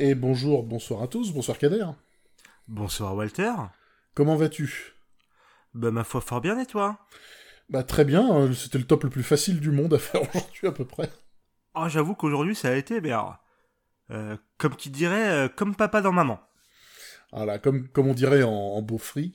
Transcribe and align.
Et 0.00 0.14
bonjour, 0.14 0.62
bonsoir 0.62 1.02
à 1.02 1.08
tous, 1.08 1.32
bonsoir 1.32 1.58
Kader. 1.58 1.86
Bonsoir 2.68 3.16
Walter. 3.16 3.52
Comment 4.14 4.36
vas-tu? 4.36 4.94
Bah 5.74 5.90
ma 5.90 6.04
foi 6.04 6.20
fort 6.20 6.40
bien 6.40 6.56
et 6.60 6.66
toi? 6.66 7.00
Bah 7.68 7.82
très 7.82 8.04
bien, 8.04 8.32
euh, 8.32 8.52
c'était 8.52 8.78
le 8.78 8.84
top 8.84 9.02
le 9.02 9.10
plus 9.10 9.24
facile 9.24 9.58
du 9.58 9.72
monde 9.72 9.94
à 9.94 9.98
faire 9.98 10.22
aujourd'hui 10.36 10.68
à 10.68 10.70
peu 10.70 10.84
près. 10.84 11.10
Oh 11.74 11.88
j'avoue 11.88 12.14
qu'aujourd'hui 12.14 12.54
ça 12.54 12.68
a 12.68 12.76
été, 12.76 13.00
mais 13.00 13.10
euh, 14.12 14.36
comme 14.56 14.76
qui 14.76 14.90
dirait, 14.90 15.30
euh, 15.30 15.48
comme 15.48 15.74
papa 15.74 16.00
dans 16.00 16.12
maman. 16.12 16.38
Voilà, 17.32 17.58
comme, 17.58 17.88
comme 17.88 18.06
on 18.06 18.14
dirait 18.14 18.44
en, 18.44 18.80
beau 18.82 18.98
free, 18.98 19.32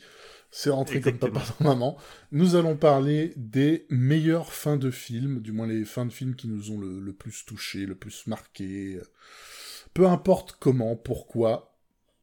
c'est 0.50 0.70
rentré 0.70 1.02
comme 1.02 1.18
papa 1.18 1.42
dans 1.60 1.66
maman. 1.66 1.98
Nous 2.32 2.56
allons 2.56 2.78
parler 2.78 3.34
des 3.36 3.86
meilleures 3.90 4.54
fins 4.54 4.78
de 4.78 4.92
films, 4.92 5.42
du 5.42 5.52
moins 5.52 5.68
les 5.68 5.84
fins 5.84 6.06
de 6.06 6.14
films 6.14 6.36
qui 6.36 6.48
nous 6.48 6.72
ont 6.72 6.80
le, 6.80 7.02
le 7.02 7.12
plus 7.12 7.44
touché, 7.44 7.86
le 7.86 7.96
plus 7.96 8.28
marqué. 8.28 9.02
Peu 9.94 10.08
importe 10.08 10.58
comment, 10.60 10.96
pourquoi, 10.96 11.74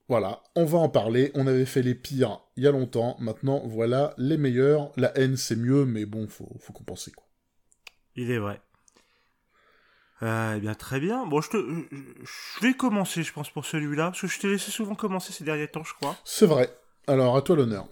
voilà, 0.08 0.42
on 0.56 0.64
va 0.64 0.78
en 0.78 0.88
parler. 0.88 1.30
On 1.34 1.46
avait 1.46 1.66
fait 1.66 1.82
les 1.82 1.94
pires 1.94 2.40
il 2.56 2.64
y 2.64 2.66
a 2.66 2.72
longtemps. 2.72 3.16
Maintenant, 3.20 3.62
voilà 3.64 4.12
les 4.18 4.36
meilleurs. 4.36 4.90
La 4.96 5.16
haine, 5.16 5.36
c'est 5.36 5.54
mieux, 5.54 5.84
mais 5.84 6.04
bon, 6.04 6.26
faut, 6.26 6.50
faut 6.58 6.72
compenser, 6.72 7.12
quoi. 7.12 7.26
Il 8.16 8.30
est 8.32 8.38
vrai. 8.38 8.60
Euh, 10.22 10.54
eh 10.56 10.60
bien, 10.60 10.74
très 10.74 10.98
bien. 10.98 11.26
Bon, 11.26 11.40
je, 11.40 11.50
te, 11.50 11.56
je 11.92 12.60
vais 12.60 12.74
commencer, 12.74 13.22
je 13.22 13.32
pense, 13.32 13.50
pour 13.50 13.64
celui-là, 13.64 14.06
parce 14.06 14.20
que 14.20 14.26
je 14.26 14.40
t'ai 14.40 14.48
laissé 14.48 14.72
souvent 14.72 14.96
commencer 14.96 15.32
ces 15.32 15.44
derniers 15.44 15.68
temps, 15.68 15.84
je 15.84 15.94
crois. 15.94 16.16
C'est 16.24 16.46
vrai. 16.46 16.76
Alors, 17.06 17.36
à 17.36 17.42
toi 17.42 17.54
l'honneur. 17.56 17.86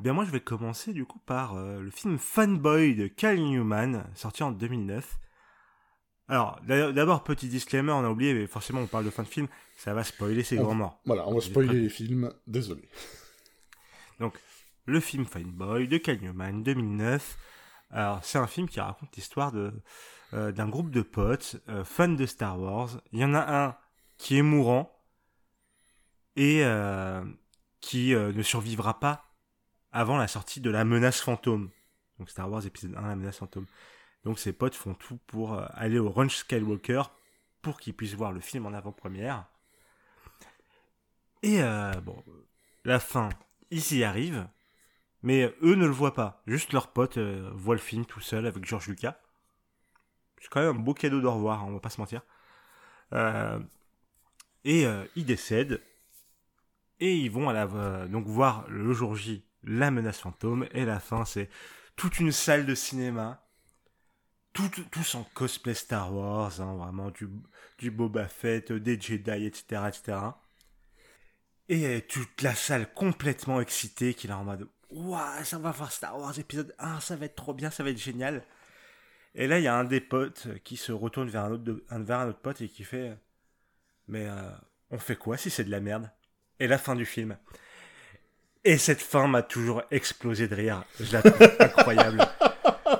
Eh 0.00 0.02
bien, 0.02 0.14
moi, 0.14 0.24
je 0.24 0.30
vais 0.30 0.40
commencer, 0.40 0.94
du 0.94 1.04
coup, 1.04 1.20
par 1.26 1.56
euh, 1.56 1.80
le 1.80 1.90
film 1.90 2.18
Fanboy 2.18 2.94
de 2.94 3.06
Cal 3.06 3.38
Newman, 3.38 4.04
sorti 4.14 4.42
en 4.42 4.50
2009. 4.50 5.18
Alors, 6.28 6.60
d'abord, 6.66 7.24
petit 7.24 7.48
disclaimer, 7.48 7.92
on 7.92 8.04
a 8.04 8.08
oublié, 8.08 8.32
mais 8.32 8.46
forcément, 8.46 8.80
on 8.80 8.86
parle 8.86 9.04
de 9.04 9.10
fin 9.10 9.22
de 9.22 9.28
film, 9.28 9.48
ça 9.76 9.92
va 9.92 10.04
spoiler 10.04 10.42
ses 10.42 10.56
grands 10.56 10.74
morts. 10.74 11.00
Voilà, 11.04 11.28
on 11.28 11.34
va 11.34 11.40
spoiler 11.40 11.80
les 11.80 11.88
films, 11.88 12.32
désolé. 12.46 12.88
Donc, 14.20 14.38
le 14.86 15.00
film 15.00 15.26
Fine 15.26 15.50
Boy 15.50 15.88
de 15.88 15.98
Cal 15.98 16.18
2009. 16.18 17.38
Alors, 17.90 18.24
c'est 18.24 18.38
un 18.38 18.46
film 18.46 18.68
qui 18.68 18.80
raconte 18.80 19.14
l'histoire 19.16 19.52
de 19.52 19.72
euh, 20.34 20.50
d'un 20.50 20.66
groupe 20.66 20.90
de 20.90 21.02
potes 21.02 21.56
euh, 21.68 21.84
fans 21.84 22.08
de 22.08 22.24
Star 22.24 22.58
Wars. 22.58 23.02
Il 23.12 23.18
y 23.18 23.24
en 23.24 23.34
a 23.34 23.64
un 23.64 23.76
qui 24.16 24.38
est 24.38 24.42
mourant 24.42 24.90
et 26.36 26.64
euh, 26.64 27.22
qui 27.82 28.14
ne 28.14 28.42
survivra 28.42 28.98
pas 28.98 29.26
avant 29.90 30.16
la 30.16 30.28
sortie 30.28 30.60
de 30.62 30.70
La 30.70 30.84
Menace 30.84 31.20
Fantôme. 31.20 31.68
Donc 32.18 32.30
Star 32.30 32.50
Wars 32.50 32.64
épisode 32.64 32.94
1, 32.96 33.08
La 33.08 33.16
Menace 33.16 33.36
Fantôme. 33.36 33.66
Donc 34.24 34.38
ses 34.38 34.52
potes 34.52 34.74
font 34.74 34.94
tout 34.94 35.18
pour 35.26 35.54
euh, 35.54 35.64
aller 35.74 35.98
au 35.98 36.10
Ranch 36.10 36.36
Skywalker 36.36 37.02
pour 37.60 37.80
qu'ils 37.80 37.94
puissent 37.94 38.14
voir 38.14 38.32
le 38.32 38.40
film 38.40 38.66
en 38.66 38.72
avant-première. 38.72 39.46
Et 41.42 41.62
euh, 41.62 41.92
bon, 42.00 42.22
la 42.84 43.00
fin, 43.00 43.30
ils 43.70 43.96
y 43.96 44.04
arrivent, 44.04 44.46
mais 45.22 45.52
eux 45.62 45.74
ne 45.74 45.86
le 45.86 45.92
voient 45.92 46.14
pas. 46.14 46.42
Juste 46.46 46.72
leurs 46.72 46.92
potes 46.92 47.18
euh, 47.18 47.50
voient 47.54 47.74
le 47.74 47.80
film 47.80 48.04
tout 48.06 48.20
seul 48.20 48.46
avec 48.46 48.64
George 48.64 48.86
Lucas. 48.88 49.18
C'est 50.40 50.48
quand 50.48 50.60
même 50.60 50.76
un 50.76 50.80
beau 50.80 50.94
cadeau 50.94 51.20
de 51.20 51.26
revoir, 51.26 51.60
hein, 51.62 51.66
on 51.68 51.74
va 51.74 51.80
pas 51.80 51.90
se 51.90 52.00
mentir. 52.00 52.22
et 54.64 54.86
ils 55.16 55.24
décèdent. 55.24 55.80
Et 56.98 57.16
ils 57.16 57.30
vont 57.30 57.48
à 57.48 57.52
la, 57.52 58.06
donc 58.06 58.26
voir 58.26 58.64
le 58.68 58.92
jour 58.92 59.16
J 59.16 59.44
la 59.64 59.92
menace 59.92 60.18
fantôme. 60.18 60.66
Et 60.72 60.84
la 60.84 60.98
fin, 60.98 61.24
c'est 61.24 61.48
toute 61.94 62.18
une 62.18 62.32
salle 62.32 62.66
de 62.66 62.74
cinéma 62.74 63.42
tout, 64.52 64.70
tous 64.90 65.14
en 65.14 65.24
cosplay 65.34 65.74
Star 65.74 66.12
Wars, 66.14 66.60
hein, 66.60 66.76
vraiment 66.76 67.10
du, 67.10 67.90
Boba 67.90 68.28
Fett, 68.28 68.72
des 68.72 69.00
Jedi, 69.00 69.46
etc., 69.46 69.82
etc. 69.88 70.18
Et 71.68 72.02
toute 72.02 72.42
la 72.42 72.54
salle 72.54 72.92
complètement 72.92 73.60
excitée, 73.60 74.14
qui 74.14 74.26
est 74.26 74.32
en 74.32 74.44
mode 74.44 74.68
Waouh, 74.90 75.44
ça 75.44 75.58
va 75.58 75.70
voir 75.70 75.90
Star 75.90 76.18
Wars 76.18 76.38
épisode 76.38 76.74
1, 76.78 77.00
ça 77.00 77.16
va 77.16 77.24
être 77.24 77.34
trop 77.34 77.54
bien, 77.54 77.70
ça 77.70 77.82
va 77.82 77.90
être 77.90 77.98
génial. 77.98 78.42
Et 79.34 79.46
là, 79.46 79.58
il 79.58 79.62
y 79.62 79.68
a 79.68 79.74
un 79.74 79.84
des 79.84 80.00
potes 80.00 80.48
qui 80.64 80.76
se 80.76 80.92
retourne 80.92 81.30
vers 81.30 81.44
un 81.44 81.52
autre, 81.52 81.82
vers 81.90 82.18
un 82.18 82.28
autre 82.28 82.40
pote 82.40 82.60
et 82.60 82.68
qui 82.68 82.84
fait 82.84 83.16
Mais 84.06 84.26
euh, 84.28 84.50
on 84.90 84.98
fait 84.98 85.16
quoi 85.16 85.38
si 85.38 85.48
c'est 85.48 85.64
de 85.64 85.70
la 85.70 85.80
merde? 85.80 86.10
Et 86.60 86.66
la 86.66 86.76
fin 86.76 86.94
du 86.94 87.06
film. 87.06 87.38
Et 88.64 88.76
cette 88.76 89.00
fin 89.00 89.26
m'a 89.26 89.42
toujours 89.42 89.82
explosé 89.90 90.46
de 90.46 90.54
rire. 90.54 90.84
Je 91.00 91.12
la 91.12 91.22
trouve 91.22 91.50
incroyable. 91.58 92.18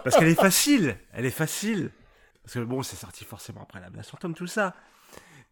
Parce 0.05 0.17
qu'elle 0.17 0.29
est 0.29 0.35
facile, 0.35 0.97
elle 1.13 1.25
est 1.25 1.31
facile. 1.31 1.91
Parce 2.43 2.55
que 2.55 2.61
bon, 2.61 2.83
c'est 2.83 2.97
sorti 2.97 3.25
forcément 3.25 3.63
après 3.63 3.81
la 3.81 3.91
blast 3.91 4.11
fantôme, 4.11 4.35
tout 4.35 4.47
ça. 4.47 4.75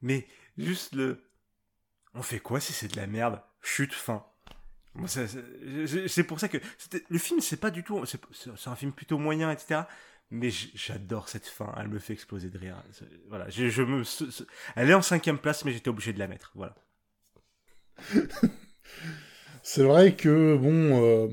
Mais 0.02 0.26
juste 0.58 0.94
le. 0.94 1.24
On 2.14 2.22
fait 2.22 2.40
quoi 2.40 2.60
si 2.60 2.72
c'est 2.72 2.88
de 2.88 2.96
la 2.96 3.06
merde? 3.06 3.40
Chute, 3.62 3.92
fin. 3.92 4.24
C'est 5.06 6.24
pour 6.24 6.40
ça 6.40 6.48
que 6.48 6.58
le 7.08 7.18
film, 7.18 7.40
c'est 7.40 7.58
pas 7.58 7.70
du 7.70 7.84
tout. 7.84 8.04
C'est 8.06 8.68
un 8.68 8.76
film 8.76 8.92
plutôt 8.92 9.18
moyen, 9.18 9.50
etc. 9.50 9.82
Mais 10.30 10.50
j'adore 10.50 11.28
cette 11.28 11.46
fin. 11.46 11.72
Elle 11.76 11.88
me 11.88 11.98
fait 11.98 12.12
exploser 12.12 12.50
de 12.50 12.58
rire. 12.58 12.82
Voilà, 13.28 13.48
je, 13.50 13.82
me. 13.82 14.02
Elle 14.74 14.90
est 14.90 14.94
en 14.94 15.02
cinquième 15.02 15.38
place, 15.38 15.64
mais 15.64 15.72
j'étais 15.72 15.90
obligé 15.90 16.12
de 16.12 16.18
la 16.18 16.26
mettre. 16.26 16.52
Voilà. 16.54 16.74
c'est 19.62 19.82
vrai 19.82 20.16
que 20.16 20.56
bon. 20.56 21.02
Euh, 21.02 21.28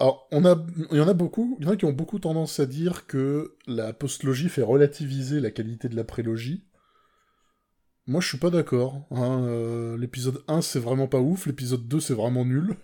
alors, 0.00 0.26
on 0.32 0.46
a, 0.46 0.56
il 0.90 0.96
y 0.96 1.00
en 1.00 1.08
a 1.08 1.12
beaucoup, 1.12 1.58
il 1.60 1.66
y 1.66 1.68
en 1.68 1.72
a 1.72 1.76
qui 1.76 1.84
ont 1.84 1.92
beaucoup 1.92 2.18
tendance 2.18 2.58
à 2.58 2.64
dire 2.64 3.06
que 3.06 3.56
la 3.66 3.92
postlogie 3.92 4.48
fait 4.48 4.62
relativiser 4.62 5.40
la 5.40 5.50
qualité 5.50 5.90
de 5.90 5.96
la 5.96 6.04
prélogie. 6.04 6.64
Moi, 8.06 8.22
je 8.22 8.28
suis 8.28 8.38
pas 8.38 8.48
d'accord. 8.48 9.06
Hein. 9.10 9.44
Euh, 9.44 9.98
l'épisode 9.98 10.42
1, 10.48 10.62
c'est 10.62 10.80
vraiment 10.80 11.06
pas 11.06 11.20
ouf. 11.20 11.46
L'épisode 11.46 11.86
2, 11.86 12.00
c'est 12.00 12.14
vraiment 12.14 12.46
nul. 12.46 12.76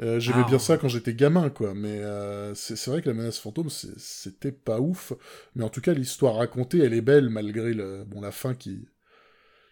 Euh, 0.00 0.18
J'aimais 0.18 0.42
ah, 0.44 0.48
bien 0.48 0.58
ça 0.58 0.78
quand 0.78 0.88
j'étais 0.88 1.14
gamin, 1.14 1.50
quoi. 1.50 1.74
Mais 1.74 1.98
euh, 1.98 2.54
c'est 2.54 2.86
vrai 2.86 3.02
que 3.02 3.10
la 3.10 3.14
menace 3.14 3.38
fantôme, 3.38 3.68
c'était 3.68 4.52
pas 4.52 4.80
ouf. 4.80 5.12
Mais 5.54 5.64
en 5.64 5.68
tout 5.68 5.82
cas, 5.82 5.92
l'histoire 5.92 6.36
racontée, 6.36 6.78
elle 6.78 6.94
est 6.94 7.02
belle 7.02 7.28
malgré 7.28 7.74
le, 7.74 8.04
bon, 8.04 8.22
la 8.22 8.32
fin 8.32 8.54
qui, 8.54 8.88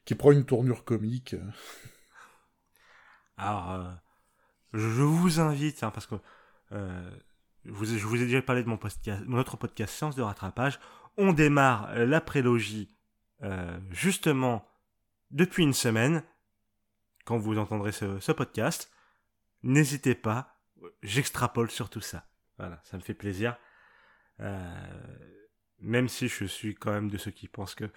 qui 0.05 0.15
prend 0.15 0.31
une 0.31 0.45
tournure 0.45 0.85
comique. 0.85 1.37
Alors, 3.39 3.73
euh, 3.73 3.91
je 4.73 5.03
vous 5.03 5.41
invite, 5.41 5.83
hein, 5.83 5.91
parce 5.91 6.07
que 6.07 6.15
euh, 6.73 7.11
je, 7.65 7.71
vous, 7.73 8.23
ai 8.23 8.27
déjà 8.27 8.43
parlé 8.43 8.63
de 8.63 8.69
mon, 8.69 9.39
autre 9.39 9.57
podcast 9.57 9.95
Science 9.95 10.17
de 10.17 10.23
rattrapage. 10.23 10.81
On 11.17 11.33
démarre 11.33 11.95
la 11.95 12.21
prélogie 12.21 12.97
euh, 13.43 13.79
justement 13.91 14.67
depuis 15.31 15.63
une 15.63 15.75
semaine. 15.75 16.23
Quand 17.25 17.39
vous 17.39 17.59
entendrez 17.59 17.93
ce, 17.93 18.33
podcast, 18.33 18.91
n'hésitez 19.63 20.15
pas, 20.15 20.59
j'extrapole 21.03 21.71
sur 21.71 21.89
tout 21.91 22.01
ça. 22.01 22.27
Voilà, 22.59 22.81
ça 22.83 22.97
me 22.97 23.03
fait 23.03 23.15
plaisir. 23.15 23.57
Euh, 24.41 24.75
même 25.81 26.09
si 26.09 26.29
je 26.29 26.45
suis 26.47 26.75
quand 26.75 26.93
même 26.93 27.11
de 27.11 27.19
ceux 27.19 27.31
qui 27.31 27.47
pensent 27.47 27.75
que 27.75 27.91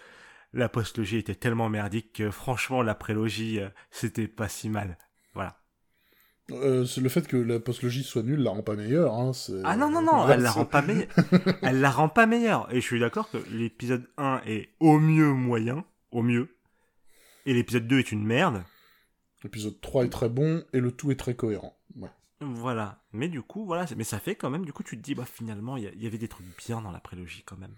la 0.54 0.70
postlogie 0.70 1.18
était 1.18 1.36
tellement 1.36 1.70
merdique 1.70 2.14
que 2.14 2.32
franchement 2.32 2.82
la 2.82 2.96
prélogie 2.96 3.60
c'était 3.90 4.28
pas 4.28 4.48
si 4.48 4.70
mal. 4.70 4.98
Euh, 6.52 6.86
le 7.02 7.10
fait 7.10 7.28
que 7.28 7.38
la 7.38 7.60
postlogie 7.60 8.04
soit 8.04 8.22
nulle 8.22 8.42
la 8.42 8.52
rend 8.52 8.62
pas 8.62 8.76
meilleure. 8.76 9.14
Hein, 9.14 9.32
ah 9.64 9.76
non, 9.76 9.90
non, 9.90 10.02
non, 10.02 10.30
elle 10.30 10.42
la 10.42 10.52
rend 10.52 10.66
pas 10.66 10.82
meilleure. 10.82 11.08
elle 11.64 11.82
la 11.82 11.90
rend 11.90 12.10
pas 12.10 12.28
meilleure. 12.28 12.68
Et 12.72 12.76
je 12.76 12.86
suis 12.86 13.00
d'accord 13.00 13.30
que 13.32 13.38
l'épisode 13.52 14.08
1 14.18 14.42
est 14.46 14.70
au 14.80 15.00
mieux 15.00 15.32
moyen, 15.32 15.86
au 16.12 16.22
mieux. 16.22 16.56
Et 17.48 17.54
l'épisode 17.54 17.88
2 17.88 18.00
est 18.00 18.12
une 18.12 18.24
merde. 18.24 18.64
L'épisode 19.44 19.80
3 19.82 20.06
est 20.06 20.10
très 20.10 20.30
bon 20.30 20.64
et 20.74 20.80
le 20.80 20.92
tout 20.92 21.12
est 21.12 21.16
très 21.16 21.36
cohérent. 21.36 21.76
Voilà. 22.42 23.02
Mais 23.14 23.30
du 23.30 23.42
coup, 23.42 23.66
voilà. 23.66 23.86
Mais 23.96 24.04
ça 24.04 24.20
fait 24.20 24.36
quand 24.36 24.50
même, 24.50 24.66
du 24.66 24.74
coup, 24.74 24.84
tu 24.84 24.98
te 24.98 25.02
dis, 25.02 25.16
bah 25.16 25.26
finalement, 25.26 25.78
il 25.78 25.84
y, 25.84 26.08
avait 26.08 26.18
des 26.18 26.28
trucs 26.28 26.46
bien 26.66 26.82
dans 26.82 26.92
la 26.92 27.00
prélogie 27.00 27.44
quand 27.46 27.58
même. 27.58 27.76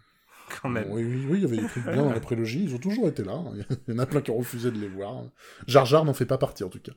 Quand 0.61 0.69
même. 0.69 0.89
Oui, 0.91 1.03
oui, 1.03 1.25
oui, 1.29 1.37
il 1.39 1.41
y 1.41 1.45
avait 1.45 1.57
des 1.57 1.67
trucs 1.67 1.83
bien 1.83 1.97
dans 2.03 2.13
la 2.13 2.21
prélogie. 2.21 2.63
Ils 2.63 2.73
ont 2.73 2.77
toujours 2.77 3.09
été 3.09 3.21
là. 3.21 3.43
Il 3.87 3.93
y 3.93 3.97
en 3.97 3.99
a 3.99 4.05
plein 4.05 4.21
qui 4.21 4.31
ont 4.31 4.37
refusé 4.37 4.71
de 4.71 4.79
les 4.79 4.87
voir. 4.87 5.25
Jar 5.67 5.85
Jar 5.85 6.05
n'en 6.05 6.13
fait 6.13 6.25
pas 6.25 6.37
partie, 6.37 6.63
en 6.63 6.69
tout 6.69 6.79
cas. 6.79 6.93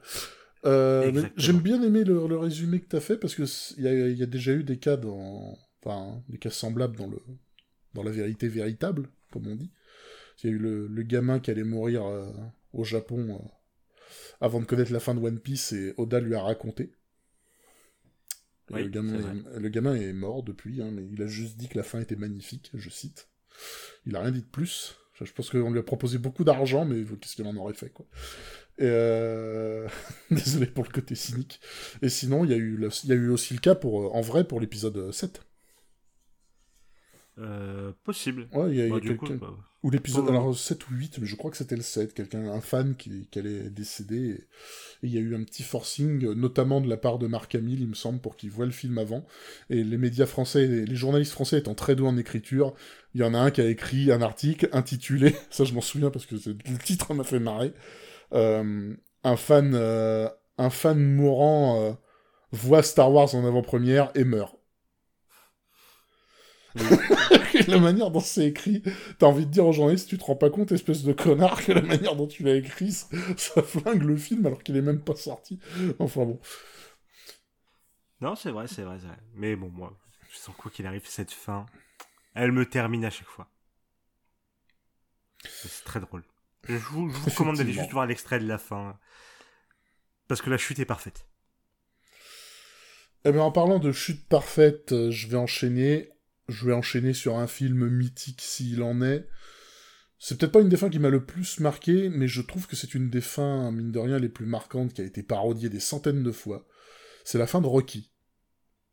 Euh, 0.66 1.26
j'aime 1.36 1.60
bien 1.60 1.82
aimer 1.82 2.04
le, 2.04 2.36
résumé 2.36 2.80
que 2.80 2.88
tu 2.88 2.96
as 2.96 3.00
fait 3.00 3.16
parce 3.16 3.34
qu'il 3.34 3.82
y 3.82 3.88
a, 3.88 4.08
y 4.08 4.22
a 4.22 4.26
déjà 4.26 4.52
eu 4.52 4.62
des 4.62 4.78
cas 4.78 4.96
dans, 4.96 5.58
enfin, 5.82 6.22
des 6.28 6.38
cas 6.38 6.50
semblables 6.50 6.96
dans 6.96 7.06
le, 7.06 7.18
dans 7.94 8.02
la 8.02 8.10
vérité 8.10 8.48
véritable, 8.48 9.08
comme 9.30 9.46
on 9.46 9.56
dit. 9.56 9.70
Il 10.42 10.50
y 10.50 10.52
a 10.52 10.56
eu 10.56 10.58
le, 10.58 10.86
le 10.86 11.02
gamin 11.02 11.38
qui 11.38 11.50
allait 11.50 11.64
mourir 11.64 12.04
euh, 12.06 12.30
au 12.72 12.84
Japon 12.84 13.40
euh, 13.40 13.48
avant 14.40 14.60
de 14.60 14.64
connaître 14.64 14.92
la 14.92 15.00
fin 15.00 15.14
de 15.14 15.20
One 15.20 15.38
Piece 15.38 15.72
et 15.72 15.94
Oda 15.96 16.20
lui 16.20 16.34
a 16.34 16.42
raconté. 16.42 16.92
le, 18.70 18.88
gamin 18.88 19.18
est, 19.18 19.58
le, 19.58 19.68
gamin 19.68 19.94
est, 19.94 20.12
mort 20.12 20.42
depuis, 20.42 20.80
hein, 20.80 20.90
mais 20.92 21.06
il 21.10 21.22
a 21.22 21.26
juste 21.26 21.56
dit 21.56 21.68
que 21.68 21.76
la 21.76 21.84
fin 21.84 22.00
était 22.00 22.16
magnifique, 22.16 22.70
je 22.74 22.90
cite. 22.90 23.28
Il 24.06 24.16
a 24.16 24.20
rien 24.20 24.30
dit 24.30 24.42
de 24.42 24.46
plus. 24.46 24.96
Je 25.22 25.32
pense 25.32 25.50
qu'on 25.50 25.70
lui 25.70 25.78
a 25.78 25.82
proposé 25.82 26.16
beaucoup 26.16 26.44
d'argent, 26.44 26.86
mais 26.86 27.04
qu'est-ce 27.20 27.36
qu'il 27.36 27.46
en 27.46 27.56
aurait 27.56 27.74
fait, 27.74 27.90
quoi. 27.90 28.06
Euh, 28.80 29.86
désolé 30.30 30.66
pour 30.66 30.84
le 30.84 30.90
côté 30.90 31.14
cynique. 31.14 31.60
Et 32.02 32.08
sinon, 32.08 32.44
il 32.44 32.50
y, 32.50 32.54
a 32.54 32.56
eu 32.56 32.80
il 33.04 33.08
y 33.08 33.12
a 33.12 33.16
eu 33.16 33.28
aussi 33.28 33.54
le 33.54 33.60
cas 33.60 33.74
pour, 33.74 34.02
euh, 34.02 34.08
en 34.12 34.20
vrai 34.20 34.44
pour 34.44 34.60
l'épisode 34.60 35.12
7. 35.12 35.42
Euh, 37.38 37.92
possible. 38.04 38.48
Ouais, 38.52 38.70
il 38.70 38.76
y 38.76 38.82
a, 38.82 38.88
bah, 38.88 39.00
quelqu'un. 39.00 39.36
Bah, 39.36 39.56
ou 39.82 39.90
l'épisode, 39.90 40.28
alors 40.28 40.54
7 40.54 40.90
ou 40.90 40.94
8, 40.94 41.18
mais 41.20 41.26
je 41.26 41.36
crois 41.36 41.50
que 41.50 41.56
c'était 41.56 41.76
le 41.76 41.82
7, 41.82 42.12
quelqu'un, 42.12 42.50
un 42.50 42.60
fan 42.60 42.94
qui, 42.96 43.28
qui 43.30 43.38
allait 43.38 43.70
décéder, 43.70 44.28
et, 44.28 44.46
il 45.02 45.10
y 45.10 45.16
a 45.16 45.22
eu 45.22 45.34
un 45.34 45.42
petit 45.42 45.62
forcing, 45.62 46.34
notamment 46.34 46.82
de 46.82 46.88
la 46.88 46.98
part 46.98 47.18
de 47.18 47.26
Marc 47.26 47.54
Hamill, 47.54 47.80
il 47.80 47.88
me 47.88 47.94
semble, 47.94 48.20
pour 48.20 48.36
qu'il 48.36 48.50
voit 48.50 48.66
le 48.66 48.72
film 48.72 48.98
avant, 48.98 49.24
et 49.70 49.82
les 49.82 49.96
médias 49.96 50.26
français, 50.26 50.66
les 50.66 50.96
journalistes 50.96 51.32
français 51.32 51.58
étant 51.58 51.74
très 51.74 51.96
doués 51.96 52.08
en 52.08 52.18
écriture, 52.18 52.74
il 53.14 53.22
y 53.22 53.24
en 53.24 53.32
a 53.32 53.38
un 53.38 53.50
qui 53.50 53.62
a 53.62 53.70
écrit 53.70 54.12
un 54.12 54.20
article 54.20 54.68
intitulé, 54.72 55.34
ça 55.50 55.64
je 55.64 55.72
m'en 55.72 55.80
souviens 55.80 56.10
parce 56.10 56.26
que 56.26 56.34
le 56.34 56.78
titre 56.84 57.14
m'a 57.14 57.24
fait 57.24 57.40
marrer, 57.40 57.72
un 58.32 59.36
fan, 59.36 59.72
euh, 59.74 60.28
un 60.58 60.70
fan 60.70 60.98
mourant 60.98 61.82
euh, 61.82 61.92
voit 62.52 62.82
Star 62.82 63.12
Wars 63.12 63.34
en 63.34 63.44
avant-première 63.44 64.10
et 64.14 64.24
meurt. 64.24 64.56
la 67.66 67.80
manière 67.80 68.12
dont 68.12 68.20
c'est 68.20 68.46
écrit, 68.46 68.82
t'as 69.18 69.26
envie 69.26 69.44
de 69.44 69.50
dire 69.50 69.66
aux 69.66 69.72
journalistes, 69.72 70.08
tu 70.08 70.16
te 70.18 70.24
rends 70.24 70.36
pas 70.36 70.50
compte, 70.50 70.70
espèce 70.70 71.02
de 71.02 71.12
connard, 71.12 71.64
que 71.64 71.72
la 71.72 71.82
manière 71.82 72.14
dont 72.14 72.28
tu 72.28 72.44
l'as 72.44 72.54
écrit, 72.54 72.92
ça, 72.92 73.62
flingue 73.62 74.04
le 74.04 74.16
film 74.16 74.46
alors 74.46 74.62
qu'il 74.62 74.76
est 74.76 74.82
même 74.82 75.00
pas 75.00 75.16
sorti. 75.16 75.58
Enfin 75.98 76.24
bon. 76.24 76.38
Non, 78.20 78.36
c'est 78.36 78.52
vrai, 78.52 78.68
c'est 78.68 78.82
vrai, 78.82 78.98
vrai. 78.98 79.16
Mais 79.34 79.56
bon, 79.56 79.68
moi, 79.70 79.98
je 80.30 80.36
sens 80.36 80.54
quoi 80.56 80.70
qu'il 80.70 80.86
arrive, 80.86 81.02
cette 81.06 81.32
fin, 81.32 81.66
elle 82.34 82.52
me 82.52 82.64
termine 82.64 83.04
à 83.04 83.10
chaque 83.10 83.28
fois. 83.28 83.48
C'est 85.44 85.84
très 85.84 85.98
drôle. 85.98 86.22
Je 86.68 86.76
vous, 86.76 87.10
je 87.10 87.16
vous 87.16 87.30
recommande 87.30 87.56
d'aller 87.56 87.72
juste 87.72 87.90
voir 87.90 88.06
l'extrait 88.06 88.38
de 88.38 88.46
la 88.46 88.58
fin. 88.58 88.98
Parce 90.28 90.42
que 90.42 90.50
la 90.50 90.58
chute 90.58 90.78
est 90.78 90.84
parfaite. 90.84 91.26
Eh 93.24 93.32
bien, 93.32 93.42
en 93.42 93.52
parlant 93.52 93.78
de 93.78 93.92
chute 93.92 94.26
parfaite, 94.28 94.92
euh, 94.92 95.10
je 95.10 95.28
vais 95.28 95.36
enchaîner 95.36 96.10
je 96.50 96.66
vais 96.66 96.72
enchaîner 96.72 97.14
sur 97.14 97.38
un 97.38 97.46
film 97.46 97.88
mythique 97.88 98.40
s'il 98.42 98.82
en 98.82 99.00
est. 99.00 99.28
C'est 100.18 100.38
peut-être 100.38 100.52
pas 100.52 100.60
une 100.60 100.68
des 100.68 100.76
fins 100.76 100.90
qui 100.90 100.98
m'a 100.98 101.08
le 101.08 101.24
plus 101.24 101.60
marqué, 101.60 102.10
mais 102.10 102.28
je 102.28 102.42
trouve 102.42 102.66
que 102.66 102.76
c'est 102.76 102.94
une 102.94 103.08
des 103.08 103.22
fins, 103.22 103.70
mine 103.70 103.90
de 103.90 103.98
rien, 103.98 104.18
les 104.18 104.28
plus 104.28 104.44
marquantes 104.44 104.92
qui 104.92 105.00
a 105.00 105.04
été 105.04 105.22
parodiée 105.22 105.70
des 105.70 105.80
centaines 105.80 106.22
de 106.22 106.32
fois. 106.32 106.66
C'est 107.24 107.38
la 107.38 107.46
fin 107.46 107.60
de 107.60 107.66
Rocky. 107.66 108.10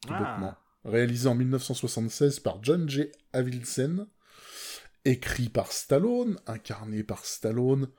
Ah. 0.09 0.57
Réalisée 0.85 1.27
en 1.27 1.35
1976 1.35 2.39
par 2.39 2.63
John 2.63 2.87
J. 2.87 3.07
Avildsen, 3.33 4.07
écrit 5.07 5.49
par 5.49 5.71
Stallone, 5.71 6.39
incarné 6.47 7.03
par 7.03 7.25
Stallone. 7.25 7.89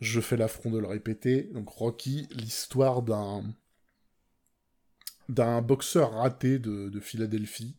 Je 0.00 0.20
fais 0.20 0.36
l'affront 0.36 0.70
de 0.70 0.78
le 0.78 0.86
répéter. 0.86 1.50
Donc 1.52 1.68
Rocky, 1.68 2.28
l'histoire 2.30 3.02
d'un 3.02 3.44
d'un 5.28 5.62
boxeur 5.62 6.12
raté 6.12 6.58
de 6.58 7.00
Philadelphie 7.00 7.76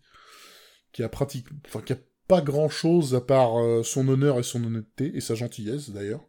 qui 0.94 1.04
a 1.04 1.10
pratique, 1.10 1.48
qui 1.86 1.94
a 1.94 1.98
pas 2.28 2.42
grand 2.42 2.70
chose 2.70 3.16
à 3.16 3.22
part 3.22 3.60
euh, 3.60 3.84
son 3.84 4.08
honneur 4.08 4.40
et 4.40 4.44
son 4.44 4.64
honnêteté 4.64 5.12
et 5.16 5.20
sa 5.20 5.36
gentillesse 5.36 5.90
d'ailleurs, 5.90 6.26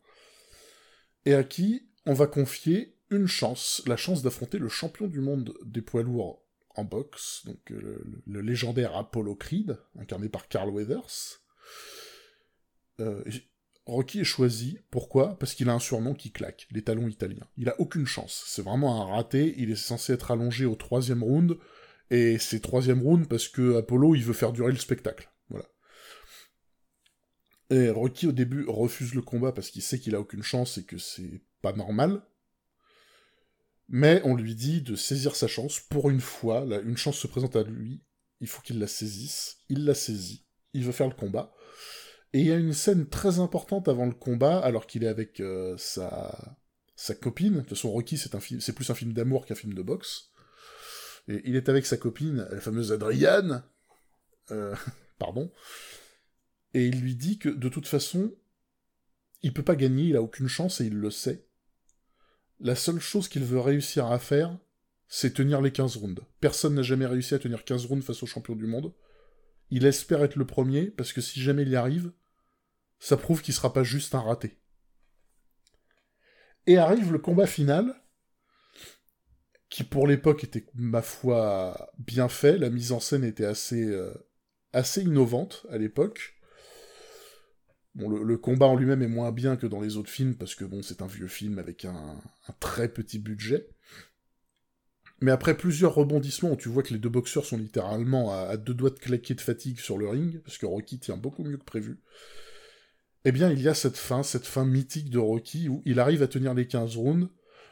et 1.25 1.35
à 1.35 1.45
qui 1.45 1.89
on 2.07 2.15
va 2.15 2.27
confier 2.27 2.97
une 3.11 3.27
chance, 3.27 3.83
la 3.87 3.97
chance 3.97 4.23
d'affronter 4.23 4.59
le 4.59 4.69
champion 4.69 5.07
du 5.07 5.21
monde 5.21 5.55
des 5.65 5.83
poids 5.83 6.03
lourds 6.03 6.43
en 6.75 6.85
boxe, 6.85 7.43
donc 7.45 7.71
euh, 7.71 8.03
le, 8.27 8.41
légendaire 8.41 8.97
Apollo 8.97 9.37
Creed, 9.37 9.79
incarné 9.97 10.29
par 10.29 10.49
Carl 10.49 10.71
Weathers. 10.71 11.41
Euh, 13.01 13.23
Rocky 13.87 14.21
est 14.21 14.25
choisi, 14.25 14.79
pourquoi? 14.91 15.39
Parce 15.39 15.55
qu'il 15.55 15.69
a 15.69 15.75
un 15.75 15.79
surnom 15.79 16.15
qui 16.15 16.33
claque, 16.33 16.67
les 16.71 16.83
talons 16.83 17.09
italiens. 17.09 17.47
Il 17.57 17.69
a 17.69 17.79
aucune 17.81 18.07
chance, 18.07 18.45
c'est 18.47 18.63
vraiment 18.63 19.03
un 19.03 19.15
raté, 19.15 19.55
il 19.59 19.71
est 19.71 19.77
censé 19.77 20.13
être 20.15 20.31
allongé 20.31 20.65
au 20.65 20.75
troisième 20.75 21.23
round, 21.23 21.59
et 22.11 22.39
c'est 22.39 22.61
troisième 22.61 23.03
round 23.03 23.29
parce 23.29 23.49
que 23.49 23.77
Apollo, 23.77 24.15
il 24.15 24.25
veut 24.25 24.33
faire 24.33 24.53
durer 24.53 24.73
le 24.73 24.79
spectacle. 24.79 25.31
Voilà. 25.49 25.67
Et 27.71 27.91
Rocky, 27.91 28.27
au 28.27 28.33
début, 28.33 28.65
refuse 28.69 29.15
le 29.15 29.23
combat 29.23 29.53
parce 29.53 29.71
qu'il 29.71 29.83
sait 29.83 29.99
qu'il 29.99 30.15
a 30.15 30.21
aucune 30.21 30.43
chance 30.43 30.79
et 30.79 30.85
que 30.85 30.99
c'est 30.99 31.43
pas 31.61 31.73
normal. 31.73 32.23
Mais 33.89 34.23
on 34.25 34.35
lui 34.35 34.55
dit 34.55 34.81
de 34.81 34.97
saisir 34.97 35.37
sa 35.37 35.49
chance. 35.49 35.81
Pour 35.81 36.09
une 36.11 36.21
fois, 36.21 36.65
une 36.85 36.97
chance 36.97 37.19
se 37.19 37.27
présente 37.27 37.57
à 37.57 37.63
lui, 37.63 38.03
il 38.41 38.49
faut 38.49 38.63
qu'il 38.63 38.79
la 38.79 38.87
saisisse. 38.87 39.59
Il 39.69 39.85
la 39.85 39.95
saisit. 39.95 40.47
Il 40.73 40.85
veut 40.85 40.93
faire 40.93 41.09
le 41.09 41.15
combat. 41.15 41.55
Et 42.35 42.41
il 42.41 42.47
y 42.47 42.53
a 42.53 42.57
une 42.57 42.73
scène 42.73 43.07
très 43.07 43.39
importante 43.39 43.87
avant 43.87 44.07
le 44.07 44.13
combat, 44.13 44.59
alors 44.59 44.89
qu'il 44.89 45.05
est 45.05 45.09
avec 45.09 45.39
euh, 45.41 45.77
sa... 45.79 46.59
copine. 47.21 47.55
De 47.55 47.61
toute 47.61 47.71
façon, 47.71 47.93
Rocky, 47.93 48.19
c'est, 48.19 48.73
plus 48.75 48.91
un 48.91 48.95
film 48.95 49.13
d'amour 49.13 49.47
qu'un 49.47 49.55
film 49.55 49.73
de 49.73 49.83
boxe. 49.83 50.33
Et 51.29 51.41
il 51.45 51.55
est 51.55 51.69
avec 51.69 51.87
sa 51.87 51.97
copine, 51.97 52.47
la 52.51 52.61
fameuse 52.61 52.93
Adriane, 52.93 53.63
euh, 54.51 54.75
pardon, 55.19 55.51
et 56.75 56.89
il 56.89 57.01
lui 57.01 57.15
dit 57.15 57.39
que 57.39 57.49
de 57.49 57.69
toute 57.69 57.87
façon, 57.87 58.35
il 59.43 59.55
peut 59.55 59.63
pas 59.63 59.77
gagner, 59.77 60.09
il 60.09 60.17
a 60.17 60.23
aucune 60.23 60.49
chance 60.49 60.81
et 60.81 60.87
il 60.87 60.95
le 60.95 61.11
sait. 61.11 61.47
La 62.59 62.75
seule 62.75 62.99
chose 62.99 63.29
qu'il 63.29 63.45
veut 63.45 63.61
réussir 63.61 64.07
à 64.07 64.19
faire, 64.19 64.59
c'est 65.07 65.35
tenir 65.35 65.63
les 65.63 65.71
15 65.71 65.97
rounds. 65.97 66.23
Personne 66.41 66.75
n'a 66.75 66.83
jamais 66.83 67.07
réussi 67.07 67.35
à 67.35 67.39
tenir 67.39 67.65
15 67.65 67.87
rounds 67.87 68.05
face 68.05 68.25
au 68.25 68.27
champion 68.27 68.57
du 68.57 68.67
monde. 68.67 68.93
Il 69.71 69.87
espère 69.87 70.23
être 70.25 70.37
le 70.37 70.47
premier, 70.47 70.87
parce 70.87 71.13
que 71.13 71.21
si 71.21 71.41
jamais 71.41 71.63
il 71.63 71.69
y 71.69 71.77
arrive, 71.77 72.13
ça 72.99 73.17
prouve 73.17 73.43
qu'il 73.43 73.55
sera 73.55 73.73
pas 73.73 73.83
juste 73.83 74.15
un 74.15 74.21
raté. 74.21 74.59
Et 76.67 76.79
arrive 76.79 77.13
le 77.13 77.19
combat 77.19 77.47
final, 77.47 77.95
qui 79.69 79.85
pour 79.85 80.07
l'époque 80.07 80.45
était, 80.45 80.65
ma 80.75 81.03
foi, 81.03 81.91
bien 81.99 82.29
fait. 82.29 82.59
La 82.59 82.71
mise 82.71 82.93
en 82.93 83.01
scène 83.01 83.25
était 83.25 83.45
assez, 83.45 83.85
euh, 83.85 84.15
assez 84.73 85.03
innovante 85.03 85.67
à 85.69 85.79
l'époque. 85.79 86.35
Bon, 87.95 88.09
le, 88.09 88.37
combat 88.37 88.67
en 88.67 88.75
lui-même 88.75 89.03
est 89.03 89.09
moins 89.09 89.31
bien 89.31 89.57
que 89.57 89.67
dans 89.69 89.81
les 89.81 89.97
autres 89.97 90.11
films, 90.11 90.37
parce 90.37 90.55
que 90.57 90.65
bon, 90.65 90.83
c'est 90.83 91.01
un 91.01 91.07
vieux 91.07 91.29
film 91.29 91.59
avec 91.59 91.85
un, 91.85 92.21
très 92.59 92.89
petit 92.89 93.21
budget. 93.21 93.69
Mais 95.21 95.31
après 95.31 95.57
plusieurs 95.57 95.95
rebondissements 95.95 96.53
où 96.53 96.57
tu 96.57 96.69
vois 96.69 96.83
que 96.83 96.93
les 96.93 96.99
deux 96.99 97.09
boxeurs 97.09 97.45
sont 97.45 97.57
littéralement 97.57 98.33
à, 98.33 98.57
deux 98.57 98.75
doigts 98.75 98.91
de 98.91 98.99
claquer 98.99 99.35
de 99.35 99.41
fatigue 99.41 99.79
sur 99.79 99.97
le 99.97 100.09
ring, 100.09 100.41
parce 100.43 100.59
que 100.59 100.67
Rocky 100.67 100.99
tient 100.99 101.17
beaucoup 101.17 101.45
mieux 101.45 101.57
que 101.57 101.65
prévu, 101.65 102.01
eh 103.25 103.33
bien 103.33 103.51
il 103.51 103.61
y 103.61 103.69
a 103.69 103.75
cette 103.75 103.97
fin, 103.97 104.23
cette 104.23 104.47
fin 104.47 104.65
mythique 104.65 105.11
de 105.11 105.19
Rocky, 105.19 105.69
où 105.69 105.83
il 105.85 106.01
arrive 106.01 106.23
à 106.23 106.29
tenir 106.29 106.55
les 106.55 106.67
15 106.67 106.97
rounds, 106.97 107.29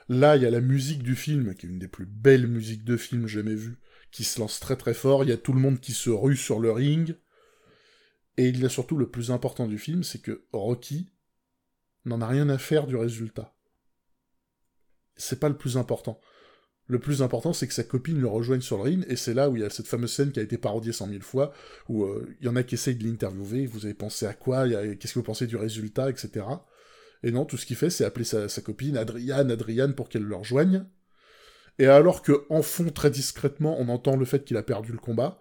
Là, 0.09 0.37
il 0.37 0.43
y 0.43 0.47
a 0.47 0.51
la 0.51 0.61
musique 0.61 1.03
du 1.03 1.15
film, 1.15 1.55
qui 1.55 1.67
est 1.67 1.69
une 1.69 1.79
des 1.79 1.89
plus 1.89 2.07
belles 2.07 2.47
musiques 2.47 2.85
de 2.85 2.97
film 2.97 3.27
jamais 3.27 3.55
vues, 3.55 3.79
qui 4.11 4.25
se 4.25 4.41
lance 4.41 4.61
très 4.61 4.77
très 4.77 4.95
fort. 4.95 5.25
Il 5.25 5.31
y 5.31 5.33
a 5.33 5.39
tout 5.39 5.53
le 5.53 5.61
monde 5.61 5.81
qui 5.81 5.93
se 5.93 6.11
rue 6.11 6.37
sur 6.37 6.59
le 6.59 6.73
ring. 6.73 7.17
Et 8.37 8.49
il 8.49 8.61
y 8.61 8.65
a 8.65 8.69
surtout 8.69 8.97
le 8.97 9.11
plus 9.11 9.31
important 9.31 9.67
du 9.67 9.79
film, 9.79 10.03
c'est 10.03 10.21
que 10.21 10.47
Rocky 10.53 11.11
n'en 12.05 12.21
a 12.21 12.27
rien 12.27 12.49
à 12.49 12.59
faire 12.59 12.87
du 12.87 12.97
résultat. 12.97 13.55
C'est 15.17 15.39
pas 15.39 15.49
le 15.49 15.57
plus 15.57 15.77
important. 15.77 16.21
Le 16.89 16.99
plus 16.99 17.23
important, 17.23 17.53
c'est 17.53 17.69
que 17.69 17.75
sa 17.75 17.85
copine 17.85 18.21
le 18.21 18.27
rejoigne 18.27 18.61
sur 18.61 18.77
le 18.77 18.83
ring, 18.83 19.05
et 19.09 19.17
c'est 19.17 19.35
là 19.35 19.49
où 19.49 19.57
il 19.57 19.63
y 19.63 19.65
a 19.65 19.71
cette 19.71 19.87
fameuse 19.87 20.13
scène 20.13 20.33
qui 20.33 20.41
a 20.41 20.43
été 20.43 20.59
parodiée 20.59 20.93
cent 20.93 21.07
mille 21.07 21.23
fois, 21.23 21.53
où 21.89 22.05
euh, 22.05 22.29
il 22.41 22.47
y 22.47 22.49
en 22.49 22.57
a 22.57 22.63
qui 22.65 22.75
essayent 22.75 22.97
de 22.97 23.05
l'interviewer, 23.05 23.67
vous 23.67 23.85
avez 23.85 23.95
pensé 23.95 24.27
à 24.27 24.35
quoi, 24.35 24.69
qu'est-ce 24.69 25.15
que 25.15 25.19
vous 25.19 25.25
pensez 25.25 25.47
du 25.47 25.57
résultat, 25.57 26.11
etc. 26.11 26.45
Et 27.23 27.31
non, 27.31 27.45
tout 27.45 27.57
ce 27.57 27.67
qu'il 27.67 27.77
fait, 27.77 27.91
c'est 27.91 28.05
appeler 28.05 28.25
sa, 28.25 28.49
copine 28.63 28.97
Adriane, 28.97 29.51
Adriane, 29.51 29.95
pour 29.95 30.09
qu'elle 30.09 30.25
le 30.25 30.35
rejoigne. 30.35 30.85
Et 31.79 31.87
alors 31.87 32.23
que, 32.23 32.45
en 32.51 32.63
fond, 32.63 32.91
très 32.91 33.11
discrètement, 33.11 33.77
on 33.81 33.89
entend 33.89 34.17
le 34.17 34.25
fait 34.25 34.45
qu'il 34.45 34.57
a 34.57 34.63
perdu 34.63 34.93
le 34.93 34.99
combat, 34.99 35.41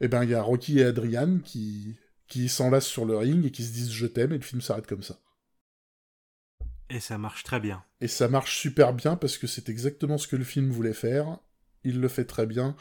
eh 0.00 0.08
ben, 0.08 0.22
il 0.22 0.30
y 0.30 0.34
a 0.34 0.42
Rocky 0.42 0.80
et 0.80 0.84
Adriane 0.84 1.40
qui, 1.40 1.96
qui 2.28 2.48
s'enlacent 2.48 2.86
sur 2.86 3.06
le 3.06 3.16
ring 3.16 3.44
et 3.44 3.50
qui 3.50 3.64
se 3.64 3.72
disent 3.72 3.90
je 3.90 4.06
t'aime, 4.06 4.32
et 4.32 4.38
le 4.38 4.44
film 4.44 4.60
s'arrête 4.60 4.86
comme 4.86 5.02
ça. 5.02 5.18
Et 6.88 7.00
ça 7.00 7.18
marche 7.18 7.42
très 7.42 7.60
bien. 7.60 7.84
Et 8.00 8.08
ça 8.08 8.28
marche 8.28 8.58
super 8.58 8.92
bien 8.92 9.16
parce 9.16 9.38
que 9.38 9.46
c'est 9.46 9.68
exactement 9.68 10.18
ce 10.18 10.28
que 10.28 10.36
le 10.36 10.44
film 10.44 10.70
voulait 10.70 10.92
faire. 10.92 11.38
Il 11.84 12.00
le 12.00 12.08
fait 12.08 12.24
très 12.24 12.46
bien. 12.46 12.76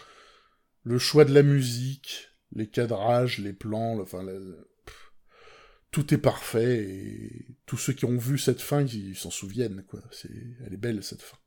Le 0.84 1.00
choix 1.00 1.26
de 1.26 1.34
la 1.34 1.42
musique, 1.42 2.30
les 2.52 2.68
cadrages, 2.68 3.40
les 3.40 3.54
plans, 3.54 4.00
enfin, 4.00 4.24
tout 5.92 6.14
est 6.14 6.20
parfait 6.20 6.84
et 6.84 7.58
tous 7.66 7.78
ceux 7.78 7.94
qui 7.94 8.06
ont 8.06 8.18
vu 8.18 8.38
cette 8.38 8.62
fin, 8.62 8.82
ils 8.82 9.16
s'en 9.16 9.32
souviennent, 9.32 9.84
quoi. 9.86 10.02
C'est, 10.12 10.30
elle 10.66 10.74
est 10.74 10.78
belle, 10.78 11.04
cette 11.04 11.22
fin. 11.22 11.38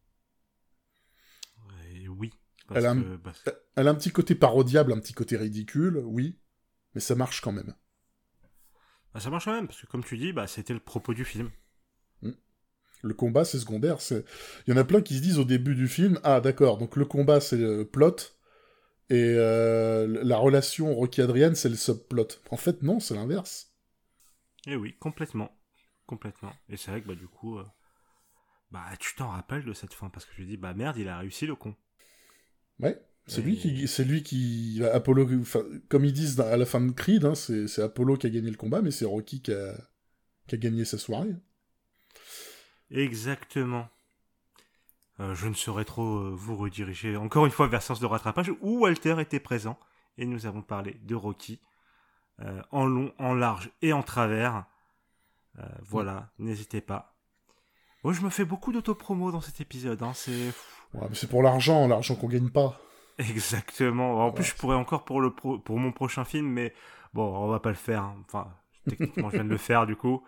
oui. 2.09 2.33
Elle 2.75 2.85
a, 2.85 2.91
un, 2.91 3.21
elle 3.77 3.89
a, 3.89 3.91
un, 3.91 3.95
petit 3.95 4.11
côté 4.11 4.35
parodiable, 4.35 4.93
un 4.93 5.01
petit 5.01 5.15
côté 5.15 5.39
ridicule, 5.39 6.03
oui, 6.05 6.39
mais 6.95 7.01
ça 7.01 7.15
marche 7.15 7.41
quand 7.41 7.53
même. 7.53 7.75
Bah, 9.15 9.21
ça 9.21 9.31
marche 9.31 9.47
quand 9.47 9.55
même, 9.55 9.67
parce 9.69 9.81
que 9.81 9.87
comme 9.87 10.05
tu 10.05 10.19
dis, 10.19 10.35
bah, 10.35 10.47
c'était 10.47 10.75
le 10.75 10.81
propos 10.81 11.15
du 11.15 11.25
film. 11.25 11.51
Le 13.03 13.15
combat, 13.15 13.45
c'est 13.45 13.59
secondaire. 13.59 14.01
C'est... 14.01 14.25
Il 14.67 14.75
y 14.75 14.77
en 14.77 14.81
a 14.81 14.85
plein 14.85 15.01
qui 15.01 15.17
se 15.17 15.23
disent 15.23 15.39
au 15.39 15.45
début 15.45 15.75
du 15.75 15.89
film, 15.89 16.19
ah 16.25 16.41
d'accord, 16.41 16.79
donc 16.79 16.97
le 16.97 17.05
combat, 17.05 17.41
c'est 17.41 17.57
le 17.57 17.85
plot, 17.85 18.17
et 19.11 19.35
euh, 19.37 20.23
la 20.23 20.37
relation 20.37 20.95
Rocky-Adrienne, 20.95 21.55
c'est 21.55 21.71
le 21.71 21.77
subplot. 21.77 22.29
En 22.51 22.57
fait, 22.57 22.83
non, 22.83 23.01
c'est 23.01 23.15
l'inverse. 23.15 23.73
Et 24.67 24.73
eh 24.73 24.77
oui, 24.77 24.97
complètement. 24.99 25.51
Complètement. 26.07 26.53
Et 26.69 26.77
c'est 26.77 26.91
vrai 26.91 27.01
que 27.01 27.09
bah, 27.09 27.15
du 27.15 27.27
coup, 27.27 27.59
euh, 27.59 27.65
bah, 28.71 28.85
tu 28.99 29.15
t'en 29.15 29.29
rappelles 29.29 29.65
de 29.65 29.73
cette 29.73 29.95
fin 29.95 30.11
parce 30.11 30.27
que 30.27 30.33
je 30.37 30.43
dis, 30.43 30.57
bah 30.59 30.75
merde, 30.75 30.97
il 30.99 31.09
a 31.09 31.19
réussi 31.19 31.47
le 31.47 31.55
con. 31.55 31.75
Ouais, 32.81 33.01
C'est 33.27 33.41
lui 33.41 33.57
qui, 33.57 33.89
c'est 33.89 34.05
lui 34.05 34.23
qui, 34.23 34.83
Apollo, 34.93 35.43
comme 35.89 36.05
ils 36.05 36.13
disent 36.13 36.39
à 36.39 36.57
la 36.57 36.67
fin 36.67 36.81
de 36.81 36.93
Creed, 36.93 37.25
hein, 37.25 37.35
c'est 37.35 37.81
Apollo 37.81 38.19
qui 38.19 38.27
a 38.27 38.31
gagné 38.31 38.51
le 38.51 38.57
combat, 38.57 38.83
mais 38.83 38.91
c'est 38.91 39.05
Rocky 39.05 39.41
qui 39.41 39.53
a, 39.53 39.75
qui 40.47 40.55
a 40.55 40.59
gagné 40.59 40.85
sa 40.85 40.99
soirée. 40.99 41.35
Exactement. 42.91 43.89
Euh, 45.21 45.35
je 45.35 45.49
ne 45.49 45.55
saurais 45.55 45.85
trop 45.85 46.19
euh, 46.19 46.31
vous 46.33 46.57
rediriger 46.57 47.17
encore 47.17 47.45
une 47.45 47.51
fois 47.51 47.67
vers 47.67 47.83
Sens 47.83 47.99
de 47.99 48.07
rattrapage 48.07 48.53
où 48.61 48.81
Walter 48.81 49.17
était 49.21 49.41
présent 49.41 49.77
et 50.17 50.27
nous 50.27 50.47
avons 50.47 50.63
parlé 50.63 50.97
de 51.03 51.15
Rocky 51.15 51.61
euh, 52.41 52.63
en 52.71 52.87
long, 52.87 53.13
en 53.19 53.35
large 53.35 53.71
et 53.83 53.93
en 53.93 54.03
travers. 54.03 54.65
voilà, 55.83 56.31
n'hésitez 56.39 56.81
pas. 56.81 57.17
Moi, 58.05 58.13
je 58.13 58.21
me 58.21 58.31
fais 58.31 58.45
beaucoup 58.45 58.73
d'autopromo 58.73 59.33
dans 59.33 59.41
cet 59.41 59.61
épisode. 59.61 60.01
Hein, 60.05 60.13
c'est. 60.15 60.53
c'est 61.15 61.29
pour 61.29 61.43
l'argent, 61.43 61.89
l'argent 61.89 62.15
qu'on 62.15 62.29
gagne 62.29 62.51
pas. 62.51 62.81
Exactement. 63.19 64.25
En 64.25 64.31
plus, 64.31 64.45
je 64.45 64.55
pourrais 64.55 64.77
encore 64.77 65.05
pour 65.05 65.21
le 65.21 65.31
pour 65.31 65.79
mon 65.79 65.91
prochain 65.91 66.25
film, 66.25 66.47
mais 66.47 66.73
bon, 67.13 67.25
on 67.25 67.49
va 67.49 67.59
pas 67.59 67.71
le 67.71 67.75
faire. 67.75 68.05
Hein. 68.05 68.17
Enfin, 68.27 68.47
techniquement, 68.89 69.31
je 69.31 69.35
viens 69.35 69.45
de 69.45 69.51
le 69.51 69.59
faire 69.59 69.85
du 69.87 69.97
coup. 69.97 70.23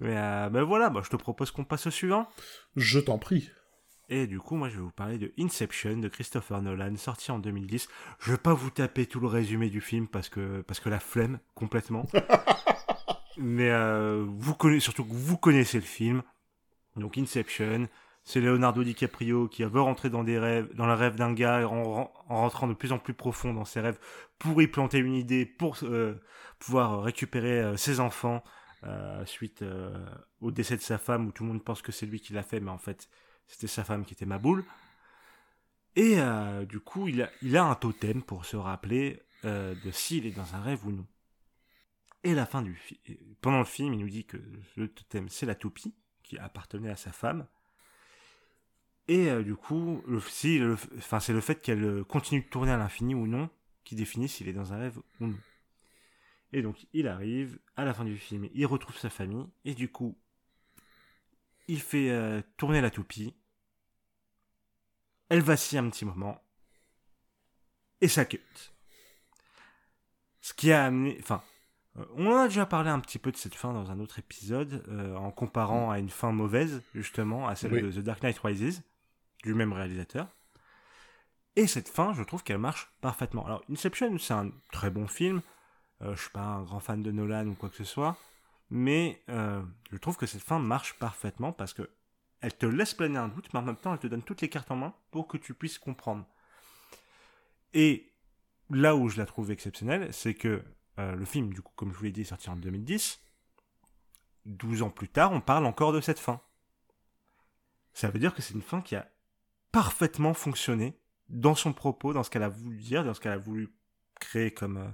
Mais, 0.00 0.14
ben 0.50 0.62
voilà, 0.62 0.90
bah, 0.90 1.02
je 1.04 1.10
te 1.10 1.16
propose 1.16 1.50
qu'on 1.50 1.64
passe 1.64 1.86
au 1.86 1.90
suivant. 1.90 2.28
Je 2.76 2.98
t'en 2.98 3.18
prie. 3.18 3.50
Et 4.08 4.26
du 4.26 4.38
coup, 4.38 4.56
moi, 4.56 4.68
je 4.68 4.76
vais 4.76 4.82
vous 4.82 4.90
parler 4.90 5.18
de 5.18 5.32
Inception 5.38 5.96
de 5.96 6.08
Christopher 6.08 6.60
Nolan, 6.60 6.96
sorti 6.96 7.30
en 7.30 7.38
2010. 7.38 7.88
Je 8.20 8.32
vais 8.32 8.38
pas 8.38 8.52
vous 8.52 8.70
taper 8.70 9.06
tout 9.06 9.20
le 9.20 9.28
résumé 9.28 9.70
du 9.70 9.80
film 9.80 10.08
parce 10.08 10.28
que, 10.28 10.60
parce 10.62 10.80
que 10.80 10.90
la 10.90 11.00
flemme, 11.00 11.38
complètement. 11.54 12.06
Mais 13.38 13.70
euh, 13.70 14.24
vous 14.28 14.54
connaissez, 14.54 14.80
surtout 14.80 15.04
que 15.04 15.12
vous 15.12 15.38
connaissez 15.38 15.78
le 15.78 15.84
film. 15.84 16.22
Donc 16.96 17.16
Inception, 17.16 17.88
c'est 18.24 18.40
Leonardo 18.40 18.84
DiCaprio 18.84 19.48
qui 19.48 19.64
veut 19.64 19.80
rentrer 19.80 20.10
dans 20.10 20.22
des 20.22 20.38
rêves, 20.38 20.72
dans 20.74 20.86
le 20.86 20.94
rêve 20.94 21.16
d'un 21.16 21.32
gars 21.32 21.66
en, 21.66 22.10
rentrant 22.28 22.68
de 22.68 22.74
plus 22.74 22.92
en 22.92 22.98
plus 22.98 23.14
profond 23.14 23.52
dans 23.54 23.64
ses 23.64 23.80
rêves 23.80 23.98
pour 24.38 24.60
y 24.62 24.68
planter 24.68 24.98
une 24.98 25.14
idée, 25.14 25.46
pour 25.46 25.78
euh, 25.82 26.14
pouvoir 26.58 27.02
récupérer 27.02 27.60
euh, 27.60 27.76
ses 27.76 28.00
enfants 28.00 28.44
suite 29.24 29.64
au 30.40 30.50
décès 30.50 30.76
de 30.76 30.82
sa 30.82 30.98
femme 30.98 31.26
où 31.26 31.32
tout 31.32 31.44
le 31.44 31.50
monde 31.50 31.64
pense 31.64 31.82
que 31.82 31.92
c'est 31.92 32.06
lui 32.06 32.20
qui 32.20 32.32
l'a 32.32 32.42
fait, 32.42 32.60
mais 32.60 32.70
en 32.70 32.78
fait 32.78 33.08
c'était 33.46 33.66
sa 33.66 33.84
femme 33.84 34.04
qui 34.04 34.14
était 34.14 34.26
ma 34.26 34.38
boule. 34.38 34.64
Et 35.96 36.18
euh, 36.18 36.64
du 36.64 36.80
coup, 36.80 37.08
il 37.08 37.22
a, 37.56 37.64
un 37.64 37.74
totem 37.74 38.22
pour 38.22 38.44
se 38.44 38.56
rappeler 38.56 39.22
euh, 39.44 39.74
de 39.84 39.90
s'il 39.90 40.26
est 40.26 40.32
dans 40.32 40.54
un 40.54 40.60
rêve 40.60 40.84
ou 40.86 40.90
non. 40.90 41.06
Et 42.24 42.34
la 42.34 42.46
fin 42.46 42.62
du 42.62 42.80
pendant 43.42 43.58
le 43.58 43.64
film, 43.66 43.92
il 43.92 44.00
nous 44.00 44.08
dit 44.08 44.24
que 44.24 44.38
le 44.76 44.88
totem 44.88 45.28
c'est 45.28 45.44
la 45.44 45.54
toupie 45.54 45.94
qui 46.22 46.38
appartenait 46.38 46.90
à 46.90 46.96
sa 46.96 47.12
femme. 47.12 47.46
Et 49.08 49.28
euh, 49.28 49.42
du 49.42 49.54
coup, 49.54 50.02
le, 50.06 50.20
si, 50.20 50.60
enfin, 50.96 51.20
c'est 51.20 51.34
le 51.34 51.42
fait 51.42 51.60
qu'elle 51.60 52.02
continue 52.04 52.40
de 52.40 52.48
tourner 52.48 52.72
à 52.72 52.78
l'infini 52.78 53.14
ou 53.14 53.26
non 53.26 53.50
qui 53.84 53.94
définit 53.94 54.30
s'il 54.30 54.48
est 54.48 54.54
dans 54.54 54.72
un 54.72 54.78
rêve 54.78 54.98
ou 55.20 55.26
non. 55.26 55.36
Et 56.54 56.62
donc, 56.62 56.86
il 56.92 57.08
arrive 57.08 57.58
à 57.74 57.84
la 57.84 57.92
fin 57.92 58.04
du 58.04 58.16
film, 58.16 58.48
il 58.54 58.64
retrouve 58.64 58.96
sa 58.96 59.10
famille 59.10 59.44
et 59.64 59.74
du 59.74 59.90
coup, 59.90 60.16
il 61.66 61.80
fait 61.80 62.10
euh, 62.10 62.42
tourner 62.56 62.80
la 62.80 62.90
toupie. 62.90 63.34
Elle 65.28 65.40
vacille 65.40 65.78
un 65.78 65.90
petit 65.90 66.04
moment. 66.04 66.40
Et 68.00 68.06
ça 68.06 68.24
cut. 68.24 68.40
Ce 70.42 70.54
qui 70.54 70.70
a 70.70 70.84
amené. 70.84 71.16
Enfin, 71.18 71.42
euh, 71.96 72.04
on 72.14 72.28
en 72.28 72.36
a 72.36 72.46
déjà 72.46 72.66
parlé 72.66 72.88
un 72.88 73.00
petit 73.00 73.18
peu 73.18 73.32
de 73.32 73.36
cette 73.36 73.56
fin 73.56 73.72
dans 73.72 73.90
un 73.90 73.98
autre 73.98 74.20
épisode, 74.20 74.84
euh, 74.86 75.16
en 75.16 75.32
comparant 75.32 75.90
à 75.90 75.98
une 75.98 76.10
fin 76.10 76.30
mauvaise, 76.30 76.82
justement, 76.94 77.48
à 77.48 77.56
celle 77.56 77.82
de 77.82 77.90
The 77.90 78.04
Dark 78.04 78.22
Knight 78.22 78.38
Rises, 78.38 78.84
du 79.42 79.54
même 79.54 79.72
réalisateur. 79.72 80.28
Et 81.56 81.66
cette 81.66 81.88
fin, 81.88 82.14
je 82.14 82.22
trouve 82.22 82.44
qu'elle 82.44 82.58
marche 82.58 82.92
parfaitement. 83.00 83.44
Alors, 83.44 83.64
Inception, 83.68 84.18
c'est 84.18 84.34
un 84.34 84.52
très 84.70 84.90
bon 84.90 85.08
film. 85.08 85.42
Je 86.12 86.20
suis 86.20 86.30
pas 86.30 86.42
un 86.42 86.62
grand 86.62 86.80
fan 86.80 87.02
de 87.02 87.10
Nolan 87.10 87.46
ou 87.46 87.54
quoi 87.54 87.70
que 87.70 87.76
ce 87.76 87.84
soit. 87.84 88.16
Mais 88.70 89.22
euh, 89.28 89.62
je 89.92 89.96
trouve 89.96 90.16
que 90.16 90.26
cette 90.26 90.42
fin 90.42 90.58
marche 90.58 90.94
parfaitement 90.98 91.52
parce 91.52 91.72
que 91.74 91.88
elle 92.40 92.56
te 92.56 92.66
laisse 92.66 92.92
planer 92.92 93.18
un 93.18 93.28
doute, 93.28 93.48
mais 93.54 93.60
en 93.60 93.62
même 93.62 93.76
temps, 93.76 93.92
elle 93.92 94.00
te 94.00 94.06
donne 94.06 94.22
toutes 94.22 94.42
les 94.42 94.50
cartes 94.50 94.70
en 94.70 94.76
main 94.76 94.94
pour 95.10 95.28
que 95.28 95.38
tu 95.38 95.54
puisses 95.54 95.78
comprendre. 95.78 96.26
Et 97.72 98.12
là 98.68 98.96
où 98.96 99.08
je 99.08 99.16
la 99.16 99.24
trouve 99.24 99.50
exceptionnelle, 99.50 100.12
c'est 100.12 100.34
que 100.34 100.62
euh, 100.98 101.14
le 101.14 101.24
film, 101.24 101.54
du 101.54 101.62
coup, 101.62 101.72
comme 101.74 101.92
je 101.92 101.96
vous 101.96 102.04
l'ai 102.04 102.12
dit, 102.12 102.20
est 102.20 102.24
sorti 102.24 102.50
en 102.50 102.56
2010. 102.56 103.20
12 104.44 104.82
ans 104.82 104.90
plus 104.90 105.08
tard, 105.08 105.32
on 105.32 105.40
parle 105.40 105.64
encore 105.64 105.92
de 105.92 106.02
cette 106.02 106.18
fin. 106.18 106.40
Ça 107.94 108.10
veut 108.10 108.18
dire 108.18 108.34
que 108.34 108.42
c'est 108.42 108.54
une 108.54 108.62
fin 108.62 108.82
qui 108.82 108.94
a 108.94 109.08
parfaitement 109.72 110.34
fonctionné 110.34 111.00
dans 111.30 111.54
son 111.54 111.72
propos, 111.72 112.12
dans 112.12 112.22
ce 112.22 112.30
qu'elle 112.30 112.42
a 112.42 112.48
voulu 112.48 112.76
dire, 112.76 113.04
dans 113.04 113.14
ce 113.14 113.20
qu'elle 113.20 113.32
a 113.32 113.38
voulu 113.38 113.74
créer 114.20 114.52
comme, 114.52 114.76
euh, 114.76 114.90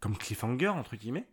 comme 0.00 0.16
cliffhanger, 0.16 0.68
entre 0.68 0.96
guillemets. 0.96 1.26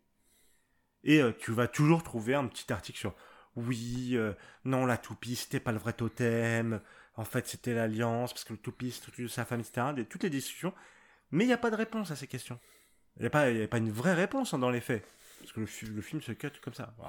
Et 1.03 1.21
euh, 1.21 1.31
tu 1.37 1.51
vas 1.51 1.67
toujours 1.67 2.03
trouver 2.03 2.35
un 2.35 2.45
petit 2.47 2.71
article 2.71 2.99
sur 2.99 3.15
oui, 3.55 4.11
euh, 4.13 4.33
non, 4.65 4.85
la 4.85 4.97
toupie, 4.97 5.35
c'était 5.35 5.59
pas 5.59 5.71
le 5.71 5.79
vrai 5.79 5.93
totem, 5.93 6.79
en 7.15 7.25
fait, 7.25 7.47
c'était 7.47 7.73
l'alliance, 7.73 8.31
parce 8.31 8.43
que 8.43 8.53
le 8.53 8.59
toupie, 8.59 8.91
c'est 8.91 9.27
sa 9.27 9.45
femme, 9.45 9.61
etc. 9.61 9.87
toutes 10.07 10.21
les 10.21 10.29
discussions. 10.29 10.73
Mais 11.31 11.45
il 11.45 11.47
n'y 11.47 11.53
a 11.53 11.57
pas 11.57 11.71
de 11.71 11.75
réponse 11.75 12.11
à 12.11 12.15
ces 12.15 12.27
questions. 12.27 12.59
Il 13.15 13.21
n'y 13.21 13.29
a, 13.33 13.63
a 13.63 13.67
pas 13.67 13.77
une 13.79 13.91
vraie 13.91 14.13
réponse 14.13 14.53
hein, 14.53 14.59
dans 14.59 14.69
les 14.69 14.81
faits. 14.81 15.03
Parce 15.39 15.53
que 15.53 15.59
le, 15.61 16.01
film 16.01 16.21
se 16.21 16.33
cut 16.33 16.51
comme 16.61 16.75
ça. 16.75 16.93
Euh, 16.99 17.03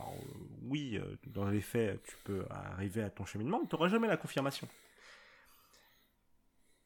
oui, 0.63 0.99
dans 1.27 1.51
les 1.51 1.61
faits, 1.61 2.03
tu 2.05 2.17
peux 2.25 2.47
arriver 2.49 3.03
à 3.03 3.11
ton 3.11 3.27
cheminement, 3.27 3.61
mais 3.61 3.69
tu 3.69 3.75
n'auras 3.75 3.89
jamais 3.89 4.09
la 4.09 4.17
confirmation. 4.17 4.69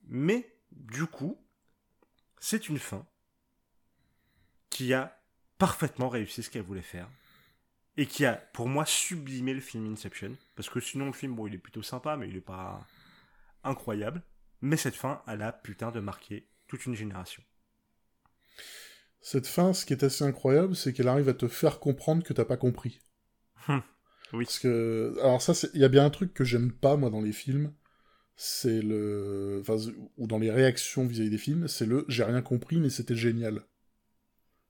Mais, 0.08 0.52
du 0.72 1.06
coup, 1.06 1.38
c'est 2.40 2.68
une 2.68 2.80
fin 2.80 3.06
qui 4.72 4.94
a 4.94 5.20
parfaitement 5.58 6.08
réussi 6.08 6.42
ce 6.42 6.50
qu'elle 6.50 6.62
voulait 6.62 6.80
faire. 6.80 7.08
Et 7.98 8.06
qui 8.06 8.24
a, 8.24 8.32
pour 8.54 8.68
moi, 8.68 8.86
sublimé 8.86 9.52
le 9.52 9.60
film 9.60 9.92
Inception. 9.92 10.34
Parce 10.56 10.70
que 10.70 10.80
sinon, 10.80 11.06
le 11.06 11.12
film, 11.12 11.34
bon, 11.34 11.46
il 11.46 11.54
est 11.54 11.58
plutôt 11.58 11.82
sympa, 11.82 12.16
mais 12.16 12.28
il 12.28 12.36
est 12.36 12.40
pas 12.40 12.80
incroyable. 13.62 14.22
Mais 14.62 14.78
cette 14.78 14.94
fin, 14.94 15.22
elle 15.28 15.42
a 15.42 15.52
putain 15.52 15.90
de 15.90 16.00
marquer 16.00 16.48
toute 16.68 16.86
une 16.86 16.94
génération. 16.94 17.42
Cette 19.20 19.46
fin, 19.46 19.74
ce 19.74 19.84
qui 19.84 19.92
est 19.92 20.04
assez 20.04 20.24
incroyable, 20.24 20.74
c'est 20.74 20.94
qu'elle 20.94 21.08
arrive 21.08 21.28
à 21.28 21.34
te 21.34 21.48
faire 21.48 21.78
comprendre 21.78 22.24
que 22.24 22.32
t'as 22.32 22.46
pas 22.46 22.56
compris. 22.56 23.00
Hum, 23.68 23.82
oui. 24.32 24.46
Parce 24.46 24.58
que, 24.58 25.14
alors 25.20 25.42
ça, 25.42 25.52
il 25.74 25.80
y 25.80 25.84
a 25.84 25.88
bien 25.88 26.06
un 26.06 26.10
truc 26.10 26.32
que 26.32 26.44
j'aime 26.44 26.72
pas, 26.72 26.96
moi, 26.96 27.10
dans 27.10 27.20
les 27.20 27.32
films, 27.32 27.74
c'est 28.36 28.80
le, 28.80 29.58
enfin, 29.60 29.76
ou 30.16 30.26
dans 30.26 30.38
les 30.38 30.50
réactions 30.50 31.06
vis-à-vis 31.06 31.30
des 31.30 31.38
films, 31.38 31.68
c'est 31.68 31.86
le 31.86 32.06
j'ai 32.08 32.24
rien 32.24 32.40
compris, 32.40 32.80
mais 32.80 32.88
c'était 32.88 33.14
génial. 33.14 33.66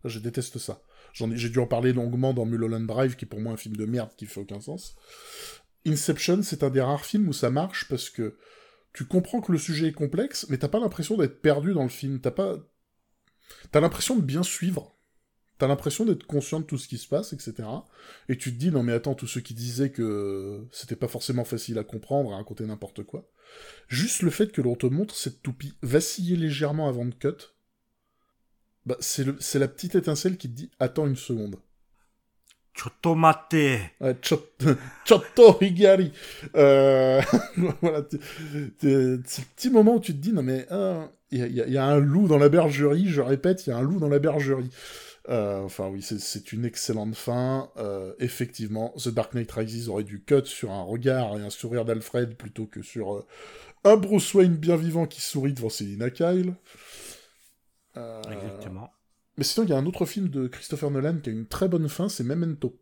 Je 0.04 0.18
déteste 0.18 0.58
ça. 0.58 0.82
J'ai 1.12 1.48
dû 1.48 1.58
en 1.58 1.66
parler 1.66 1.92
longuement 1.92 2.34
dans 2.34 2.46
Mulholland 2.46 2.86
Drive, 2.86 3.16
qui 3.16 3.24
est 3.24 3.28
pour 3.28 3.40
moi 3.40 3.52
un 3.52 3.56
film 3.56 3.76
de 3.76 3.84
merde 3.84 4.10
qui 4.16 4.26
fait 4.26 4.40
aucun 4.40 4.60
sens. 4.60 4.96
Inception, 5.86 6.42
c'est 6.42 6.62
un 6.62 6.70
des 6.70 6.80
rares 6.80 7.04
films 7.04 7.28
où 7.28 7.32
ça 7.32 7.50
marche 7.50 7.88
parce 7.88 8.08
que 8.08 8.36
tu 8.92 9.04
comprends 9.04 9.40
que 9.40 9.52
le 9.52 9.58
sujet 9.58 9.88
est 9.88 9.92
complexe, 9.92 10.46
mais 10.48 10.58
t'as 10.58 10.68
pas 10.68 10.80
l'impression 10.80 11.16
d'être 11.16 11.40
perdu 11.40 11.72
dans 11.72 11.82
le 11.82 11.88
film. 11.88 12.20
T'as 12.20 12.30
pas. 12.30 12.58
T'as 13.70 13.80
l'impression 13.80 14.16
de 14.16 14.22
bien 14.22 14.42
suivre. 14.42 14.96
T'as 15.58 15.68
l'impression 15.68 16.04
d'être 16.04 16.26
conscient 16.26 16.60
de 16.60 16.64
tout 16.64 16.78
ce 16.78 16.88
qui 16.88 16.98
se 16.98 17.06
passe, 17.06 17.32
etc. 17.32 17.68
Et 18.28 18.36
tu 18.36 18.52
te 18.52 18.58
dis, 18.58 18.70
non 18.70 18.82
mais 18.82 18.92
attends, 18.92 19.14
tous 19.14 19.28
ceux 19.28 19.40
qui 19.40 19.54
disaient 19.54 19.92
que 19.92 20.66
c'était 20.72 20.96
pas 20.96 21.08
forcément 21.08 21.44
facile 21.44 21.78
à 21.78 21.84
comprendre, 21.84 22.32
à 22.32 22.36
raconter 22.36 22.66
n'importe 22.66 23.04
quoi. 23.04 23.30
Juste 23.86 24.22
le 24.22 24.30
fait 24.30 24.50
que 24.50 24.60
l'on 24.60 24.74
te 24.74 24.86
montre 24.86 25.14
cette 25.14 25.42
toupie 25.42 25.74
vaciller 25.82 26.36
légèrement 26.36 26.88
avant 26.88 27.04
de 27.04 27.14
cut, 27.14 27.54
bah, 28.86 28.96
c'est 29.00 29.58
la 29.58 29.68
petite 29.68 29.94
étincelle 29.94 30.36
qui 30.36 30.48
te 30.48 30.54
dit 30.54 30.70
attends 30.80 31.06
une 31.06 31.16
seconde. 31.16 31.56
Chotomate. 32.74 33.52
Ouais, 34.00 34.16
chotto 35.04 35.58
higari. 35.60 36.12
Euh... 36.56 37.20
voilà, 37.82 38.02
ce 38.10 39.40
petit 39.56 39.70
moment 39.70 39.96
où 39.96 40.00
tu 40.00 40.12
te 40.12 40.18
dis 40.18 40.32
non 40.32 40.42
mais 40.42 40.66
hein, 40.70 41.10
il 41.30 41.46
y, 41.46 41.70
y, 41.70 41.78
a 41.78 41.84
un 41.84 41.98
loup 41.98 42.28
dans 42.28 42.38
la 42.38 42.48
bergerie. 42.48 43.08
Je 43.08 43.20
répète, 43.20 43.66
il 43.66 43.70
y 43.70 43.72
a 43.72 43.76
un 43.76 43.82
loup 43.82 43.98
dans 43.98 44.08
la 44.08 44.18
bergerie. 44.18 44.70
Euh, 45.28 45.60
enfin 45.62 45.88
oui, 45.88 46.02
c'est 46.02 46.52
une 46.52 46.64
excellente 46.64 47.14
fin. 47.14 47.70
Euh, 47.76 48.12
effectivement, 48.18 48.92
The 48.98 49.08
Dark 49.08 49.34
Knight 49.34 49.52
Rises 49.52 49.88
aurait 49.88 50.04
dû 50.04 50.22
cut 50.22 50.46
sur 50.46 50.72
un 50.72 50.82
regard 50.82 51.38
et 51.38 51.42
un 51.42 51.50
sourire 51.50 51.84
d'Alfred 51.84 52.36
plutôt 52.36 52.66
que 52.66 52.82
sur 52.82 53.14
euh, 53.14 53.26
un 53.84 53.96
Bruce 53.96 54.34
Wayne 54.34 54.56
bien 54.56 54.76
vivant 54.76 55.06
qui 55.06 55.20
sourit 55.20 55.52
devant 55.52 55.68
Selina 55.68 56.10
Kyle. 56.10 56.54
Euh, 57.96 58.22
Exactement. 58.22 58.92
Mais 59.36 59.44
sinon, 59.44 59.66
il 59.66 59.70
y 59.70 59.72
a 59.72 59.78
un 59.78 59.86
autre 59.86 60.04
film 60.06 60.28
de 60.28 60.46
Christopher 60.46 60.90
Nolan 60.90 61.18
qui 61.18 61.30
a 61.30 61.32
une 61.32 61.46
très 61.46 61.68
bonne 61.68 61.88
fin, 61.88 62.08
c'est 62.08 62.24
Memento. 62.24 62.78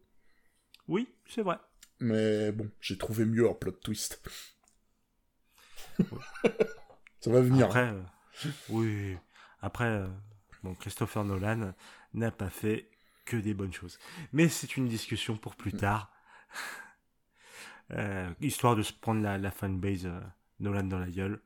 Oui, 0.89 1.09
c'est 1.29 1.43
vrai. 1.43 1.59
Mais 2.01 2.51
bon, 2.53 2.71
j'ai 2.81 2.99
trouvé 2.99 3.25
mieux 3.25 3.49
en 3.49 3.55
plot 3.55 3.73
twist. 3.73 4.23
Ça 7.21 7.31
va 7.31 7.41
venir. 7.41 7.67
Après, 7.67 7.91
euh, 7.91 8.03
oui. 8.71 9.17
Après, 9.61 9.85
euh, 9.85 10.09
bon, 10.63 10.75
Christopher 10.75 11.25
Nolan 11.25 11.75
n'a 12.15 12.31
pas 12.31 12.51
fait 12.51 12.89
que 13.27 13.37
des 13.37 13.55
bonnes 13.55 13.73
choses. 13.73 13.99
Mais 14.33 14.49
c'est 14.49 14.77
une 14.77 14.89
discussion 14.89 15.37
pour 15.37 15.55
plus 15.55 15.73
tard. 15.73 16.13
histoire 18.41 18.77
de 18.77 18.83
se 18.83 18.93
prendre 18.93 19.21
la, 19.23 19.37
la 19.37 19.51
fanbase 19.51 20.09
Nolan 20.59 20.85
dans 20.85 20.99
la 20.99 21.11
gueule. 21.11 21.41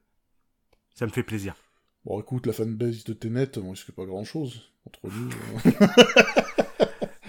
Ça 0.94 1.06
me 1.06 1.11
fait 1.11 1.23
plaisir. 1.23 1.56
Bon, 2.05 2.21
écoute, 2.21 2.47
la 2.47 2.53
fanbase 2.53 3.05
de 3.05 3.15
Tenet, 3.15 3.57
on 3.59 3.71
risque 3.71 3.93
pas 3.93 4.05
grand-chose, 4.05 4.71
entre 4.87 5.01
nous. 5.09 5.31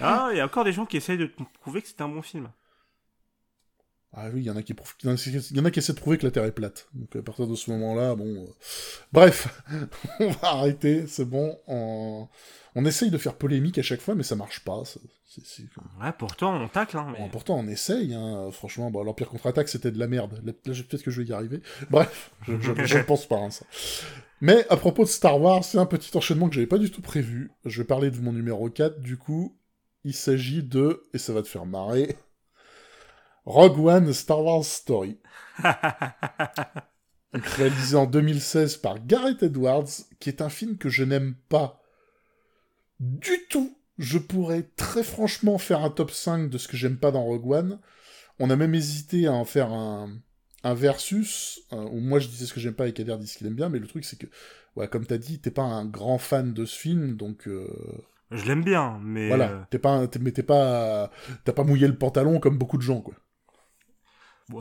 ah, 0.00 0.28
il 0.32 0.36
y 0.36 0.40
a 0.40 0.44
encore 0.44 0.64
des 0.64 0.72
gens 0.72 0.84
qui 0.84 0.98
essayent 0.98 1.16
de 1.16 1.30
prouver 1.60 1.80
que 1.80 1.88
c'est 1.88 2.02
un 2.02 2.08
bon 2.08 2.20
film. 2.20 2.50
Ah 4.18 4.28
oui, 4.32 4.40
il 4.40 4.44
y 4.44 4.50
en 4.50 4.56
a 4.56 4.62
qui 4.62 4.74
y 5.04 5.08
en 5.08 5.64
a 5.64 5.70
qui 5.70 5.78
essaient 5.78 5.92
de 5.92 6.00
prouver 6.00 6.16
que 6.16 6.24
la 6.24 6.30
Terre 6.30 6.44
est 6.44 6.52
plate. 6.52 6.88
Donc 6.94 7.14
à 7.16 7.22
partir 7.22 7.46
de 7.46 7.54
ce 7.54 7.70
moment-là, 7.70 8.14
bon, 8.14 8.44
euh, 8.44 8.46
bref, 9.12 9.48
on 10.20 10.28
va 10.28 10.48
arrêter, 10.48 11.06
c'est 11.06 11.26
bon. 11.26 11.58
On... 11.66 12.26
on 12.74 12.84
essaye 12.86 13.10
de 13.10 13.18
faire 13.18 13.34
polémique 13.34 13.78
à 13.78 13.82
chaque 13.82 14.00
fois, 14.00 14.14
mais 14.14 14.22
ça 14.22 14.34
marche 14.34 14.64
pas. 14.64 14.82
Ouais, 16.00 16.12
pourtant 16.18 16.58
on 16.58 16.68
tacle. 16.68 16.96
Hein, 16.96 17.14
mais... 17.18 17.28
pourtant 17.30 17.58
on 17.58 17.68
essaye. 17.68 18.14
Hein. 18.14 18.50
Franchement, 18.52 18.90
bon, 18.90 19.04
l'Empire 19.04 19.28
contre-attaque 19.28 19.68
c'était 19.68 19.90
de 19.90 19.98
la 19.98 20.06
merde. 20.06 20.40
Là, 20.44 20.52
peut-être 20.64 21.02
que 21.02 21.10
je 21.10 21.20
vais 21.20 21.28
y 21.28 21.32
arriver. 21.34 21.60
Bref, 21.90 22.30
je 22.46 22.52
ne 22.52 23.02
pense 23.06 23.26
pas 23.26 23.36
hein, 23.36 23.50
ça. 23.50 23.66
Mais 24.40 24.66
à 24.68 24.76
propos 24.76 25.04
de 25.04 25.08
Star 25.08 25.40
Wars, 25.40 25.64
c'est 25.64 25.78
un 25.78 25.86
petit 25.86 26.16
enchaînement 26.16 26.48
que 26.48 26.54
j'avais 26.54 26.66
pas 26.66 26.78
du 26.78 26.90
tout 26.90 27.02
prévu. 27.02 27.50
Je 27.64 27.80
vais 27.80 27.86
parler 27.86 28.10
de 28.10 28.20
mon 28.20 28.32
numéro 28.32 28.68
4. 28.68 29.00
Du 29.00 29.16
coup, 29.16 29.58
il 30.04 30.14
s'agit 30.14 30.62
de, 30.62 31.02
et 31.14 31.18
ça 31.18 31.32
va 31.32 31.42
te 31.42 31.48
faire 31.48 31.66
marrer. 31.66 32.16
Rogue 33.44 33.78
One 33.78 34.12
Star 34.12 34.42
Wars 34.42 34.64
Story. 34.64 35.18
réalisé 37.32 37.96
en 37.96 38.06
2016 38.06 38.78
par 38.78 39.04
Gareth 39.04 39.42
Edwards, 39.42 39.88
qui 40.20 40.28
est 40.28 40.42
un 40.42 40.48
film 40.48 40.78
que 40.78 40.88
je 40.88 41.04
n'aime 41.04 41.34
pas 41.48 41.82
du 43.00 43.46
tout. 43.48 43.76
Je 43.98 44.18
pourrais 44.18 44.62
très 44.76 45.02
franchement 45.02 45.58
faire 45.58 45.82
un 45.82 45.90
top 45.90 46.10
5 46.10 46.50
de 46.50 46.58
ce 46.58 46.68
que 46.68 46.76
j'aime 46.76 46.98
pas 46.98 47.10
dans 47.10 47.24
Rogue 47.24 47.50
One. 47.50 47.80
On 48.38 48.50
a 48.50 48.56
même 48.56 48.74
hésité 48.74 49.26
à 49.26 49.32
en 49.32 49.44
faire 49.44 49.72
un, 49.72 50.10
un 50.66 50.74
versus, 50.74 51.62
euh, 51.72 51.76
où 51.76 52.00
moi 52.00 52.18
je 52.18 52.28
disais 52.28 52.46
ce 52.46 52.52
que 52.52 52.60
j'aime 52.60 52.74
pas 52.74 52.88
et 52.88 52.92
Kader 52.92 53.16
dit 53.18 53.26
ce 53.26 53.38
qu'il 53.38 53.46
aime 53.46 53.54
bien, 53.54 53.68
mais 53.68 53.78
le 53.78 53.86
truc 53.86 54.04
c'est 54.04 54.18
que, 54.18 54.26
ouais, 54.74 54.88
comme 54.88 55.06
t'as 55.06 55.18
dit, 55.18 55.40
t'es 55.40 55.50
pas 55.50 55.62
un 55.62 55.84
grand 55.84 56.18
fan 56.18 56.52
de 56.52 56.64
ce 56.64 56.76
film, 56.76 57.16
donc... 57.16 57.46
Euh, 57.46 57.68
je 58.32 58.44
l'aime 58.46 58.64
bien, 58.64 58.98
mais... 59.02 59.28
Voilà, 59.28 59.50
euh, 59.50 59.62
t'es 59.70 59.78
pas, 59.78 60.08
mais 60.20 60.32
t'es 60.32 60.42
pas... 60.42 61.10
T'as 61.44 61.52
pas 61.52 61.62
mouillé 61.62 61.86
le 61.86 61.96
pantalon 61.96 62.40
comme 62.40 62.58
beaucoup 62.58 62.76
de 62.76 62.82
gens, 62.82 63.00
quoi 63.00 63.14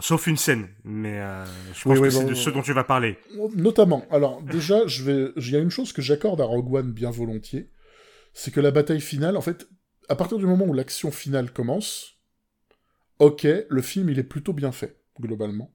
sauf 0.01 0.25
une 0.27 0.37
scène, 0.37 0.67
mais 0.83 1.19
euh, 1.19 1.45
je 1.73 1.83
pense 1.83 1.99
que 1.99 2.09
c'est 2.09 2.25
de 2.25 2.33
ce 2.33 2.49
dont 2.49 2.63
tu 2.63 2.73
vas 2.73 2.83
parler. 2.83 3.19
Notamment. 3.55 4.03
Alors 4.09 4.41
déjà, 4.41 4.85
je 4.87 5.03
vais, 5.03 5.31
il 5.37 5.51
y 5.51 5.55
a 5.55 5.59
une 5.59 5.69
chose 5.69 5.93
que 5.93 6.01
j'accorde 6.01 6.41
à 6.41 6.45
Rogue 6.45 6.73
One 6.73 6.91
bien 6.91 7.11
volontiers, 7.11 7.69
c'est 8.33 8.51
que 8.51 8.59
la 8.59 8.71
bataille 8.71 8.99
finale, 8.99 9.37
en 9.37 9.41
fait, 9.41 9.67
à 10.09 10.15
partir 10.15 10.37
du 10.39 10.47
moment 10.47 10.65
où 10.65 10.73
l'action 10.73 11.11
finale 11.11 11.51
commence, 11.51 12.15
ok, 13.19 13.47
le 13.69 13.81
film 13.81 14.09
il 14.09 14.17
est 14.17 14.23
plutôt 14.23 14.53
bien 14.53 14.71
fait 14.71 14.99
globalement. 15.19 15.71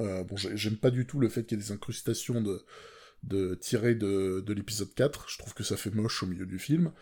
Euh, 0.00 0.24
bon, 0.24 0.36
j'aime 0.36 0.76
pas 0.76 0.90
du 0.90 1.06
tout 1.06 1.20
le 1.20 1.28
fait 1.28 1.44
qu'il 1.44 1.58
y 1.58 1.60
ait 1.60 1.64
des 1.64 1.72
incrustations 1.72 2.42
de, 2.42 3.54
tirées 3.56 3.94
de, 3.94 4.42
de 4.44 4.52
l'épisode 4.52 4.92
4. 4.94 5.26
Je 5.28 5.38
trouve 5.38 5.54
que 5.54 5.64
ça 5.64 5.76
fait 5.76 5.90
moche 5.90 6.22
au 6.22 6.26
milieu 6.26 6.46
du 6.46 6.58
film. 6.58 6.92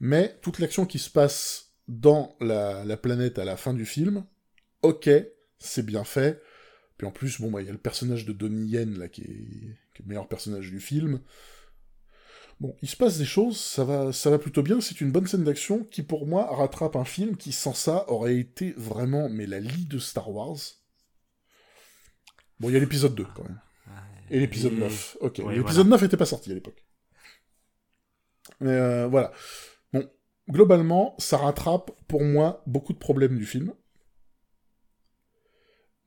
Mais 0.00 0.38
toute 0.42 0.58
l'action 0.58 0.86
qui 0.86 0.98
se 0.98 1.10
passe 1.10 1.72
dans 1.88 2.36
la, 2.40 2.84
la 2.84 2.96
planète 2.96 3.38
à 3.38 3.44
la 3.44 3.56
fin 3.56 3.74
du 3.74 3.86
film, 3.86 4.24
ok, 4.82 5.08
c'est 5.58 5.86
bien 5.86 6.04
fait. 6.04 6.42
Puis 6.96 7.06
en 7.06 7.10
plus, 7.10 7.40
bon, 7.40 7.50
bah, 7.50 7.60
il 7.60 7.66
y 7.66 7.70
a 7.70 7.72
le 7.72 7.78
personnage 7.78 8.24
de 8.24 8.32
Donnie 8.32 8.68
Yen, 8.68 8.98
là, 8.98 9.08
qui 9.08 9.22
est, 9.22 9.78
le 9.98 10.06
meilleur 10.06 10.28
personnage 10.28 10.70
du 10.70 10.80
film. 10.80 11.20
Bon, 12.60 12.76
il 12.82 12.88
se 12.88 12.96
passe 12.96 13.18
des 13.18 13.24
choses, 13.24 13.58
ça 13.58 13.84
va, 13.84 14.12
ça 14.12 14.30
va 14.30 14.38
plutôt 14.38 14.62
bien, 14.62 14.80
c'est 14.80 15.00
une 15.00 15.10
bonne 15.10 15.26
scène 15.26 15.42
d'action 15.42 15.82
qui, 15.84 16.02
pour 16.02 16.26
moi, 16.26 16.54
rattrape 16.54 16.94
un 16.94 17.04
film 17.04 17.36
qui, 17.36 17.50
sans 17.50 17.74
ça, 17.74 18.08
aurait 18.08 18.36
été 18.36 18.74
vraiment, 18.76 19.28
mais 19.28 19.46
la 19.46 19.58
lie 19.58 19.86
de 19.86 19.98
Star 19.98 20.30
Wars. 20.30 20.58
Bon, 22.64 22.70
il 22.70 22.72
y 22.72 22.76
a 22.76 22.80
l'épisode 22.80 23.14
2, 23.14 23.26
quand 23.34 23.42
même. 23.42 23.60
Et 24.30 24.40
l'épisode 24.40 24.72
9. 24.72 25.18
Ok, 25.20 25.36
l'épisode 25.50 25.86
9 25.86 26.00
n'était 26.00 26.16
pas 26.16 26.24
sorti 26.24 26.50
à 26.50 26.54
l'époque. 26.54 26.82
Mais 28.60 28.70
euh, 28.70 29.06
voilà. 29.06 29.32
Bon, 29.92 30.10
globalement, 30.48 31.14
ça 31.18 31.36
rattrape, 31.36 31.90
pour 32.08 32.24
moi, 32.24 32.62
beaucoup 32.66 32.94
de 32.94 32.98
problèmes 32.98 33.36
du 33.36 33.44
film. 33.44 33.74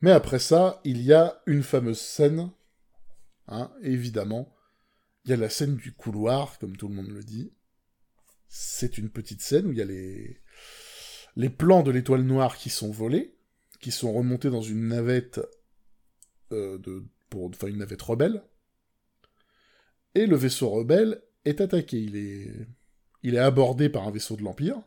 Mais 0.01 0.09
après 0.09 0.39
ça, 0.39 0.81
il 0.83 1.03
y 1.03 1.13
a 1.13 1.43
une 1.45 1.61
fameuse 1.61 1.99
scène, 1.99 2.49
hein, 3.47 3.71
évidemment. 3.83 4.51
Il 5.25 5.29
y 5.29 5.33
a 5.35 5.37
la 5.37 5.51
scène 5.51 5.75
du 5.75 5.93
couloir, 5.93 6.57
comme 6.57 6.75
tout 6.75 6.87
le 6.87 6.95
monde 6.95 7.09
le 7.09 7.23
dit. 7.23 7.53
C'est 8.47 8.97
une 8.97 9.11
petite 9.11 9.43
scène 9.43 9.67
où 9.67 9.71
il 9.73 9.77
y 9.77 9.81
a 9.83 9.85
les, 9.85 10.41
les 11.35 11.49
plans 11.49 11.83
de 11.83 11.91
l'étoile 11.91 12.23
noire 12.23 12.57
qui 12.57 12.71
sont 12.71 12.89
volés, 12.89 13.37
qui 13.79 13.91
sont 13.91 14.11
remontés 14.11 14.49
dans 14.49 14.63
une 14.63 14.87
navette 14.87 15.39
euh, 16.51 16.79
pour, 17.29 17.51
une 17.67 17.77
navette 17.77 18.01
rebelle. 18.01 18.43
Et 20.15 20.25
le 20.25 20.35
vaisseau 20.35 20.69
rebelle 20.69 21.21
est 21.45 21.61
attaqué. 21.61 21.99
Il 22.01 22.15
est, 22.15 22.67
il 23.23 23.35
est 23.35 23.39
abordé 23.39 23.89
par 23.89 24.07
un 24.07 24.11
vaisseau 24.11 24.35
de 24.35 24.43
l'Empire. 24.43 24.81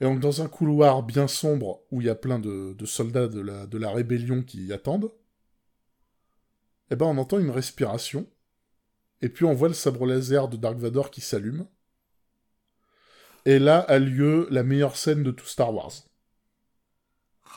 Et 0.00 0.04
donc 0.04 0.20
dans 0.20 0.42
un 0.42 0.48
couloir 0.48 1.02
bien 1.02 1.28
sombre 1.28 1.82
où 1.90 2.00
il 2.00 2.06
y 2.06 2.10
a 2.10 2.14
plein 2.14 2.38
de, 2.38 2.74
soldats 2.84 3.28
de 3.28 3.40
la, 3.40 3.66
de 3.66 3.78
la 3.78 3.90
rébellion 3.90 4.42
qui 4.42 4.64
y 4.64 4.72
attendent, 4.72 5.12
eh 6.90 6.96
ben 6.96 7.06
on 7.06 7.18
entend 7.18 7.38
une 7.38 7.50
respiration, 7.50 8.26
et 9.20 9.28
puis 9.28 9.44
on 9.44 9.54
voit 9.54 9.68
le 9.68 9.74
sabre 9.74 10.06
laser 10.06 10.48
de 10.48 10.56
Dark 10.56 10.78
Vador 10.78 11.10
qui 11.10 11.20
s'allume. 11.20 11.66
Et 13.44 13.58
là 13.58 13.80
a 13.80 13.98
lieu 13.98 14.48
la 14.50 14.62
meilleure 14.62 14.96
scène 14.96 15.22
de 15.22 15.30
tout 15.30 15.46
Star 15.46 15.72
Wars. 15.72 15.92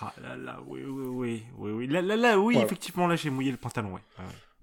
Ah 0.06 0.22
là 0.22 0.36
là, 0.36 0.60
oui, 0.68 0.82
oui, 0.84 1.06
oui, 1.08 1.44
oui, 1.58 1.72
oui. 1.72 1.88
Là, 1.88 2.02
là, 2.02 2.16
là 2.16 2.40
oui, 2.40 2.58
effectivement, 2.58 3.08
là 3.08 3.16
j'ai 3.16 3.30
mouillé 3.30 3.52
le 3.52 3.58
pantalon, 3.58 3.94
ouais. 3.94 4.02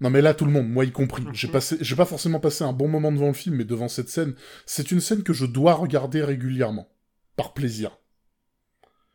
Non 0.01 0.09
mais 0.09 0.23
là 0.23 0.33
tout 0.33 0.47
le 0.47 0.51
monde, 0.51 0.69
moi 0.69 0.85
y 0.85 0.93
compris. 0.93 1.25
J'ai 1.33 1.49
passé, 1.49 1.77
j'ai 1.81 1.97
pas 1.97 2.07
forcément 2.07 2.41
passé 2.41 2.65
un 2.65 2.73
bon 2.73 2.89
moment 2.89 3.13
devant 3.13 3.29
le 3.29 3.35
film, 3.35 3.57
mais 3.57 3.65
devant 3.65 3.89
cette 3.89 4.09
scène, 4.09 4.35
c'est 4.67 4.91
une 4.91 5.01
scène 5.01 5.23
que 5.23 5.33
je 5.33 5.47
dois 5.47 5.75
regarder 5.75 6.23
régulièrement 6.23 6.89
par 7.37 7.53
plaisir. 7.53 7.99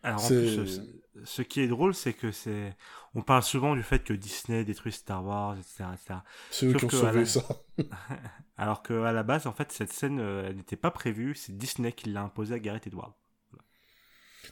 Alors, 0.04 0.24
en 0.24 0.28
plus, 0.28 0.82
ce 1.24 1.42
qui 1.42 1.62
est 1.62 1.68
drôle, 1.68 1.96
c'est 1.96 2.14
que 2.14 2.32
c'est. 2.32 2.76
On 3.16 3.22
parle 3.22 3.44
souvent 3.44 3.76
du 3.76 3.84
fait 3.84 4.04
que 4.04 4.14
Disney 4.14 4.64
détruit 4.64 4.92
Star 4.92 5.26
Wars, 5.26 5.58
etc. 5.58 6.20
C'est 6.52 6.68
eux 6.68 6.74
qui 6.74 6.86
ont 6.86 6.90
sauvé 6.90 7.26
ça. 7.26 7.42
Alors 8.58 8.84
qu'à 8.84 9.12
la 9.12 9.24
base, 9.24 9.48
en 9.48 9.54
fait, 9.54 9.72
cette 9.72 9.92
scène, 9.92 10.20
euh, 10.20 10.48
elle 10.48 10.58
n'était 10.58 10.76
pas 10.76 10.92
prévue. 10.92 11.34
C'est 11.36 11.58
Disney 11.58 11.92
qui 11.92 12.10
l'a 12.10 12.22
imposée 12.22 12.56
à 12.56 12.60
Gareth 12.60 12.88
Edwards. 12.88 13.16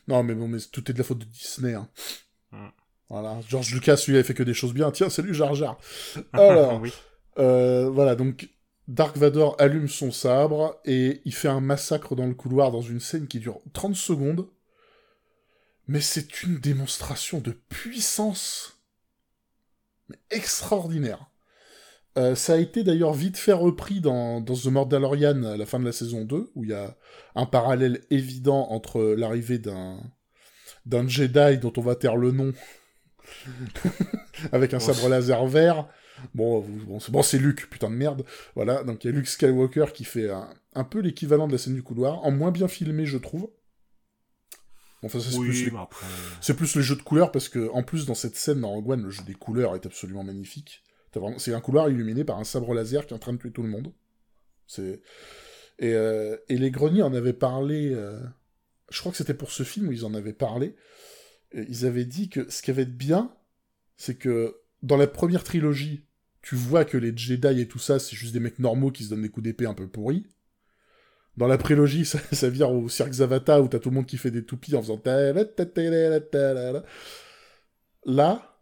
Non, 0.08 0.23
mais 0.23 0.34
bon, 0.36 0.47
mais 0.47 0.60
tout 0.71 0.89
est 0.89 0.93
de 0.93 0.97
la 0.97 1.03
faute 1.03 1.19
de 1.19 1.25
Disney. 1.25 1.73
Hein. 1.73 1.89
Mm. 2.51 2.67
Voilà. 3.10 3.39
George 3.47 3.73
Lucas, 3.73 4.03
lui, 4.08 4.17
a 4.17 4.23
fait 4.23 4.34
que 4.34 4.43
des 4.43 4.53
choses 4.53 4.73
bien. 4.73 4.91
Tiens, 4.91 5.10
salut 5.10 5.34
Jar 5.34 5.53
Jar. 5.56 5.77
Alors, 6.34 6.82
oui. 6.82 6.91
euh, 7.39 7.89
voilà, 7.89 8.15
donc 8.15 8.49
Dark 8.88 9.17
Vador 9.17 9.56
allume 9.60 9.88
son 9.88 10.12
sabre 10.12 10.79
et 10.86 11.21
il 11.25 11.34
fait 11.34 11.47
un 11.47 11.62
massacre 11.62 12.15
dans 12.15 12.25
le 12.25 12.34
couloir 12.34 12.71
dans 12.71 12.82
une 12.82 12.99
scène 12.99 13.27
qui 13.27 13.39
dure 13.39 13.62
30 13.73 13.95
secondes. 13.95 14.47
Mais 15.88 16.01
c'est 16.01 16.43
une 16.43 16.60
démonstration 16.60 17.39
de 17.39 17.51
puissance 17.51 18.79
mais 20.10 20.17
extraordinaire. 20.32 21.29
Euh, 22.17 22.36
ça 22.36 22.54
a 22.54 22.58
été 22.58 22.84
d'ailleurs 22.84 23.13
vite 23.13 23.38
fait 23.38 23.54
repris 23.54 23.99
dans, 23.99 24.39
dans 24.39 24.54
The 24.54 24.67
Mandalorian 24.67 25.43
à 25.43 25.58
la 25.58 25.65
fin 25.65 25.80
de 25.80 25.86
la 25.86 25.91
saison 25.91 26.26
2, 26.26 26.52
où 26.54 26.63
il 26.63 26.69
y 26.69 26.73
a 26.73 26.95
un 27.36 27.45
parallèle 27.45 28.02
évident 28.12 28.67
entre 28.69 29.02
l'arrivée 29.17 29.58
d'un 29.58 29.99
d'un 30.86 31.08
Jedi 31.08 31.60
dont 31.60 31.71
on 31.78 31.82
va 31.82 31.95
taire 31.95 32.17
le 32.17 32.32
nom 32.32 32.52
avec 34.52 34.73
un 34.73 34.80
sabre 34.80 35.08
laser 35.08 35.45
vert 35.45 35.88
Bon, 36.34 36.62
bon, 37.10 37.21
c'est 37.21 37.38
Luke, 37.38 37.69
putain 37.69 37.89
de 37.89 37.95
merde. 37.95 38.23
Voilà, 38.56 38.84
donc 38.84 39.04
il 39.04 39.08
y 39.08 39.13
a 39.13 39.13
Luke 39.13 39.28
Skywalker 39.28 39.88
qui 39.93 40.06
fait 40.06 40.30
un, 40.30 40.84
peu 40.84 40.99
l'équivalent 40.99 41.47
de 41.47 41.52
la 41.52 41.58
scène 41.58 41.76
du 41.76 41.84
couloir, 41.84 42.23
en 42.23 42.32
moins 42.32 42.52
bien 42.52 42.67
filmé, 42.67 43.06
je 43.06 43.17
trouve. 43.17 43.49
Enfin, 45.02 45.19
c'est 45.19 45.38
plus, 45.38 45.65
les... 45.65 46.54
plus 46.54 46.82
jeux 46.82 46.95
de 46.95 47.02
couleurs, 47.02 47.32
parce 47.32 47.49
que, 47.49 47.69
en 47.73 47.84
plus, 47.84 48.06
dans 48.06 48.15
cette 48.15 48.38
scène, 48.38 48.62
dans 48.62 48.69
Rogue 48.69 48.91
One, 48.91 49.04
le 49.04 49.10
jeu 49.10 49.23
des 49.23 49.34
couleurs 49.34 49.76
est 49.76 49.86
absolument 49.86 50.23
magnifique. 50.23 50.84
C'est 51.38 51.54
un 51.54 51.62
couloir 51.62 51.89
illuminé 51.89 52.23
par 52.23 52.39
un 52.39 52.43
sabre 52.43 52.73
laser 52.73 53.06
qui 53.06 53.13
est 53.13 53.15
en 53.15 53.19
train 53.19 53.34
de 53.34 53.38
tuer 53.38 53.52
tout 53.52 53.63
le 53.63 53.69
monde. 53.69 53.93
C'est... 54.67 55.02
Et, 55.80 55.93
euh, 55.93 56.38
les 56.49 56.71
greniers 56.71 57.04
en 57.04 57.13
avaient 57.13 57.34
parlé... 57.34 57.91
Euh, 57.93 58.19
je 58.89 58.99
crois 58.99 59.12
que 59.12 59.17
c'était 59.17 59.34
pour 59.34 59.52
ce 59.52 59.63
film 59.63 59.88
où 59.88 59.91
ils 59.91 60.06
en 60.06 60.13
avaient 60.13 60.34
parlé. 60.34 60.76
ils 61.54 61.86
avaient 61.86 62.06
dit 62.06 62.30
que 62.30 62.49
ce 62.49 62.62
qui 62.62 62.71
avait 62.71 62.86
de 62.86 62.91
bien, 62.91 63.36
c'est 63.97 64.15
que 64.15 64.56
dans 64.82 64.97
la 64.97 65.08
première 65.08 65.43
trilogie, 65.43 66.06
tu 66.41 66.56
vois 66.56 66.86
que 66.86 66.97
les 66.97 67.15
Jedi 67.15 67.62
et 67.62 67.67
tout 67.67 67.80
ça, 67.80 67.99
c'est 67.99 68.15
juste 68.15 68.34
des 68.34 68.39
mecs 68.39 68.60
normaux 68.60 68.91
qui 68.91 69.06
se 69.06 69.10
donnent 69.10 69.21
des 69.21 69.30
coups 69.30 69.45
d'épée 69.45 69.65
un 69.65 69.73
peu 69.73 69.88
pourris. 69.88 70.28
Dans 71.38 71.47
la 71.47 71.58
prélogie, 71.58 72.06
ça, 72.06 72.19
ça 72.32 72.49
vire 72.49 72.71
au 72.71 72.89
Cirque 72.89 73.13
Zavata 73.13 73.62
où 73.62 73.67
t'as 73.67 73.80
tout 73.80 73.89
le 73.89 73.95
monde 73.95 74.06
qui 74.06 74.17
fait 74.17 74.32
des 74.32 74.43
toupies 74.45 74.76
en 74.76 74.82
faisant... 74.82 75.02
Là, 78.06 78.60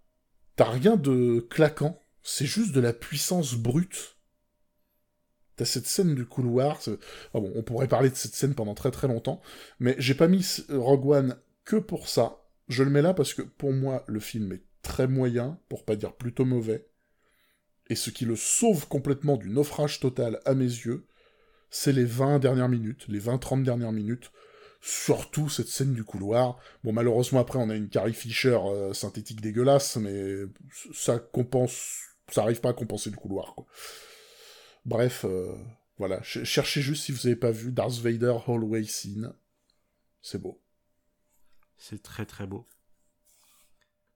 t'as 0.56 0.70
rien 0.70 0.96
de 0.96 1.40
claquant. 1.50 2.01
C'est 2.24 2.46
juste 2.46 2.74
de 2.74 2.82
la 2.82 2.94
puissance 2.94 3.56
brute. 3.56 4.18
T'as 5.56 5.66
cette 5.66 5.88
scène 5.88 6.16
du 6.16 6.26
couloir. 6.26 6.80
Ah 7.34 7.40
on 7.40 7.64
pourrait 7.64 7.88
parler 7.88 8.10
de 8.10 8.16
cette 8.16 8.36
scène 8.36 8.56
pendant 8.56 8.76
très 8.76 8.92
très 8.92 9.08
longtemps. 9.08 9.42
Mais 9.80 9.96
j'ai 10.00 10.16
pas 10.16 10.28
mis 10.28 10.46
Rogue 10.70 11.06
One 11.06 11.38
que 11.66 11.76
pour 11.76 12.08
ça. 12.08 12.38
Je 12.68 12.84
le 12.84 12.90
mets 12.90 13.02
là 13.02 13.14
parce 13.14 13.34
que 13.34 13.42
pour 13.42 13.74
moi, 13.74 14.04
le 14.08 14.20
film 14.20 14.52
est 14.54 14.64
très 14.82 15.08
moyen, 15.08 15.60
pour 15.70 15.86
pas 15.86 15.96
dire 15.96 16.14
plutôt 16.14 16.46
mauvais. 16.46 16.88
Et 17.90 17.96
ce 17.96 18.10
qui 18.10 18.26
le 18.26 18.36
sauve 18.36 18.88
complètement 18.88 19.38
du 19.38 19.50
naufrage 19.50 20.00
total 20.00 20.40
à 20.46 20.54
mes 20.54 20.64
yeux, 20.64 21.06
c'est 21.70 21.92
les 21.92 22.06
20 22.06 22.40
dernières 22.40 22.70
minutes, 22.70 23.06
les 23.08 23.20
20-30 23.20 23.64
dernières 23.64 23.92
minutes, 23.92 24.32
surtout 24.82 25.50
cette 25.50 25.68
scène 25.68 25.94
du 25.94 26.04
couloir. 26.04 26.58
Bon, 26.84 26.92
malheureusement, 26.92 27.40
après, 27.40 27.60
on 27.60 27.70
a 27.70 27.76
une 27.76 27.90
Carrie 27.90 28.14
Fisher 28.14 28.60
euh, 28.64 28.94
synthétique 28.94 29.42
dégueulasse, 29.42 29.98
mais 29.98 30.44
ça 30.94 31.20
compense... 31.20 32.08
Ça 32.32 32.44
arrive 32.44 32.62
pas 32.62 32.70
à 32.70 32.74
compenser 32.74 33.10
le 33.10 33.18
couloir, 33.18 33.54
quoi. 33.56 33.66
Bref, 34.86 35.26
euh, 35.26 35.56
voilà. 35.98 36.22
cherchez 36.24 36.82
juste 36.82 37.04
si 37.04 37.12
vous 37.12 37.28
avez 37.28 37.36
pas 37.36 37.52
vu 37.52 37.72
Darth 37.72 38.00
Vader 38.00 38.36
Hallway 38.48 38.84
Scene. 38.86 39.34
C'est 40.22 40.42
beau. 40.42 40.60
C'est 41.78 42.02
très 42.02 42.26
très 42.26 42.48
beau. 42.48 42.66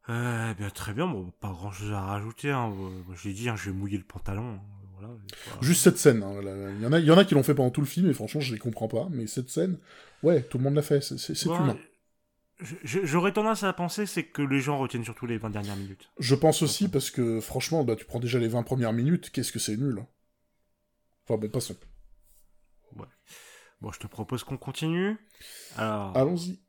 Euh, 0.09 0.53
bien, 0.53 0.69
très 0.69 0.93
bien, 0.93 1.07
bon, 1.07 1.31
pas 1.39 1.49
grand 1.49 1.71
chose 1.71 1.91
à 1.91 2.01
rajouter. 2.01 2.51
Hein. 2.51 2.73
J'ai 3.21 3.33
dit, 3.33 3.49
hein, 3.49 3.55
je 3.55 3.69
vais 3.69 3.75
mouiller 3.75 3.97
le 3.97 4.03
pantalon. 4.03 4.59
Juste 5.61 5.83
cette 5.83 5.97
scène. 5.97 6.23
Hein. 6.23 6.39
Il, 6.77 6.83
y 6.83 6.85
en 6.85 6.93
a, 6.93 6.99
il 6.99 7.05
y 7.05 7.11
en 7.11 7.17
a 7.17 7.25
qui 7.25 7.33
l'ont 7.33 7.43
fait 7.43 7.53
pendant 7.53 7.69
tout 7.69 7.81
le 7.81 7.87
film, 7.87 8.09
et 8.09 8.13
franchement, 8.13 8.41
je 8.41 8.53
les 8.53 8.59
comprends 8.59 8.87
pas. 8.87 9.07
Mais 9.11 9.27
cette 9.27 9.49
scène, 9.49 9.77
ouais, 10.23 10.43
tout 10.43 10.57
le 10.57 10.63
monde 10.63 10.75
l'a 10.75 10.81
fait. 10.81 11.01
C'est 11.01 11.45
humain. 11.45 11.77
J'aurais 12.83 13.33
tendance 13.33 13.63
à 13.63 13.73
penser 13.73 14.05
c'est 14.05 14.23
que 14.23 14.41
les 14.41 14.61
gens 14.61 14.77
retiennent 14.77 15.03
surtout 15.03 15.25
les 15.25 15.37
20 15.37 15.49
dernières 15.49 15.75
minutes. 15.75 16.09
Je 16.19 16.35
pense 16.35 16.61
aussi 16.61 16.87
parce 16.87 17.11
que 17.11 17.41
franchement, 17.41 17.83
bah, 17.83 17.95
tu 17.95 18.05
prends 18.05 18.19
déjà 18.19 18.39
les 18.39 18.47
20 18.47 18.63
premières 18.63 18.93
minutes, 18.93 19.29
qu'est-ce 19.29 19.51
que 19.51 19.59
c'est 19.59 19.75
nul. 19.75 19.99
Hein. 19.99 20.07
Enfin 21.25 21.37
bon, 21.37 21.49
passons. 21.49 21.75
Ouais. 22.95 23.07
Bon, 23.81 23.91
je 23.91 23.99
te 23.99 24.07
propose 24.07 24.43
qu'on 24.43 24.57
continue. 24.57 25.17
Alors. 25.75 26.15
Allons-y. 26.15 26.61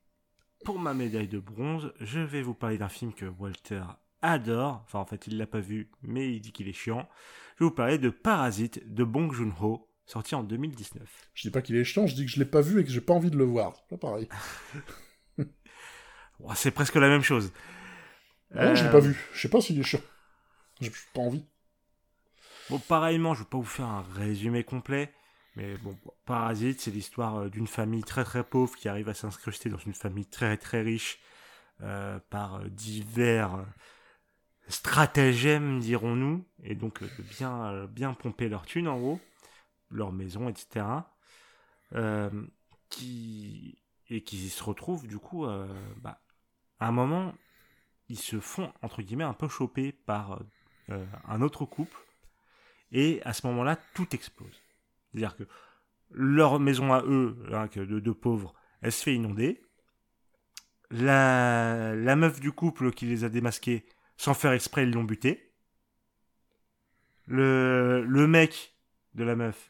Pour 0.65 0.79
ma 0.79 0.95
médaille 0.95 1.29
de 1.29 1.39
bronze, 1.39 1.93
je 2.01 2.19
vais 2.19 2.43
vous 2.43 2.55
parler 2.55 2.79
d'un 2.79 2.89
film 2.89 3.13
que 3.13 3.27
Walter 3.27 3.83
adore. 4.23 4.83
Enfin, 4.87 4.99
en 4.99 5.07
fait, 5.07 5.27
il 5.29 5.39
l'a 5.39 5.47
pas 5.47 5.61
vu, 5.61 5.91
mais 6.03 6.35
il 6.35 6.41
dit 6.41 6.51
qu'il 6.51 6.69
est 6.69 6.73
chiant. 6.73 7.09
Je 7.57 7.65
vais 7.65 7.69
vous 7.69 7.75
parler 7.75 7.99
de 7.99 8.11
Parasite 8.11 8.93
de 8.93 9.05
Bong 9.05 9.33
Joon-ho, 9.33 9.89
sorti 10.07 10.35
en 10.35 10.43
2019. 10.43 11.31
Je 11.35 11.43
dis 11.43 11.53
pas 11.53 11.63
qu'il 11.63 11.77
est 11.77 11.85
chiant, 11.85 12.07
je 12.07 12.17
dis 12.17 12.25
que 12.25 12.33
je 12.33 12.39
l'ai 12.39 12.45
pas 12.45 12.61
vu 12.63 12.81
et 12.81 12.85
que 12.85 12.91
j'ai 12.91 13.01
pas 13.01 13.15
envie 13.15 13.31
de 13.31 13.37
le 13.37 13.45
voir. 13.45 13.75
C'est 13.77 13.97
pas 13.97 14.09
pareil. 14.09 14.29
c'est 16.55 16.71
presque 16.71 16.97
la 16.97 17.09
même 17.09 17.23
chose. 17.23 17.53
Non, 18.55 18.75
je 18.75 18.85
l'ai 18.85 18.91
pas 18.91 18.99
euh, 18.99 19.01
vu. 19.01 19.29
Je 19.33 19.41
sais 19.41 19.49
pas 19.49 19.61
s'il 19.61 19.79
est 19.79 19.83
chiant. 19.83 20.01
J'ai 20.81 20.93
pas 21.15 21.21
envie. 21.21 21.45
Bon, 22.71 22.79
pareillement, 22.79 23.35
je 23.35 23.41
vais 23.41 23.49
pas 23.49 23.59
vous 23.59 23.65
faire 23.65 23.87
un 23.87 24.05
résumé 24.15 24.65
complet. 24.65 25.13
Mais 25.57 25.77
bon, 25.79 25.97
Parasite, 26.27 26.81
c'est 26.81 26.91
l'histoire 26.91 27.37
euh, 27.37 27.49
d'une 27.49 27.67
famille 27.67 28.05
très 28.05 28.25
très 28.25 28.45
pauvre 28.45 28.77
qui 28.77 28.89
arrive 28.89 29.09
à 29.09 29.15
s'incruster 29.15 29.71
dans 29.71 29.79
une 29.79 29.95
famille 29.95 30.27
très 30.27 30.57
très 30.59 30.83
riche 30.83 31.19
euh, 31.81 32.19
par 32.31 32.57
euh, 32.57 32.69
divers 32.69 33.65
stratagèmes, 34.69 35.79
dirons-nous, 35.79 36.45
et 36.65 36.75
donc 36.75 37.01
de 37.01 37.23
bien, 37.23 37.87
bien 37.87 38.15
pomper 38.15 38.49
leur 38.49 38.67
thune 38.67 38.89
en 38.89 38.99
haut, 38.99 39.21
leur 39.93 40.11
maison, 40.11 40.49
etc. 40.49 40.85
qui, 42.91 43.79
et 44.11 44.25
qui 44.25 44.49
se 44.49 44.65
retrouvent 44.65 45.07
du 45.07 45.19
coup, 45.19 45.47
bah, 45.99 46.21
à 46.81 46.89
un 46.89 46.93
moment, 46.93 47.35
ils 48.09 48.19
se 48.19 48.41
font, 48.41 48.73
entre 48.83 49.03
guillemets, 49.03 49.25
un 49.25 49.35
peu 49.35 49.49
choper 49.49 49.93
par 49.93 50.41
un 50.89 51.43
autre 51.43 51.65
couple, 51.65 51.99
et 52.93 53.21
à 53.25 53.33
ce 53.33 53.47
moment-là, 53.49 53.77
tout 53.95 54.15
explose. 54.15 54.63
C'est-à-dire 55.11 55.37
que 55.37 55.45
leur 56.11 56.61
maison 56.61 56.93
à 56.93 57.03
eux, 57.03 57.37
hein, 57.53 57.69
de 57.75 58.11
pauvres, 58.13 58.55
elle 58.81 58.93
se 58.93 59.03
fait 59.03 59.15
inonder. 59.15 59.63
La, 60.91 61.97
la 61.97 62.15
meuf 62.15 62.39
du 62.39 62.53
couple 62.53 62.93
qui 62.93 63.07
les 63.07 63.25
a 63.25 63.29
démasqués, 63.29 63.87
sans 64.17 64.35
faire 64.35 64.53
exprès, 64.53 64.85
ils 64.85 64.93
l'ont 64.93 65.05
buté. 65.05 65.53
Le, 67.27 68.05
le 68.07 68.27
mec 68.29 68.77
de 69.15 69.25
la 69.25 69.35
meuf, 69.35 69.69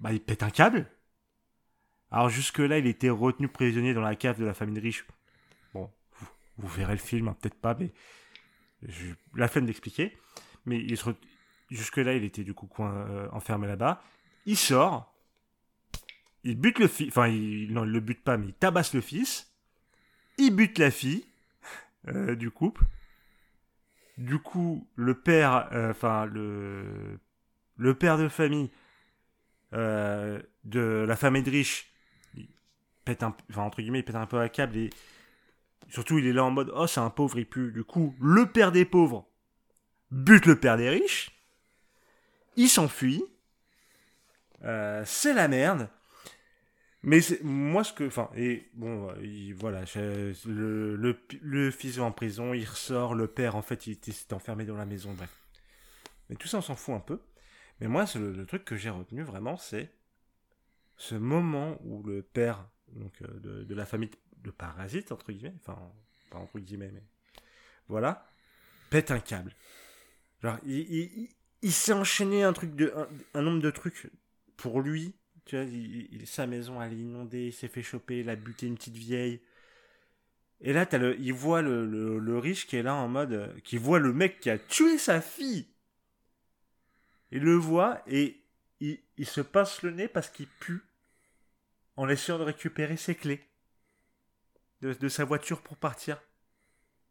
bah, 0.00 0.12
il 0.12 0.20
pète 0.20 0.42
un 0.42 0.50
câble. 0.50 0.90
Alors 2.10 2.28
jusque-là, 2.28 2.78
il 2.78 2.86
était 2.88 3.08
retenu 3.08 3.46
prisonnier 3.46 3.94
dans 3.94 4.00
la 4.00 4.16
cave 4.16 4.40
de 4.40 4.44
la 4.44 4.52
famille 4.52 4.80
riche. 4.80 5.06
Vous, 6.58 6.68
verrez 6.68 6.92
le 6.92 6.98
film, 6.98 7.28
hein, 7.28 7.36
peut-être 7.40 7.60
pas, 7.60 7.74
mais 7.78 7.92
je, 8.82 9.12
la 9.34 9.48
flemme 9.48 9.66
d'expliquer. 9.66 10.16
Mais 10.66 10.78
il 10.78 10.96
jusque-là, 11.70 12.14
il 12.14 12.24
était 12.24 12.44
du 12.44 12.54
coup 12.54 12.66
coin, 12.66 12.92
euh, 12.92 13.28
enfermé 13.32 13.66
là-bas. 13.66 14.02
Il 14.46 14.56
sort, 14.56 15.14
il 16.44 16.56
bute 16.58 16.78
le 16.78 16.88
fils, 16.88 17.08
enfin, 17.08 17.28
il, 17.28 17.72
non, 17.72 17.84
le 17.84 18.00
bute 18.00 18.22
pas, 18.22 18.36
mais 18.36 18.48
il 18.48 18.54
tabasse 18.54 18.94
le 18.94 19.00
fils, 19.00 19.52
il 20.38 20.54
bute 20.54 20.78
la 20.78 20.90
fille 20.90 21.24
euh, 22.08 22.34
du 22.34 22.50
couple. 22.50 22.84
Du 24.18 24.38
coup, 24.38 24.86
le 24.94 25.14
père, 25.14 25.68
euh, 25.72 25.90
enfin, 25.90 26.26
le, 26.26 27.18
le 27.76 27.94
père 27.94 28.18
de 28.18 28.28
famille 28.28 28.70
de 29.72 31.04
la 31.08 31.16
de 31.16 31.50
riche, 31.50 31.92
pète 33.04 33.22
un, 33.22 33.34
enfin, 33.50 33.62
entre 33.62 33.80
guillemets, 33.80 34.00
il 34.00 34.04
pète 34.04 34.16
un 34.16 34.26
peu 34.26 34.38
à 34.38 34.48
câble 34.48 34.76
et 34.76 34.90
surtout, 35.88 36.18
il 36.18 36.26
est 36.26 36.32
là 36.32 36.44
en 36.44 36.50
mode, 36.50 36.72
oh, 36.74 36.86
c'est 36.86 37.00
un 37.00 37.10
pauvre, 37.10 37.38
il 37.38 37.46
pue. 37.46 37.72
Du 37.72 37.84
coup, 37.84 38.14
le 38.20 38.46
père 38.46 38.72
des 38.72 38.84
pauvres 38.84 39.28
bute 40.10 40.46
le 40.46 40.58
père 40.58 40.76
des 40.76 40.90
riches, 40.90 41.30
il 42.56 42.68
s'enfuit, 42.68 43.24
c'est 44.62 45.34
la 45.34 45.48
merde. 45.48 45.88
Mais 47.02 47.18
moi, 47.42 47.82
ce 47.82 47.92
que. 47.92 48.04
Enfin, 48.04 48.30
et 48.36 48.68
bon, 48.74 49.12
voilà, 49.56 49.82
le, 50.46 51.70
fils 51.70 51.96
va 51.96 52.04
en 52.04 52.12
prison, 52.12 52.54
il 52.54 52.64
ressort, 52.64 53.14
le 53.14 53.26
père, 53.26 53.56
en 53.56 53.62
fait, 53.62 53.86
il 53.86 53.92
était 53.92 54.34
enfermé 54.34 54.64
dans 54.64 54.76
la 54.76 54.86
maison, 54.86 55.12
bref. 55.12 55.34
Mais 56.28 56.36
tout 56.36 56.46
ça, 56.46 56.58
on 56.58 56.62
s'en 56.62 56.76
fout 56.76 56.94
un 56.94 57.00
peu. 57.00 57.20
Mais 57.80 57.88
moi, 57.88 58.04
le, 58.14 58.32
le 58.32 58.46
truc 58.46 58.64
que 58.64 58.76
j'ai 58.76 58.90
retenu 58.90 59.22
vraiment, 59.22 59.56
c'est 59.56 59.90
ce 60.96 61.16
moment 61.16 61.78
où 61.82 62.02
le 62.04 62.22
père 62.22 62.68
donc, 62.92 63.12
euh, 63.22 63.64
de, 63.64 63.74
la 63.74 63.84
famille 63.84 64.10
de 64.42 64.50
parasites, 64.50 65.12
entre 65.12 65.32
guillemets, 65.32 65.54
enfin, 65.60 65.78
pas 66.30 66.38
entre 66.38 66.58
guillemets, 66.58 66.90
mais 66.92 67.02
voilà, 67.88 68.26
pète 68.90 69.10
un 69.10 69.20
câble. 69.20 69.54
Genre, 70.42 70.58
il, 70.66 71.28
s'est 71.72 71.92
enchaîné 71.92 72.42
un 72.42 72.52
truc 72.52 72.74
de. 72.74 72.92
un 73.34 73.42
nombre 73.42 73.60
de 73.60 73.70
trucs 73.70 74.10
pour 74.56 74.80
lui 74.80 75.14
tu 75.44 75.56
vois, 75.56 76.26
sa 76.26 76.46
maison, 76.46 76.80
elle 76.80 76.92
est 76.92 76.96
inondée, 76.96 77.46
il 77.46 77.52
s'est 77.52 77.68
fait 77.68 77.82
choper, 77.82 78.20
il 78.20 78.30
a 78.30 78.36
buté 78.36 78.66
une 78.66 78.76
petite 78.76 78.96
vieille. 78.96 79.40
Et 80.60 80.72
là, 80.72 80.86
le, 80.92 81.18
il 81.18 81.32
voit 81.32 81.62
le, 81.62 82.38
riche 82.38 82.66
qui 82.66 82.76
est 82.76 82.82
là 82.82 82.94
en 82.94 83.08
mode. 83.08 83.60
qui 83.64 83.76
voit 83.76 83.98
le 83.98 84.12
mec 84.12 84.38
qui 84.40 84.50
a 84.50 84.58
tué 84.58 84.98
sa 84.98 85.20
fille. 85.20 85.66
Il 87.32 87.42
le 87.42 87.54
voit 87.54 88.02
et 88.06 88.40
il, 88.80 89.00
il 89.16 89.26
se 89.26 89.40
passe 89.40 89.82
le 89.82 89.90
nez 89.90 90.06
parce 90.06 90.28
qu'il 90.28 90.46
pue 90.46 90.82
en 91.96 92.08
essayant 92.08 92.38
de 92.38 92.44
récupérer 92.44 92.96
ses 92.96 93.14
clés 93.14 93.44
de, 94.82 95.08
sa 95.08 95.24
voiture 95.24 95.62
pour 95.62 95.76
partir. 95.76 96.20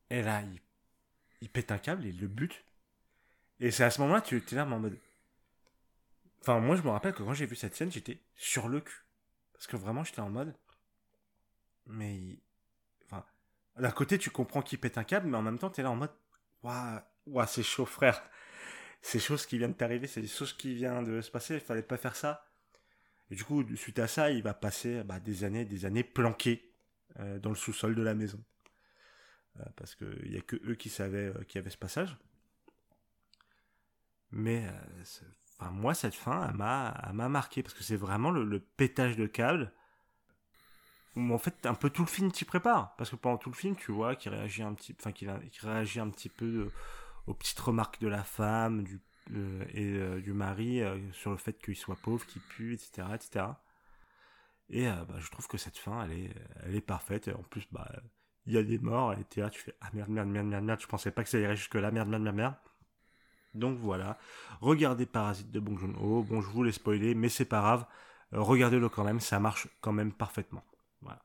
Et 0.10 0.22
là, 0.22 0.44
il, 1.42 1.50
pète 1.50 1.72
un 1.72 1.78
câble 1.78 2.06
il 2.06 2.20
le 2.20 2.28
bute. 2.28 2.64
Et 3.60 3.72
c'est 3.72 3.84
à 3.84 3.90
ce 3.90 4.02
moment-là, 4.02 4.22
tu 4.22 4.38
es 4.38 4.56
là 4.56 4.66
en 4.66 4.80
mode. 4.80 4.98
Enfin, 6.42 6.60
moi, 6.60 6.76
je 6.76 6.82
me 6.82 6.90
rappelle 6.90 7.14
que 7.14 7.24
quand 7.24 7.34
j'ai 7.34 7.46
vu 7.46 7.56
cette 7.56 7.76
scène, 7.76 7.92
j'étais 7.92 8.20
sur 8.36 8.68
le 8.68 8.82
cul. 8.82 9.06
Parce 9.54 9.68
que 9.68 9.78
vraiment, 9.78 10.04
j'étais 10.04 10.22
en 10.22 10.30
mode. 10.30 10.56
Mais. 11.86 12.40
Enfin, 13.06 13.24
d'un 13.78 13.92
côté, 13.92 14.18
tu 14.18 14.32
comprends 14.32 14.62
qu'il 14.62 14.80
pète 14.80 14.98
un 14.98 15.04
câble, 15.04 15.28
mais 15.28 15.38
en 15.38 15.42
même 15.42 15.60
temps, 15.60 15.70
t'es 15.70 15.84
là 15.84 15.92
en 15.92 15.96
mode. 15.96 16.12
Waouh, 16.64 17.48
c'est 17.48 17.64
chaud, 17.64 17.86
frère. 17.86 18.22
C'est 19.02 19.20
chaud 19.20 19.38
ce 19.38 19.48
qui 19.48 19.58
vient 19.58 19.70
de 19.70 19.74
t'arriver, 19.74 20.08
c'est 20.08 20.22
des 20.22 20.28
choses 20.28 20.54
qui 20.54 20.76
viennent 20.76 21.04
de 21.04 21.22
se 21.22 21.32
passer, 21.32 21.56
il 21.56 21.60
fallait 21.60 21.82
pas 21.82 21.98
faire 21.98 22.16
ça. 22.16 22.46
Et 23.32 23.36
du 23.36 23.44
coup, 23.44 23.66
suite 23.76 23.98
à 23.98 24.08
ça, 24.08 24.30
il 24.30 24.44
va 24.44 24.54
passer 24.54 25.04
bah, 25.04 25.20
des 25.20 25.44
années, 25.44 25.66
des 25.66 25.86
années 25.86 26.04
planquées 26.04 26.62
euh, 26.64 26.71
dans 27.42 27.50
le 27.50 27.56
sous-sol 27.56 27.96
de 27.96 28.02
la 28.02 28.14
maison. 28.14 28.44
Euh, 29.60 29.64
parce 29.76 29.96
qu'il 29.96 30.30
n'y 30.30 30.38
a 30.38 30.42
que 30.42 30.56
eux 30.66 30.76
qui 30.76 30.90
savaient 30.90 31.34
euh, 31.36 31.44
qu'il 31.44 31.56
y 31.56 31.60
avait 31.60 31.70
ce 31.70 31.78
passage. 31.78 32.18
Mais 34.32 34.66
moi, 35.72 35.94
cette 35.94 36.16
fin, 36.16 36.48
elle 36.48 36.56
m'a, 36.56 37.30
marqué 37.30 37.64
parce 37.64 37.74
que 37.74 37.84
c'est 37.84 37.98
vraiment 37.98 38.32
le, 38.32 38.60
pétage 38.60 39.18
de 39.18 39.28
câble. 39.28 39.74
Où, 41.18 41.34
en 41.34 41.38
fait, 41.38 41.66
un 41.66 41.74
peu 41.74 41.90
tout 41.90 42.04
le 42.04 42.08
film 42.08 42.32
t'y 42.32 42.46
prépare. 42.46 42.96
Parce 42.96 43.10
que 43.10 43.18
pendant 43.18 43.38
tout 43.38 43.50
le 43.50 43.56
film, 43.56 43.76
tu 43.76 43.92
vois 43.92 44.16
qu'il 44.16 44.32
réagit 44.32 44.64
un 44.64 44.74
petit, 44.74 44.96
enfin, 44.98 45.12
réagit 45.62 46.00
un 46.00 46.10
petit 46.10 46.30
peu 46.30 46.72
aux 47.28 47.34
petites 47.34 47.60
remarques 47.60 48.00
de 48.00 48.08
la 48.08 48.24
femme 48.24 48.86
euh, 49.34 49.64
et 49.74 49.94
euh, 49.94 50.22
du 50.22 50.34
mari 50.34 50.82
euh, 50.82 50.98
sur 51.14 51.32
le 51.32 51.38
fait 51.38 51.62
qu'il 51.62 51.76
soit 51.76 51.96
pauvre, 51.96 52.26
qu'il 52.26 52.42
pue, 52.42 52.74
etc., 52.74 53.08
etc. 53.14 53.46
Et 54.72 54.86
bah, 54.86 55.16
je 55.20 55.30
trouve 55.30 55.48
que 55.48 55.58
cette 55.58 55.78
fin, 55.78 56.04
elle 56.06 56.14
est, 56.14 56.34
elle 56.64 56.76
est 56.76 56.82
parfaite. 56.82 57.28
Et 57.28 57.34
en 57.34 57.44
plus, 57.44 57.68
bah, 57.72 57.92
il 58.46 58.54
y 58.54 58.58
a 58.58 58.64
des 58.64 58.80
morts. 58.80 59.14
Et 59.14 59.24
t'es 59.26 59.42
là, 59.42 59.50
tu 59.50 59.62
fais 59.62 59.76
ah 59.82 59.90
merde, 59.94 60.10
merde, 60.10 60.30
merde, 60.30 60.48
merde, 60.48 60.64
merde. 60.64 60.80
Je 60.82 60.88
pensais 60.88 61.12
pas 61.12 61.24
que 61.24 61.30
ça 61.30 61.40
irait 61.40 61.56
jusque 61.56 61.76
là, 61.76 61.92
merde, 61.92 62.10
merde, 62.10 62.24
merde, 62.24 62.36
merde. 62.36 62.56
Donc 63.54 63.78
voilà, 63.80 64.18
regardez 64.62 65.06
Parasite 65.06 65.52
de 65.52 65.60
Bong 65.60 65.78
Joon-ho. 65.78 66.24
Bon, 66.24 66.42
je 66.42 66.50
vous 66.50 66.64
l'ai 66.64 66.72
spoilé, 66.72 67.16
mais 67.16 67.30
c'est 67.30 67.46
pas 67.46 67.60
grave. 67.60 67.86
Euh, 68.34 68.42
regardez-le 68.42 68.88
quand 68.90 69.04
même, 69.04 69.20
ça 69.20 69.40
marche 69.40 69.68
quand 69.82 69.92
même 69.92 70.14
parfaitement. 70.14 70.64
Voilà. 71.02 71.22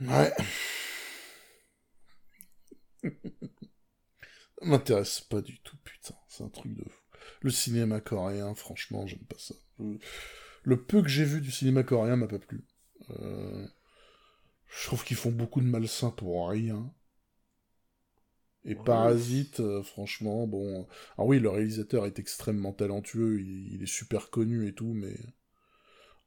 Ouais. 0.00 0.32
M'intéresse 4.62 5.20
pas 5.20 5.40
du 5.40 5.60
tout, 5.60 5.76
putain. 5.84 6.14
C'est 6.28 6.42
un 6.42 6.48
truc 6.48 6.74
de 6.74 6.82
fou. 6.82 7.00
Le 7.42 7.50
cinéma 7.50 8.00
coréen, 8.00 8.54
franchement, 8.54 9.06
j'aime 9.06 9.24
pas 9.26 9.38
ça. 9.38 9.54
Le 10.62 10.82
peu 10.82 11.02
que 11.02 11.08
j'ai 11.08 11.24
vu 11.24 11.40
du 11.40 11.50
cinéma 11.50 11.82
coréen 11.82 12.16
m'a 12.16 12.28
pas 12.28 12.38
plu. 12.38 12.64
Euh, 13.10 13.66
je 14.68 14.86
trouve 14.86 15.04
qu'ils 15.04 15.16
font 15.16 15.30
beaucoup 15.30 15.60
de 15.60 15.66
malsain 15.66 16.10
pour 16.10 16.48
rien. 16.48 16.92
Et 18.64 18.74
Parasite, 18.74 19.60
euh, 19.60 19.82
franchement, 19.82 20.46
bon. 20.46 20.86
Ah 21.16 21.24
oui, 21.24 21.38
le 21.38 21.48
réalisateur 21.48 22.04
est 22.06 22.18
extrêmement 22.18 22.72
talentueux, 22.72 23.40
il, 23.40 23.82
est 23.82 23.86
super 23.86 24.30
connu 24.30 24.68
et 24.68 24.74
tout, 24.74 24.92
mais. 24.92 25.16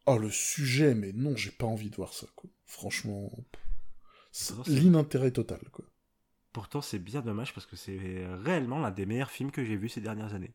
Oh, 0.08 0.18
le 0.18 0.32
sujet, 0.32 0.96
mais 0.96 1.12
non, 1.14 1.36
j'ai 1.36 1.52
pas 1.52 1.68
envie 1.68 1.92
de 1.92 1.96
voir 1.96 2.14
ça, 2.14 2.26
quoi. 2.36 2.50
Franchement. 2.66 3.32
L'inintérêt 4.66 5.32
total, 5.32 5.60
quoi. 5.72 5.86
Pourtant, 6.54 6.82
c'est 6.82 7.00
bien 7.00 7.22
dommage 7.22 7.54
parce 7.54 7.68
que 7.68 7.76
c'est 7.76 8.26
réellement 8.44 8.80
l'un 8.80 8.92
des 8.92 9.06
meilleurs 9.06 9.32
films 9.32 9.52
que 9.52 9.64
j'ai 9.64 9.78
vus 9.78 9.90
ces 9.90 10.02
dernières 10.02 10.34
années. 10.34 10.54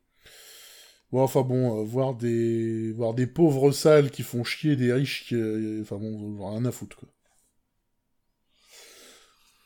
Ouais, 1.12 1.20
enfin 1.22 1.42
bon, 1.42 1.80
euh, 1.80 1.84
voir 1.84 2.14
des 2.14 2.92
voir 2.92 3.14
des 3.14 3.26
pauvres 3.26 3.70
sales 3.70 4.10
qui 4.10 4.22
font 4.22 4.42
chier 4.44 4.76
des 4.76 4.92
riches 4.92 5.26
qui... 5.26 5.36
Enfin 5.80 5.96
bon, 5.98 6.50
rien 6.50 6.64
à 6.64 6.72
foutre, 6.72 6.96
quoi. 6.96 7.08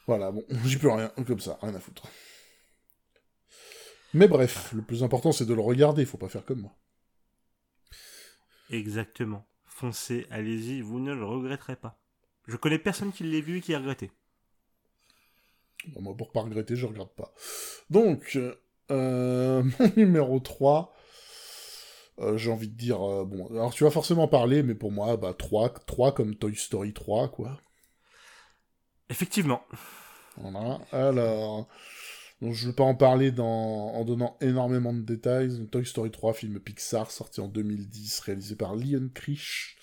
Voilà, 0.07 0.33
bon, 0.33 0.45
j'ai 0.65 0.79
plus 0.79 0.89
rien, 0.89 1.09
comme 1.27 1.41
ça, 1.41 1.59
rien 1.63 1.75
à 1.75 1.81
foutre. 1.81 2.03
Mais 4.13 4.29
bref, 4.29 4.73
le 4.75 4.83
plus 4.83 5.03
important 5.03 5.33
c'est 5.33 5.47
de 5.47 5.55
le 5.55 5.61
regarder, 5.61 6.05
faut 6.05 6.19
pas 6.19 6.29
faire 6.29 6.45
comme 6.45 6.63
moi. 6.63 6.77
Exactement. 8.71 9.47
Foncez, 9.67 10.27
allez-y, 10.31 10.81
vous 10.81 11.01
ne 11.01 11.15
le 11.15 11.25
regretterez 11.25 11.77
pas. 11.77 11.99
Je 12.47 12.57
connais 12.57 12.79
personne 12.79 13.13
qui 13.13 13.25
l'ait 13.25 13.41
vu 13.41 13.59
et 13.59 13.61
qui 13.61 13.75
a 13.75 13.79
regretté. 13.79 14.11
moi, 15.99 16.17
pour 16.17 16.33
pas 16.33 16.43
regretter, 16.43 16.77
je 16.77 16.87
regrette 16.87 17.15
pas. 17.15 17.33
Donc, 17.89 18.39
euh, 18.91 19.63
mon 19.79 19.93
numéro 19.97 20.41
3, 20.41 20.93
euh, 22.21 22.37
j'ai 22.37 22.51
envie 22.51 22.69
de 22.69 22.77
dire... 22.77 23.03
Euh, 23.03 23.25
bon, 23.25 23.47
alors 23.49 23.73
tu 23.73 23.85
vas 23.85 23.91
forcément 23.91 24.29
parler, 24.29 24.63
mais 24.63 24.75
pour 24.75 24.93
moi, 24.93 25.17
bah 25.17 25.35
3, 25.37 25.71
3 25.87 26.13
comme 26.13 26.35
Toy 26.37 26.55
Story 26.55 26.93
3, 26.93 27.29
quoi. 27.29 27.61
Effectivement. 29.09 29.63
Voilà. 30.37 30.81
Alors, 30.93 31.69
donc, 32.41 32.55
je 32.55 32.67
ne 32.67 32.71
vais 32.71 32.77
pas 32.77 32.85
en 32.85 32.95
parler 32.95 33.33
dans... 33.33 33.47
en 33.95 34.05
donnant 34.05 34.37
énormément 34.41 34.93
de 34.93 35.01
détails. 35.01 35.67
Toy 35.69 35.87
Story 35.87 36.11
3, 36.11 36.35
film 36.35 36.61
Pixar, 36.61 37.11
sorti 37.11 37.41
en 37.41 37.49
2010, 37.49 38.21
réalisé 38.21 38.55
par 38.55 38.77
Leon 38.77 39.09
Krish, 39.15 39.79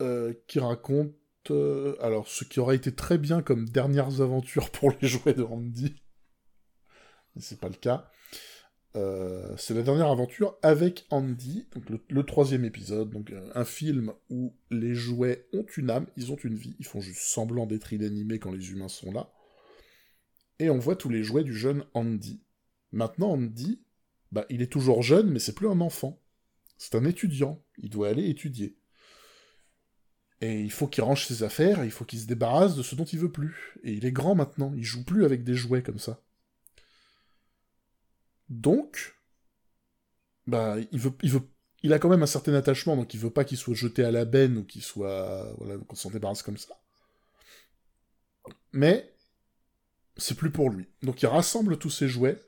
euh, 0.00 0.34
qui 0.46 0.58
raconte 0.58 1.14
alors 2.00 2.28
ce 2.28 2.44
qui 2.44 2.60
aurait 2.60 2.76
été 2.76 2.94
très 2.94 3.18
bien 3.18 3.42
comme 3.42 3.68
dernières 3.68 4.20
aventures 4.20 4.70
pour 4.70 4.92
les 5.00 5.08
jouets 5.08 5.34
de 5.34 5.42
Randy, 5.42 5.96
mais 7.34 7.42
c'est 7.42 7.58
pas 7.58 7.68
le 7.68 7.74
cas. 7.74 8.12
Euh, 8.94 9.54
c'est 9.56 9.72
la 9.72 9.82
dernière 9.82 10.08
aventure 10.08 10.56
avec 10.60 11.06
Andy, 11.10 11.66
le, 12.08 12.22
troisième 12.24 12.64
épisode, 12.64 13.14
euh, 13.30 13.50
un 13.54 13.64
film 13.64 14.12
où 14.28 14.52
les 14.70 14.94
jouets 14.94 15.46
ont 15.54 15.64
une 15.76 15.90
âme, 15.90 16.06
ils 16.16 16.30
ont 16.30 16.36
une 16.36 16.56
vie, 16.56 16.76
ils 16.78 16.84
font 16.84 17.00
juste 17.00 17.22
semblant 17.22 17.66
d'être 17.66 17.92
inanimés 17.92 18.38
quand 18.38 18.52
les 18.52 18.70
humains 18.70 18.88
sont 18.88 19.10
là. 19.10 19.32
Et 20.58 20.68
on 20.68 20.78
voit 20.78 20.96
tous 20.96 21.08
les 21.08 21.22
jouets 21.22 21.44
du 21.44 21.54
jeune 21.54 21.84
Andy. 21.94 22.42
Maintenant, 22.92 23.32
Andy, 23.32 23.80
bah, 24.30 24.44
il 24.50 24.60
est 24.60 24.70
toujours 24.70 25.02
jeune, 25.02 25.30
mais 25.30 25.38
c'est 25.38 25.54
plus 25.54 25.68
un 25.68 25.80
enfant. 25.80 26.20
C'est 26.76 26.94
un 26.94 27.04
étudiant, 27.04 27.62
il 27.78 27.88
doit 27.88 28.08
aller 28.08 28.28
étudier. 28.28 28.76
Et 30.42 30.60
il 30.60 30.72
faut 30.72 30.88
qu'il 30.88 31.04
range 31.04 31.26
ses 31.26 31.44
affaires, 31.44 31.84
il 31.84 31.90
faut 31.90 32.04
qu'il 32.04 32.18
se 32.18 32.26
débarrasse 32.26 32.76
de 32.76 32.82
ce 32.82 32.94
dont 32.94 33.04
il 33.04 33.20
veut 33.20 33.32
plus. 33.32 33.78
Et 33.84 33.92
il 33.92 34.04
est 34.04 34.12
grand 34.12 34.34
maintenant, 34.34 34.72
il 34.76 34.84
joue 34.84 35.04
plus 35.04 35.24
avec 35.24 35.44
des 35.44 35.54
jouets 35.54 35.82
comme 35.82 36.00
ça. 36.00 36.20
Donc, 38.52 39.16
bah, 40.46 40.76
il 41.82 41.92
a 41.92 41.98
quand 41.98 42.10
même 42.10 42.22
un 42.22 42.26
certain 42.26 42.52
attachement, 42.52 42.96
donc 42.96 43.14
il 43.14 43.20
veut 43.20 43.30
pas 43.30 43.44
qu'il 43.44 43.56
soit 43.56 43.74
jeté 43.74 44.04
à 44.04 44.10
la 44.10 44.26
benne 44.26 44.58
ou 44.58 44.64
qu'il 44.64 44.82
soit, 44.82 45.54
voilà, 45.56 45.78
qu'on 45.78 45.96
s'en 45.96 46.10
débarrasse 46.10 46.42
comme 46.42 46.58
ça. 46.58 46.78
Mais, 48.72 49.10
c'est 50.18 50.36
plus 50.36 50.50
pour 50.50 50.68
lui. 50.68 50.86
Donc 51.02 51.22
il 51.22 51.26
rassemble 51.26 51.78
tous 51.78 51.88
ses 51.88 52.08
jouets 52.08 52.38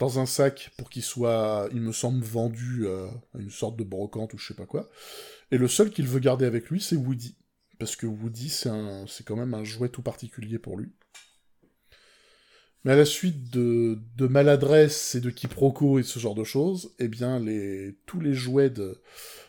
dans 0.00 0.18
un 0.18 0.26
sac 0.26 0.72
pour 0.76 0.90
qu'il 0.90 1.04
soit, 1.04 1.68
il 1.72 1.80
me 1.80 1.92
semble, 1.92 2.24
vendu 2.24 2.88
à 2.88 3.38
une 3.38 3.50
sorte 3.50 3.76
de 3.76 3.84
brocante 3.84 4.34
ou 4.34 4.38
je 4.38 4.48
sais 4.48 4.54
pas 4.54 4.66
quoi. 4.66 4.90
Et 5.52 5.58
le 5.58 5.68
seul 5.68 5.90
qu'il 5.90 6.08
veut 6.08 6.18
garder 6.18 6.44
avec 6.44 6.70
lui, 6.70 6.80
c'est 6.80 6.96
Woody. 6.96 7.36
Parce 7.78 7.94
que 7.94 8.06
Woody, 8.06 8.48
c'est 8.48 9.24
quand 9.24 9.36
même 9.36 9.54
un 9.54 9.62
jouet 9.62 9.90
tout 9.90 10.02
particulier 10.02 10.58
pour 10.58 10.76
lui. 10.76 10.92
Mais 12.84 12.92
à 12.92 12.96
la 12.96 13.04
suite 13.04 13.50
de, 13.50 14.26
maladresse 14.26 15.14
et 15.14 15.20
de 15.20 15.30
quiproquos 15.30 15.98
et 15.98 16.02
ce 16.02 16.18
genre 16.18 16.34
de 16.34 16.44
choses, 16.44 16.94
eh 16.98 17.08
bien, 17.08 17.42
tous 18.06 18.20
les 18.20 18.32
jouets 18.32 18.72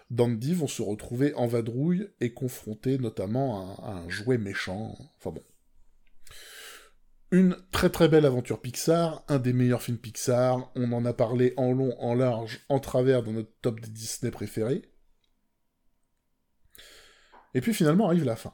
d'Andy 0.10 0.54
vont 0.54 0.68
se 0.68 0.82
retrouver 0.82 1.34
en 1.36 1.48
vadrouille 1.48 2.10
et 2.20 2.34
confrontés 2.34 2.98
notamment 2.98 3.78
à, 3.84 3.92
un 3.92 4.10
jouet 4.10 4.38
méchant. 4.38 4.98
Enfin. 5.18 5.34
Une 7.32 7.56
très 7.72 7.90
très 7.90 8.10
belle 8.10 8.26
aventure 8.26 8.60
Pixar, 8.60 9.24
un 9.30 9.40
des 9.40 9.54
meilleurs 9.54 9.82
films 9.82 9.98
Pixar, 9.98 10.70
on 10.76 10.92
en 10.92 11.06
a 11.06 11.14
parlé 11.14 11.54
en 11.56 11.72
long, 11.72 11.96
en 12.02 12.14
large, 12.14 12.60
en 12.68 12.82
travers 12.82 13.24
dans 13.24 13.32
notre 13.32 13.54
top 13.62 13.80
des 13.80 13.90
Disney 13.90 14.32
préférés. 14.32 14.82
Et 17.54 17.62
puis 17.62 17.74
finalement 17.74 18.08
arrive 18.08 18.26
la 18.26 18.36
fin. 18.36 18.54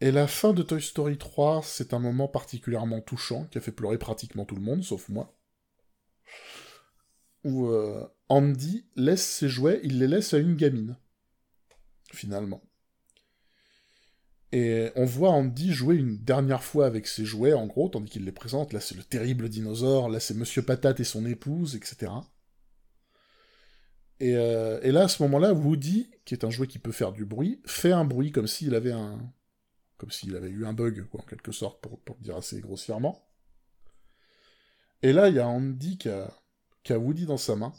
Et 0.00 0.12
la 0.12 0.28
fin 0.28 0.52
de 0.52 0.62
Toy 0.62 0.80
Story 0.80 1.18
3, 1.18 1.62
c'est 1.64 1.92
un 1.92 1.98
moment 1.98 2.28
particulièrement 2.28 3.00
touchant 3.00 3.46
qui 3.46 3.58
a 3.58 3.60
fait 3.60 3.72
pleurer 3.72 3.98
pratiquement 3.98 4.44
tout 4.44 4.54
le 4.54 4.62
monde, 4.62 4.84
sauf 4.84 5.08
moi. 5.08 5.36
Où 7.44 7.68
euh, 7.68 8.06
Andy 8.28 8.86
laisse 8.94 9.24
ses 9.24 9.48
jouets, 9.48 9.80
il 9.82 9.98
les 9.98 10.06
laisse 10.06 10.34
à 10.34 10.38
une 10.38 10.54
gamine. 10.54 10.96
Finalement. 12.12 12.62
Et 14.52 14.90
on 14.94 15.04
voit 15.04 15.30
Andy 15.30 15.72
jouer 15.72 15.96
une 15.96 16.16
dernière 16.18 16.62
fois 16.62 16.86
avec 16.86 17.06
ses 17.06 17.24
jouets, 17.24 17.52
en 17.52 17.66
gros, 17.66 17.88
tandis 17.88 18.08
qu'il 18.08 18.24
les 18.24 18.32
présente. 18.32 18.72
Là, 18.72 18.80
c'est 18.80 18.96
le 18.96 19.02
terrible 19.02 19.48
dinosaure, 19.48 20.08
là, 20.08 20.20
c'est 20.20 20.34
Monsieur 20.34 20.62
Patate 20.62 21.00
et 21.00 21.04
son 21.04 21.26
épouse, 21.26 21.74
etc. 21.74 22.12
Et, 24.20 24.36
euh, 24.36 24.80
et 24.82 24.92
là, 24.92 25.02
à 25.02 25.08
ce 25.08 25.22
moment-là, 25.24 25.52
Woody, 25.52 26.10
qui 26.24 26.34
est 26.34 26.44
un 26.44 26.50
jouet 26.50 26.66
qui 26.66 26.78
peut 26.78 26.92
faire 26.92 27.12
du 27.12 27.24
bruit, 27.24 27.60
fait 27.66 27.92
un 27.92 28.04
bruit 28.04 28.32
comme 28.32 28.46
s'il 28.46 28.74
avait 28.74 28.92
un, 28.92 29.18
comme 29.98 30.10
s'il 30.10 30.34
avait 30.36 30.48
eu 30.48 30.64
un 30.64 30.72
bug, 30.72 31.06
en 31.12 31.22
quelque 31.22 31.52
sorte, 31.52 31.82
pour, 31.82 32.00
pour 32.00 32.16
dire 32.16 32.36
assez 32.36 32.60
grossièrement. 32.60 33.28
Et 35.02 35.12
là, 35.12 35.28
il 35.28 35.34
y 35.34 35.40
a 35.40 35.46
Andy 35.46 35.98
qui 35.98 36.08
a, 36.08 36.32
Woody 36.90 37.26
dans 37.26 37.36
sa 37.36 37.56
main. 37.56 37.72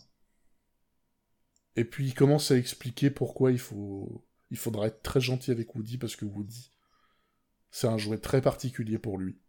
Et 1.75 1.85
puis 1.85 2.07
il 2.07 2.13
commence 2.13 2.51
à 2.51 2.57
expliquer 2.57 3.09
pourquoi 3.09 3.51
il 3.51 3.59
faut, 3.59 4.25
il 4.51 4.57
faudra 4.57 4.87
être 4.87 5.01
très 5.01 5.21
gentil 5.21 5.51
avec 5.51 5.73
Woody 5.75 5.97
parce 5.97 6.15
que 6.15 6.25
Woody, 6.25 6.71
c'est 7.71 7.87
un 7.87 7.97
jouet 7.97 8.17
très 8.17 8.41
particulier 8.41 8.99
pour 8.99 9.17
lui. 9.17 9.39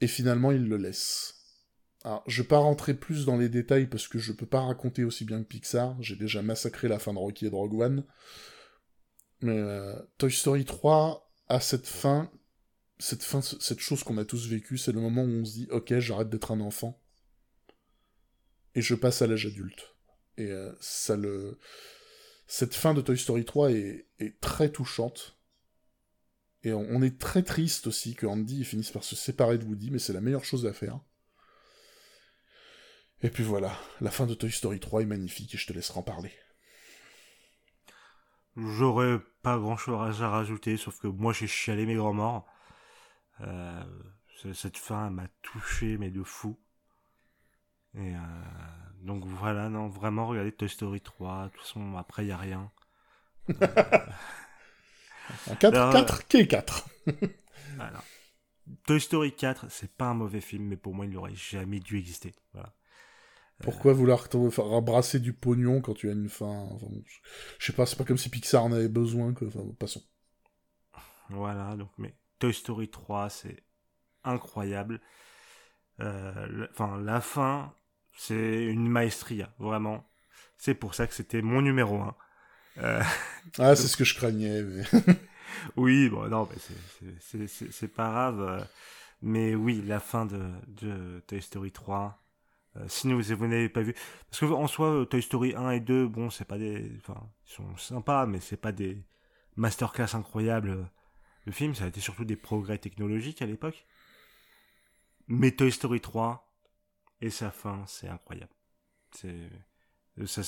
Et 0.00 0.06
finalement, 0.06 0.50
il 0.50 0.66
le 0.66 0.76
laisse. 0.76 1.36
Alors, 2.02 2.24
je 2.26 2.42
vais 2.42 2.48
pas 2.48 2.58
rentrer 2.58 2.94
plus 2.94 3.26
dans 3.26 3.36
les 3.36 3.50
détails 3.50 3.86
parce 3.86 4.08
que 4.08 4.18
je 4.18 4.32
peux 4.32 4.46
pas 4.46 4.62
raconter 4.62 5.04
aussi 5.04 5.24
bien 5.24 5.42
que 5.42 5.48
Pixar. 5.48 6.00
J'ai 6.02 6.16
déjà 6.16 6.42
massacré 6.42 6.88
la 6.88 6.98
fin 6.98 7.12
de 7.12 7.18
Rocky 7.18 7.46
et 7.46 7.50
de. 7.50 8.02
Mais 9.40 9.56
euh, 9.56 9.94
Toy 10.18 10.30
Story 10.30 10.64
3 10.64 11.32
a 11.48 11.60
cette 11.60 11.86
fin, 11.86 12.30
cette 12.98 13.80
chose 13.80 14.02
qu'on 14.02 14.18
a 14.18 14.24
tous 14.24 14.46
vécue, 14.48 14.78
c'est 14.78 14.92
le 14.92 15.00
moment 15.00 15.22
où 15.22 15.30
on 15.30 15.44
se 15.44 15.52
dit, 15.52 15.68
ok, 15.70 15.98
j'arrête 15.98 16.28
d'être 16.28 16.50
un 16.50 16.60
enfant 16.60 17.00
et 18.74 18.82
je 18.82 18.94
passe 18.94 19.22
à 19.22 19.26
l'âge 19.26 19.46
adulte. 19.46 19.94
Et 20.36 20.46
euh, 20.46 20.72
ça 20.80 21.16
le, 21.16 21.58
cette 22.46 22.74
fin 22.74 22.94
de 22.94 23.00
Toy 23.00 23.16
Story 23.16 23.44
3 23.44 23.72
est, 23.72 24.06
très 24.40 24.70
touchante. 24.70 25.38
Et 26.62 26.72
on, 26.72 27.00
est 27.00 27.18
très 27.18 27.42
triste 27.42 27.86
aussi 27.86 28.14
que 28.14 28.26
Andy 28.26 28.64
finisse 28.64 28.90
par 28.90 29.02
se 29.02 29.16
séparer 29.16 29.56
de 29.56 29.64
Woody, 29.64 29.90
mais 29.90 29.98
c'est 29.98 30.12
la 30.12 30.20
meilleure 30.20 30.44
chose 30.44 30.66
à 30.66 30.74
faire. 30.74 31.00
Et 33.22 33.30
puis 33.30 33.44
voilà, 33.44 33.78
la 34.00 34.10
fin 34.10 34.26
de 34.26 34.34
Toy 34.34 34.50
Story 34.50 34.78
3 34.78 35.02
est 35.02 35.06
magnifique 35.06 35.54
et 35.54 35.58
je 35.58 35.66
te 35.66 35.72
laisserai 35.72 36.00
en 36.00 36.02
parler. 36.02 36.32
J'aurais 38.60 39.18
pas 39.42 39.58
grand 39.58 39.76
chose 39.76 40.22
à 40.22 40.28
rajouter, 40.28 40.76
sauf 40.76 40.98
que 40.98 41.06
moi 41.06 41.32
j'ai 41.32 41.46
chialé 41.46 41.86
mes 41.86 41.94
grands 41.94 42.12
morts. 42.12 42.46
Euh, 43.40 43.82
cette 44.54 44.76
fin 44.76 45.10
m'a 45.10 45.28
touché, 45.42 45.96
mais 45.98 46.10
de 46.10 46.22
fou. 46.22 46.58
Et 47.94 48.14
euh, 48.14 48.18
donc 49.02 49.24
voilà, 49.24 49.68
non, 49.68 49.88
vraiment, 49.88 50.26
regardez 50.26 50.52
Toy 50.52 50.68
Story 50.68 51.00
3. 51.00 51.44
De 51.44 51.48
toute 51.48 51.60
façon, 51.62 51.96
après, 51.96 52.24
il 52.24 52.26
n'y 52.26 52.32
a 52.32 52.36
rien. 52.36 52.70
4, 55.60 55.92
4, 55.92 56.26
qui 56.26 56.36
est 56.38 56.46
4 56.46 56.88
voilà. 57.76 58.02
Toy 58.86 59.00
Story 59.00 59.34
4, 59.34 59.66
c'est 59.70 59.92
pas 59.96 60.06
un 60.06 60.14
mauvais 60.14 60.40
film, 60.40 60.64
mais 60.64 60.76
pour 60.76 60.94
moi, 60.94 61.06
il 61.06 61.12
n'aurait 61.12 61.34
jamais 61.34 61.80
dû 61.80 61.98
exister. 61.98 62.34
Voilà. 62.52 62.72
Pourquoi 63.62 63.92
vouloir 63.92 64.26
faire 64.50 64.82
brasser 64.82 65.20
du 65.20 65.32
pognon 65.32 65.80
quand 65.80 65.94
tu 65.94 66.08
as 66.08 66.12
une 66.12 66.28
fin 66.28 66.68
Je 67.58 67.66
sais 67.66 67.72
pas, 67.72 67.86
c'est 67.86 67.96
pas 67.96 68.04
comme 68.04 68.18
si 68.18 68.30
Pixar 68.30 68.64
en 68.64 68.72
avait 68.72 68.88
besoin. 68.88 69.34
Enfin, 69.46 69.60
passons. 69.78 70.02
Voilà, 71.28 71.76
donc, 71.76 71.90
mais 71.98 72.14
Toy 72.38 72.54
Story 72.54 72.88
3, 72.88 73.28
c'est 73.30 73.62
incroyable. 74.24 75.00
Enfin, 75.98 76.98
la 77.02 77.20
fin, 77.20 77.74
c'est 78.16 78.64
une 78.64 78.88
maestria, 78.88 79.52
vraiment. 79.58 80.10
C'est 80.56 80.74
pour 80.74 80.94
ça 80.94 81.06
que 81.06 81.14
c'était 81.14 81.42
mon 81.42 81.62
numéro 81.62 82.00
1. 82.00 82.16
ah, 82.82 83.04
c'est 83.76 83.88
ce 83.88 83.96
que 83.96 84.04
je 84.04 84.14
craignais. 84.14 84.62
oui, 85.76 86.08
bon, 86.08 86.28
non, 86.28 86.48
mais 86.50 87.10
c'est 87.70 87.88
pas 87.88 88.10
grave. 88.10 88.66
Mais 89.22 89.54
oui, 89.54 89.82
la 89.86 90.00
fin 90.00 90.24
de, 90.24 90.50
de 90.68 91.22
Toy 91.26 91.42
Story 91.42 91.72
3, 91.72 92.22
euh, 92.76 92.84
si 92.88 93.12
vous, 93.12 93.20
vous 93.20 93.46
n'avez 93.46 93.68
pas 93.68 93.82
vu, 93.82 93.94
parce 94.30 94.40
que 94.40 94.46
en 94.46 94.66
soi, 94.66 95.06
Toy 95.08 95.22
Story 95.22 95.54
1 95.56 95.70
et 95.70 95.80
2, 95.80 96.06
bon, 96.06 96.30
c'est 96.30 96.44
pas 96.44 96.58
des, 96.58 96.92
enfin, 96.98 97.28
ils 97.46 97.52
sont 97.52 97.76
sympas, 97.76 98.26
mais 98.26 98.40
c'est 98.40 98.56
pas 98.56 98.72
des 98.72 99.02
masterclass 99.56 100.14
incroyables. 100.14 100.90
Le 101.46 101.52
film, 101.52 101.74
ça 101.74 101.84
a 101.84 101.88
été 101.88 102.00
surtout 102.00 102.24
des 102.24 102.36
progrès 102.36 102.78
technologiques 102.78 103.42
à 103.42 103.46
l'époque. 103.46 103.86
Mais 105.26 105.52
Toy 105.52 105.72
Story 105.72 106.00
3 106.00 106.46
et 107.20 107.30
sa 107.30 107.50
fin, 107.50 107.84
c'est 107.86 108.08
incroyable. 108.08 108.52
C'est, 109.12 109.50
ça, 110.26 110.42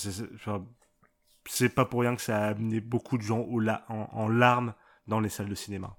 c'est, 1.45 1.69
pas 1.69 1.85
pour 1.85 2.01
rien 2.01 2.15
que 2.15 2.21
ça 2.21 2.37
a 2.37 2.49
amené 2.49 2.79
beaucoup 2.79 3.17
de 3.17 3.23
gens 3.23 3.39
au 3.39 3.59
la, 3.59 3.85
en 3.89 4.29
larmes 4.29 4.73
dans 5.07 5.19
les 5.19 5.29
salles 5.29 5.49
de 5.49 5.55
cinéma. 5.55 5.97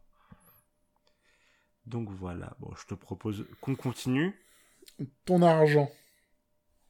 Donc 1.87 2.09
voilà, 2.11 2.57
bon, 2.61 2.75
je 2.77 2.87
te 2.87 2.95
propose 2.95 3.47
qu'on 3.61 3.75
continue. 3.75 4.35
Ton 5.25 5.43
argent. 5.43 5.91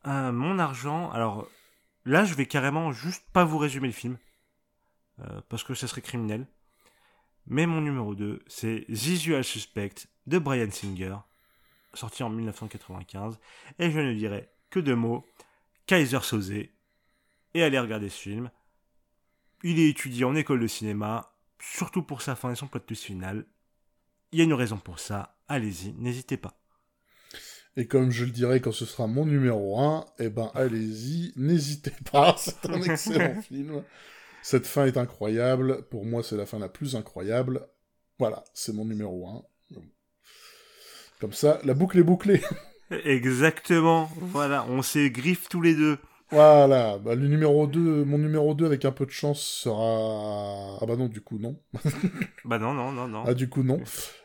Mon 0.04 0.58
argent, 0.58 1.10
alors 1.10 1.48
là, 2.04 2.24
je 2.24 2.34
vais 2.34 2.46
carrément 2.46 2.92
juste 2.92 3.24
pas 3.32 3.44
vous 3.44 3.58
résumer 3.58 3.86
le 3.88 3.92
film, 3.92 4.18
euh, 5.20 5.40
parce 5.48 5.64
que 5.64 5.74
ça 5.74 5.88
serait 5.88 6.02
criminel. 6.02 6.46
Mais 7.46 7.66
mon 7.66 7.80
numéro 7.80 8.14
2, 8.14 8.42
c'est 8.46 8.86
The 8.88 9.42
Suspect 9.42 9.94
de 10.26 10.38
Brian 10.38 10.70
Singer, 10.70 11.16
sorti 11.92 12.22
en 12.22 12.30
1995. 12.30 13.38
Et 13.78 13.90
je 13.90 14.00
ne 14.00 14.14
dirai 14.14 14.48
que 14.70 14.80
deux 14.80 14.96
mots 14.96 15.26
Kaiser 15.86 16.20
Soze. 16.20 16.50
Et 16.50 17.62
allez 17.62 17.78
regarder 17.78 18.08
ce 18.08 18.18
film. 18.18 18.50
Il 19.62 19.78
est 19.78 19.90
étudié 19.90 20.24
en 20.24 20.34
école 20.34 20.60
de 20.60 20.66
cinéma, 20.66 21.32
surtout 21.58 22.02
pour 22.02 22.22
sa 22.22 22.34
fin 22.34 22.50
et 22.50 22.56
son 22.56 22.66
plot 22.66 22.82
final. 22.94 23.46
Il 24.32 24.38
y 24.38 24.42
a 24.42 24.44
une 24.44 24.54
raison 24.54 24.78
pour 24.78 24.98
ça, 24.98 25.38
allez-y, 25.48 25.92
n'hésitez 25.92 26.36
pas. 26.36 26.63
Et 27.76 27.86
comme 27.86 28.10
je 28.10 28.24
le 28.24 28.30
dirai 28.30 28.60
quand 28.60 28.72
ce 28.72 28.84
sera 28.84 29.06
mon 29.06 29.26
numéro 29.26 29.80
1, 29.80 30.06
eh 30.20 30.28
ben 30.28 30.50
allez-y, 30.54 31.32
n'hésitez 31.36 31.92
pas, 32.12 32.36
c'est 32.38 32.68
un 32.70 32.80
excellent 32.80 33.40
film. 33.48 33.82
Cette 34.42 34.66
fin 34.66 34.86
est 34.86 34.96
incroyable, 34.96 35.82
pour 35.88 36.04
moi 36.04 36.22
c'est 36.22 36.36
la 36.36 36.46
fin 36.46 36.58
la 36.58 36.68
plus 36.68 36.94
incroyable. 36.96 37.66
Voilà, 38.18 38.44
c'est 38.54 38.72
mon 38.72 38.84
numéro 38.84 39.28
1. 39.28 39.42
Comme 41.20 41.32
ça, 41.32 41.58
la 41.64 41.74
boucle 41.74 41.98
est 41.98 42.04
bouclée. 42.04 42.42
Exactement, 43.04 44.10
voilà, 44.20 44.66
on 44.68 44.82
s'est 44.82 45.10
griffe 45.10 45.48
tous 45.48 45.62
les 45.62 45.74
deux. 45.74 45.98
Voilà, 46.34 46.98
bah, 46.98 47.14
le 47.14 47.28
numéro 47.28 47.68
2, 47.68 48.04
mon 48.04 48.18
numéro 48.18 48.54
2 48.54 48.66
avec 48.66 48.84
un 48.84 48.90
peu 48.90 49.06
de 49.06 49.10
chance 49.10 49.40
sera... 49.40 50.78
Ah 50.80 50.86
bah 50.86 50.96
non, 50.96 51.06
du 51.06 51.20
coup 51.20 51.38
non. 51.38 51.56
bah 52.44 52.58
non, 52.58 52.74
non, 52.74 52.90
non, 52.90 53.06
non. 53.06 53.22
Ah 53.24 53.34
du 53.34 53.48
coup 53.48 53.62
non. 53.62 53.80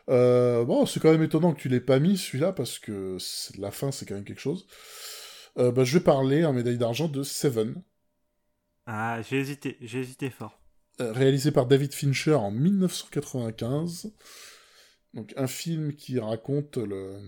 Euh, 0.09 0.65
bon, 0.65 0.87
c'est 0.87 0.99
quand 0.99 1.11
même 1.11 1.21
étonnant 1.21 1.53
que 1.53 1.61
tu 1.61 1.69
l'aies 1.69 1.79
pas 1.79 1.99
mis 1.99 2.17
celui-là, 2.17 2.51
parce 2.51 2.79
que 2.79 3.17
la 3.59 3.69
fin 3.69 3.91
c'est 3.91 4.07
quand 4.07 4.15
même 4.15 4.23
quelque 4.23 4.41
chose. 4.41 4.65
Euh, 5.59 5.71
bah, 5.71 5.83
je 5.83 5.97
vais 5.97 6.03
parler 6.03 6.45
en 6.45 6.53
médaille 6.53 6.79
d'argent 6.79 7.07
de 7.07 7.21
Seven. 7.21 7.81
Ah, 8.87 9.21
j'ai 9.21 9.37
hésité, 9.37 9.77
j'ai 9.81 9.99
hésité 9.99 10.31
fort. 10.31 10.59
Euh, 11.01 11.11
réalisé 11.11 11.51
par 11.51 11.67
David 11.67 11.93
Fincher 11.93 12.33
en 12.33 12.49
1995. 12.49 14.11
Donc 15.13 15.33
un 15.37 15.47
film 15.47 15.93
qui 15.93 16.19
raconte 16.19 16.77
le... 16.77 17.19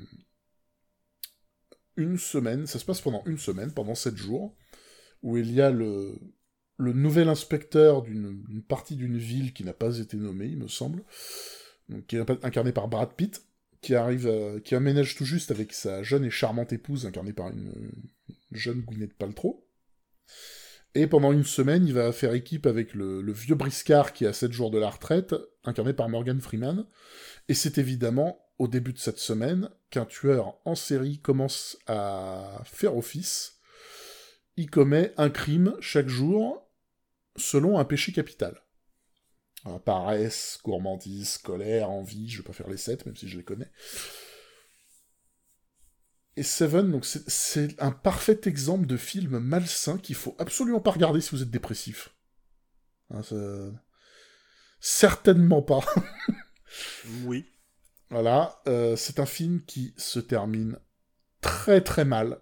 une 2.02 2.18
semaine, 2.18 2.68
ça 2.68 2.80
se 2.80 2.86
passe 2.86 3.02
pendant 3.02 3.24
une 3.26 3.38
semaine, 3.38 3.72
pendant 3.72 3.96
sept 3.96 4.18
jours, 4.18 4.56
où 5.24 5.38
il 5.38 5.52
y 5.52 5.62
a 5.62 5.72
le, 5.72 6.20
le 6.78 6.94
nouvel 6.94 7.30
inspecteur 7.30 8.02
d'une 8.02 8.64
partie 8.68 8.96
d'une 8.96 9.18
ville 9.18 9.54
qui 9.54 9.64
n'a 9.64 9.74
pas 9.74 10.00
été 10.00 10.18
nommée, 10.18 10.48
il 10.48 10.58
me 10.58 10.68
semble, 10.68 11.04
qui 12.08 12.18
est 12.18 12.30
incarné 12.44 12.72
par 12.72 12.88
Brad 12.88 13.14
Pitt, 13.14 13.42
qui 13.82 13.96
arrive, 13.96 14.62
qui 14.64 14.76
aménage 14.76 15.16
tout 15.16 15.26
juste 15.26 15.52
avec 15.52 15.74
sa 15.74 16.04
jeune 16.04 16.26
et 16.26 16.30
charmante 16.30 16.74
épouse, 16.74 17.06
incarnée 17.06 17.34
par 17.34 17.50
une, 17.50 17.92
jeune 18.52 18.82
Gwyneth 18.82 19.14
Paltrow. 19.14 19.66
Et 20.94 21.08
pendant 21.08 21.32
une 21.32 21.46
semaine, 21.46 21.88
il 21.88 21.94
va 21.94 22.12
faire 22.12 22.34
équipe 22.34 22.66
avec 22.66 22.94
le, 22.94 23.32
vieux 23.32 23.56
briscard 23.56 24.14
qui 24.14 24.26
a 24.26 24.34
7 24.34 24.52
jours 24.52 24.72
de 24.72 24.78
la 24.78 24.90
retraite, 24.90 25.36
incarné 25.64 25.94
par 25.94 26.10
Morgan 26.10 26.42
Freeman. 26.42 26.86
Et 27.48 27.54
c'est 27.54 27.78
évidemment 27.78 28.41
au 28.58 28.68
début 28.68 28.94
de 28.94 29.00
cette 29.00 29.20
semaine 29.20 29.70
qu'un 29.90 30.06
tueur 30.06 30.58
en 30.66 30.76
série 30.76 31.20
commence 31.20 31.78
à 31.88 32.62
faire 32.66 32.96
office 32.96 33.62
il 34.58 34.70
commet 34.70 35.14
un 35.18 35.30
crime 35.30 35.76
chaque 35.80 36.08
jour 36.08 36.70
selon 37.36 37.80
un 37.80 37.86
péché 37.86 38.12
capital. 38.12 38.62
paresse, 39.86 40.60
gourmandise, 40.64 41.38
colère, 41.38 41.90
envie, 41.90 42.30
je 42.30 42.38
vais 42.38 42.44
pas 42.44 42.54
faire 42.54 42.70
les 42.70 42.78
sept, 42.78 43.06
même 43.06 43.16
si 43.16 43.28
je 43.28 43.38
les 43.38 43.44
connais. 43.44 43.72
Et 46.38 46.44
Seven, 46.44 46.92
donc 46.92 47.06
c'est 47.06 47.82
un 47.82 47.92
parfait 47.92 48.40
exemple 48.46 48.88
de 48.88 48.98
film 48.98 49.40
malsain 49.40 49.98
qu'il 49.98 50.16
faut 50.16 50.36
absolument 50.40 50.80
pas 50.80 50.92
regarder 50.92 51.22
si 51.22 51.32
vous 51.32 51.44
êtes 51.44 51.52
dépressif. 51.52 52.16
Hein, 53.10 53.22
certainement 54.80 55.62
pas. 55.62 55.82
oui. 57.26 57.51
Voilà, 58.12 58.62
euh, 58.68 58.98
c'est 58.98 59.20
un 59.20 59.26
film 59.26 59.64
qui 59.64 59.94
se 59.96 60.20
termine 60.20 60.78
très 61.40 61.82
très 61.82 62.04
mal. 62.04 62.42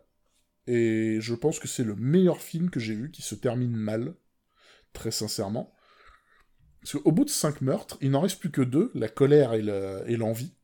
Et 0.66 1.18
je 1.22 1.36
pense 1.36 1.60
que 1.60 1.68
c'est 1.68 1.84
le 1.84 1.96
meilleur 1.96 2.42
film 2.42 2.72
que 2.72 2.80
j'ai 2.80 2.96
vu 2.96 3.12
qui 3.12 3.22
se 3.22 3.36
termine 3.36 3.76
mal, 3.76 4.16
très 4.94 5.12
sincèrement. 5.12 5.72
Parce 6.82 6.94
qu'au 6.94 7.12
bout 7.12 7.26
de 7.26 7.30
cinq 7.30 7.62
meurtres, 7.62 7.98
il 8.02 8.12
n'en 8.12 8.22
reste 8.22 8.40
plus 8.40 8.52
que 8.52 8.62
deux, 8.62 8.92
la 8.96 9.10
colère 9.10 9.54
et 9.54 10.18
l'envie. 10.18 10.56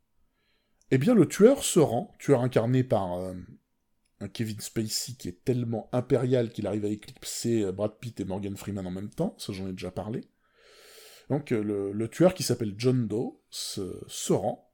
eh 0.90 0.98
bien, 0.98 1.14
le 1.14 1.28
tueur 1.28 1.64
se 1.64 1.80
rend, 1.80 2.16
tueur 2.18 2.42
incarné 2.42 2.84
par 2.84 3.14
euh, 3.14 3.34
un 4.22 4.28
Kevin 4.28 4.60
Spacey 4.60 5.14
qui 5.14 5.28
est 5.28 5.44
tellement 5.44 5.90
impérial 5.92 6.52
qu'il 6.52 6.66
arrive 6.66 6.86
à 6.86 6.90
éclipser 6.90 7.64
euh, 7.64 7.72
Brad 7.72 8.00
Pitt 8.00 8.20
et 8.20 8.26
Morgan 8.26 8.56
Freeman 8.58 8.88
en 8.88 8.92
même 8.92 9.10
temps, 9.10 9.36
ça 9.38 9.54
j'en 9.54 9.68
ai 9.68 9.72
déjà 9.72 9.92
parlé. 9.92 10.22
Donc 11.30 11.50
le, 11.50 12.08
tueur 12.08 12.34
qui 12.34 12.44
s'appelle 12.44 12.76
John 12.78 13.08
Doe 13.08 13.42
se, 13.50 14.34
rend 14.34 14.65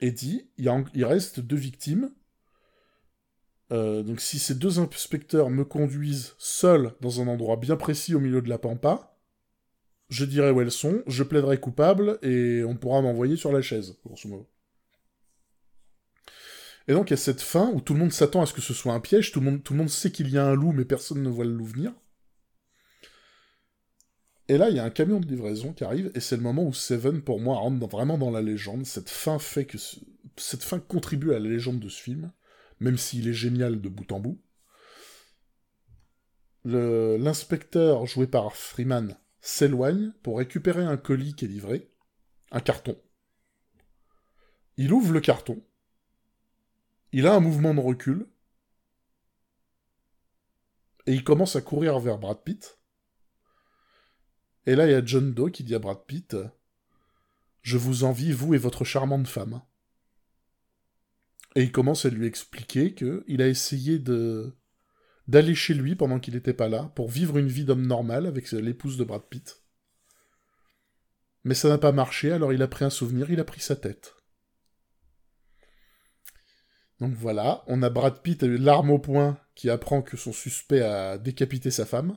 et 0.00 0.12
dit, 0.12 0.48
il 0.58 1.04
reste 1.04 1.40
deux 1.40 1.56
victimes, 1.56 2.10
euh, 3.70 4.02
donc 4.02 4.20
si 4.20 4.38
ces 4.38 4.54
deux 4.54 4.78
inspecteurs 4.78 5.50
me 5.50 5.64
conduisent 5.64 6.34
seuls 6.38 6.94
dans 7.00 7.20
un 7.20 7.28
endroit 7.28 7.56
bien 7.56 7.76
précis 7.76 8.14
au 8.14 8.20
milieu 8.20 8.40
de 8.40 8.48
la 8.48 8.58
pampa, 8.58 9.18
je 10.08 10.24
dirai 10.24 10.50
où 10.50 10.60
elles 10.60 10.70
sont, 10.70 11.02
je 11.06 11.22
plaiderai 11.22 11.60
coupable 11.60 12.18
et 12.22 12.64
on 12.64 12.76
pourra 12.76 13.02
m'envoyer 13.02 13.36
sur 13.36 13.52
la 13.52 13.60
chaise, 13.60 13.98
grosso. 14.06 14.48
Et 16.86 16.94
donc 16.94 17.10
il 17.10 17.12
y 17.12 17.14
a 17.14 17.18
cette 17.18 17.42
fin 17.42 17.70
où 17.74 17.82
tout 17.82 17.92
le 17.92 18.00
monde 18.00 18.12
s'attend 18.12 18.40
à 18.40 18.46
ce 18.46 18.54
que 18.54 18.62
ce 18.62 18.72
soit 18.72 18.94
un 18.94 19.00
piège, 19.00 19.32
tout 19.32 19.40
le 19.40 19.50
monde, 19.50 19.62
tout 19.62 19.74
le 19.74 19.78
monde 19.78 19.90
sait 19.90 20.10
qu'il 20.10 20.30
y 20.30 20.38
a 20.38 20.46
un 20.46 20.54
loup 20.54 20.72
mais 20.72 20.86
personne 20.86 21.22
ne 21.22 21.28
voit 21.28 21.44
le 21.44 21.52
loup 21.52 21.66
venir. 21.66 21.92
Et 24.48 24.56
là, 24.56 24.70
il 24.70 24.76
y 24.76 24.78
a 24.78 24.84
un 24.84 24.90
camion 24.90 25.20
de 25.20 25.26
livraison 25.26 25.72
qui 25.72 25.84
arrive, 25.84 26.10
et 26.14 26.20
c'est 26.20 26.36
le 26.36 26.42
moment 26.42 26.64
où 26.64 26.72
Seven, 26.72 27.20
pour 27.22 27.38
moi, 27.38 27.58
rentre 27.58 27.86
vraiment 27.86 28.16
dans 28.16 28.30
la 28.30 28.42
légende. 28.42 28.86
Cette 28.86 29.10
fin 29.10 29.38
fait 29.38 29.66
que... 29.66 29.76
Cette 30.36 30.62
fin 30.62 30.78
contribue 30.78 31.34
à 31.34 31.38
la 31.38 31.48
légende 31.48 31.80
de 31.80 31.88
ce 31.88 32.00
film 32.00 32.32
même 32.80 32.98
s'il 32.98 33.28
est 33.28 33.34
génial 33.34 33.80
de 33.80 33.88
bout 33.88 34.10
en 34.12 34.20
bout. 34.20 34.40
L'inspecteur, 36.64 38.06
joué 38.06 38.26
par 38.26 38.54
Freeman, 38.54 39.16
s'éloigne 39.40 40.12
pour 40.22 40.38
récupérer 40.38 40.84
un 40.84 40.96
colis 40.96 41.34
qui 41.34 41.46
est 41.46 41.48
livré, 41.48 41.90
un 42.50 42.60
carton. 42.60 43.00
Il 44.76 44.92
ouvre 44.92 45.12
le 45.12 45.20
carton. 45.20 45.62
Il 47.12 47.26
a 47.26 47.34
un 47.34 47.40
mouvement 47.40 47.74
de 47.74 47.80
recul. 47.80 48.28
Et 51.06 51.14
il 51.14 51.24
commence 51.24 51.56
à 51.56 51.62
courir 51.62 51.98
vers 52.00 52.18
Brad 52.18 52.42
Pitt. 52.44 52.77
Et 54.66 54.74
là, 54.74 54.86
il 54.86 54.92
y 54.92 54.94
a 54.94 55.04
John 55.04 55.32
Doe 55.32 55.50
qui 55.50 55.64
dit 55.64 55.74
à 55.74 55.78
Brad 55.78 56.04
Pitt 56.06 56.36
Je 57.62 57.78
vous 57.78 58.04
envie, 58.04 58.32
vous 58.32 58.54
et 58.54 58.58
votre 58.58 58.84
charmante 58.84 59.28
femme. 59.28 59.62
Et 61.54 61.62
il 61.62 61.72
commence 61.72 62.04
à 62.04 62.10
lui 62.10 62.26
expliquer 62.26 62.94
qu'il 62.94 63.42
a 63.42 63.48
essayé 63.48 63.98
de 63.98 64.54
d'aller 65.26 65.54
chez 65.54 65.74
lui 65.74 65.94
pendant 65.94 66.20
qu'il 66.20 66.34
n'était 66.34 66.54
pas 66.54 66.68
là, 66.68 66.90
pour 66.94 67.10
vivre 67.10 67.36
une 67.36 67.48
vie 67.48 67.66
d'homme 67.66 67.86
normal 67.86 68.26
avec 68.26 68.50
l'épouse 68.50 68.96
de 68.96 69.04
Brad 69.04 69.22
Pitt. 69.28 69.62
Mais 71.44 71.54
ça 71.54 71.68
n'a 71.68 71.78
pas 71.78 71.92
marché, 71.92 72.32
alors 72.32 72.52
il 72.52 72.62
a 72.62 72.68
pris 72.68 72.84
un 72.84 72.90
souvenir, 72.90 73.30
il 73.30 73.38
a 73.38 73.44
pris 73.44 73.60
sa 73.60 73.76
tête. 73.76 74.14
Donc 76.98 77.12
voilà, 77.14 77.62
on 77.66 77.82
a 77.82 77.90
Brad 77.90 78.22
Pitt, 78.22 78.42
l'arme 78.42 78.90
au 78.90 78.98
poing, 78.98 79.38
qui 79.54 79.70
apprend 79.70 80.02
que 80.02 80.16
son 80.16 80.32
suspect 80.32 80.80
a 80.80 81.18
décapité 81.18 81.70
sa 81.70 81.84
femme, 81.84 82.16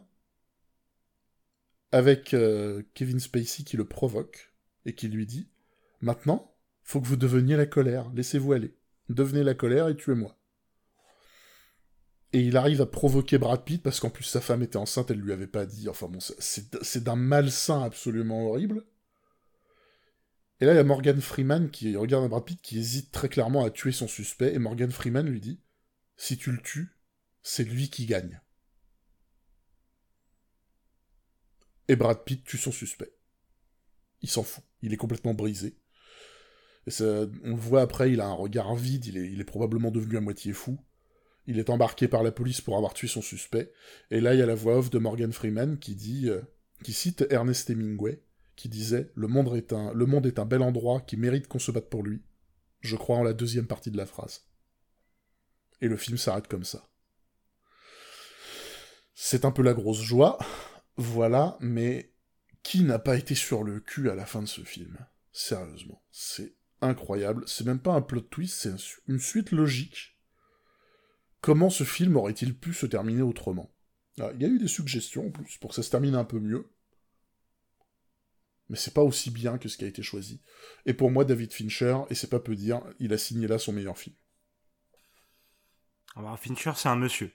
avec 1.91 2.33
euh, 2.33 2.83
Kevin 2.93 3.19
Spacey 3.19 3.63
qui 3.63 3.77
le 3.77 3.85
provoque, 3.85 4.53
et 4.85 4.95
qui 4.95 5.07
lui 5.07 5.25
dit 5.25 5.49
«Maintenant, 6.01 6.55
faut 6.83 7.01
que 7.01 7.07
vous 7.07 7.15
deveniez 7.15 7.55
la 7.55 7.65
colère, 7.65 8.11
laissez-vous 8.13 8.53
aller.» 8.53 8.75
devenez 9.09 9.43
la 9.43 9.53
colère 9.53 9.87
et 9.87 9.95
tuez-moi. 9.95 10.37
Et 12.33 12.41
il 12.41 12.55
arrive 12.55 12.81
à 12.81 12.85
provoquer 12.85 13.37
Brad 13.37 13.63
Pitt 13.63 13.83
parce 13.83 13.99
qu'en 13.99 14.09
plus 14.09 14.23
sa 14.23 14.39
femme 14.39 14.63
était 14.63 14.77
enceinte, 14.77 15.11
elle 15.11 15.19
lui 15.19 15.33
avait 15.33 15.47
pas 15.47 15.65
dit. 15.65 15.89
Enfin 15.89 16.07
bon, 16.07 16.19
c'est 16.21 17.03
d'un 17.03 17.17
malsain 17.17 17.83
absolument 17.83 18.47
horrible. 18.47 18.85
Et 20.61 20.65
là, 20.65 20.73
il 20.73 20.77
y 20.77 20.79
a 20.79 20.83
Morgan 20.83 21.19
Freeman 21.19 21.69
qui 21.71 21.95
regarde 21.97 22.29
Brad 22.29 22.45
Pitt 22.45 22.61
qui 22.61 22.79
hésite 22.79 23.11
très 23.11 23.27
clairement 23.27 23.65
à 23.65 23.69
tuer 23.69 23.91
son 23.91 24.07
suspect 24.07 24.53
et 24.53 24.59
Morgan 24.59 24.91
Freeman 24.91 25.27
lui 25.27 25.41
dit 25.41 25.59
Si 26.15 26.37
tu 26.37 26.51
le 26.51 26.61
tues, 26.61 26.95
c'est 27.43 27.65
lui 27.65 27.89
qui 27.89 28.05
gagne. 28.05 28.39
Et 31.87 31.95
Brad 31.95 32.23
Pitt 32.23 32.43
tue 32.43 32.57
son 32.57 32.71
suspect. 32.71 33.13
Il 34.21 34.29
s'en 34.29 34.43
fout. 34.43 34.63
Il 34.81 34.93
est 34.93 34.97
complètement 34.97 35.33
brisé. 35.33 35.77
On 36.87 37.29
le 37.43 37.55
voit 37.55 37.81
après, 37.81 38.11
il 38.11 38.21
a 38.21 38.27
un 38.27 38.33
regard 38.33 38.75
vide, 38.75 39.05
il 39.05 39.17
est, 39.17 39.31
il 39.31 39.45
probablement 39.45 39.91
devenu 39.91 40.17
à 40.17 40.21
moitié 40.21 40.53
fou. 40.53 40.79
Il 41.47 41.59
est 41.59 41.69
embarqué 41.69 42.07
par 42.07 42.23
la 42.23 42.31
police 42.31 42.61
pour 42.61 42.77
avoir 42.77 42.93
tué 42.93 43.07
son 43.07 43.21
suspect. 43.21 43.71
Et 44.09 44.21
là, 44.21 44.33
il 44.33 44.39
y 44.39 44.43
a 44.43 44.45
la 44.45 44.55
voix 44.55 44.77
off 44.77 44.89
de 44.89 44.99
Morgan 44.99 45.31
Freeman 45.31 45.79
qui 45.79 45.95
dit, 45.95 46.29
euh, 46.29 46.41
qui 46.83 46.93
cite 46.93 47.25
Ernest 47.29 47.69
Hemingway, 47.69 48.23
qui 48.55 48.69
disait 48.69 49.11
le 49.15 49.27
monde, 49.27 49.55
est 49.55 49.73
un, 49.73 49.91
le 49.93 50.05
monde 50.05 50.25
est 50.25 50.39
un 50.39 50.45
bel 50.45 50.61
endroit 50.61 51.01
qui 51.01 51.17
mérite 51.17 51.47
qu'on 51.47 51.59
se 51.59 51.71
batte 51.71 51.89
pour 51.89 52.03
lui. 52.03 52.21
Je 52.79 52.95
crois 52.95 53.17
en 53.17 53.23
la 53.23 53.33
deuxième 53.33 53.67
partie 53.67 53.91
de 53.91 53.97
la 53.97 54.05
phrase. 54.05 54.45
Et 55.81 55.87
le 55.87 55.97
film 55.97 56.17
s'arrête 56.17 56.47
comme 56.47 56.63
ça. 56.63 56.87
C'est 59.13 59.45
un 59.45 59.51
peu 59.51 59.61
la 59.61 59.73
grosse 59.73 60.01
joie, 60.01 60.39
voilà, 60.97 61.57
mais 61.59 62.13
qui 62.63 62.83
n'a 62.83 62.99
pas 62.99 63.17
été 63.17 63.35
sur 63.35 63.63
le 63.63 63.79
cul 63.79 64.09
à 64.09 64.15
la 64.15 64.25
fin 64.25 64.41
de 64.41 64.47
ce 64.47 64.61
film? 64.61 64.97
Sérieusement, 65.31 66.03
c'est 66.11 66.55
incroyable. 66.81 67.43
C'est 67.47 67.65
même 67.65 67.79
pas 67.79 67.93
un 67.93 68.01
plot 68.01 68.21
twist, 68.21 68.55
c'est 68.55 68.73
une 69.07 69.19
suite 69.19 69.51
logique. 69.51 70.17
Comment 71.41 71.69
ce 71.69 71.83
film 71.83 72.15
aurait-il 72.17 72.57
pu 72.57 72.73
se 72.73 72.85
terminer 72.85 73.21
autrement? 73.21 73.73
Ah, 74.19 74.31
Il 74.35 74.41
y 74.41 74.45
a 74.45 74.49
eu 74.49 74.59
des 74.59 74.67
suggestions 74.67 75.27
en 75.27 75.31
plus 75.31 75.57
pour 75.57 75.69
que 75.71 75.75
ça 75.75 75.83
se 75.83 75.89
termine 75.89 76.15
un 76.15 76.25
peu 76.25 76.39
mieux. 76.39 76.69
Mais 78.69 78.77
c'est 78.77 78.93
pas 78.93 79.03
aussi 79.03 79.31
bien 79.31 79.57
que 79.57 79.67
ce 79.67 79.77
qui 79.77 79.83
a 79.83 79.87
été 79.87 80.03
choisi. 80.03 80.41
Et 80.85 80.93
pour 80.93 81.11
moi, 81.11 81.25
David 81.25 81.51
Fincher, 81.51 81.97
et 82.09 82.15
c'est 82.15 82.29
pas 82.29 82.39
peu 82.39 82.55
dire, 82.55 82.81
il 82.99 83.11
a 83.11 83.17
signé 83.17 83.47
là 83.47 83.57
son 83.57 83.73
meilleur 83.73 83.97
film. 83.97 84.15
Alors 86.15 86.39
Fincher, 86.39 86.73
c'est 86.75 86.89
un 86.89 86.95
monsieur. 86.95 87.33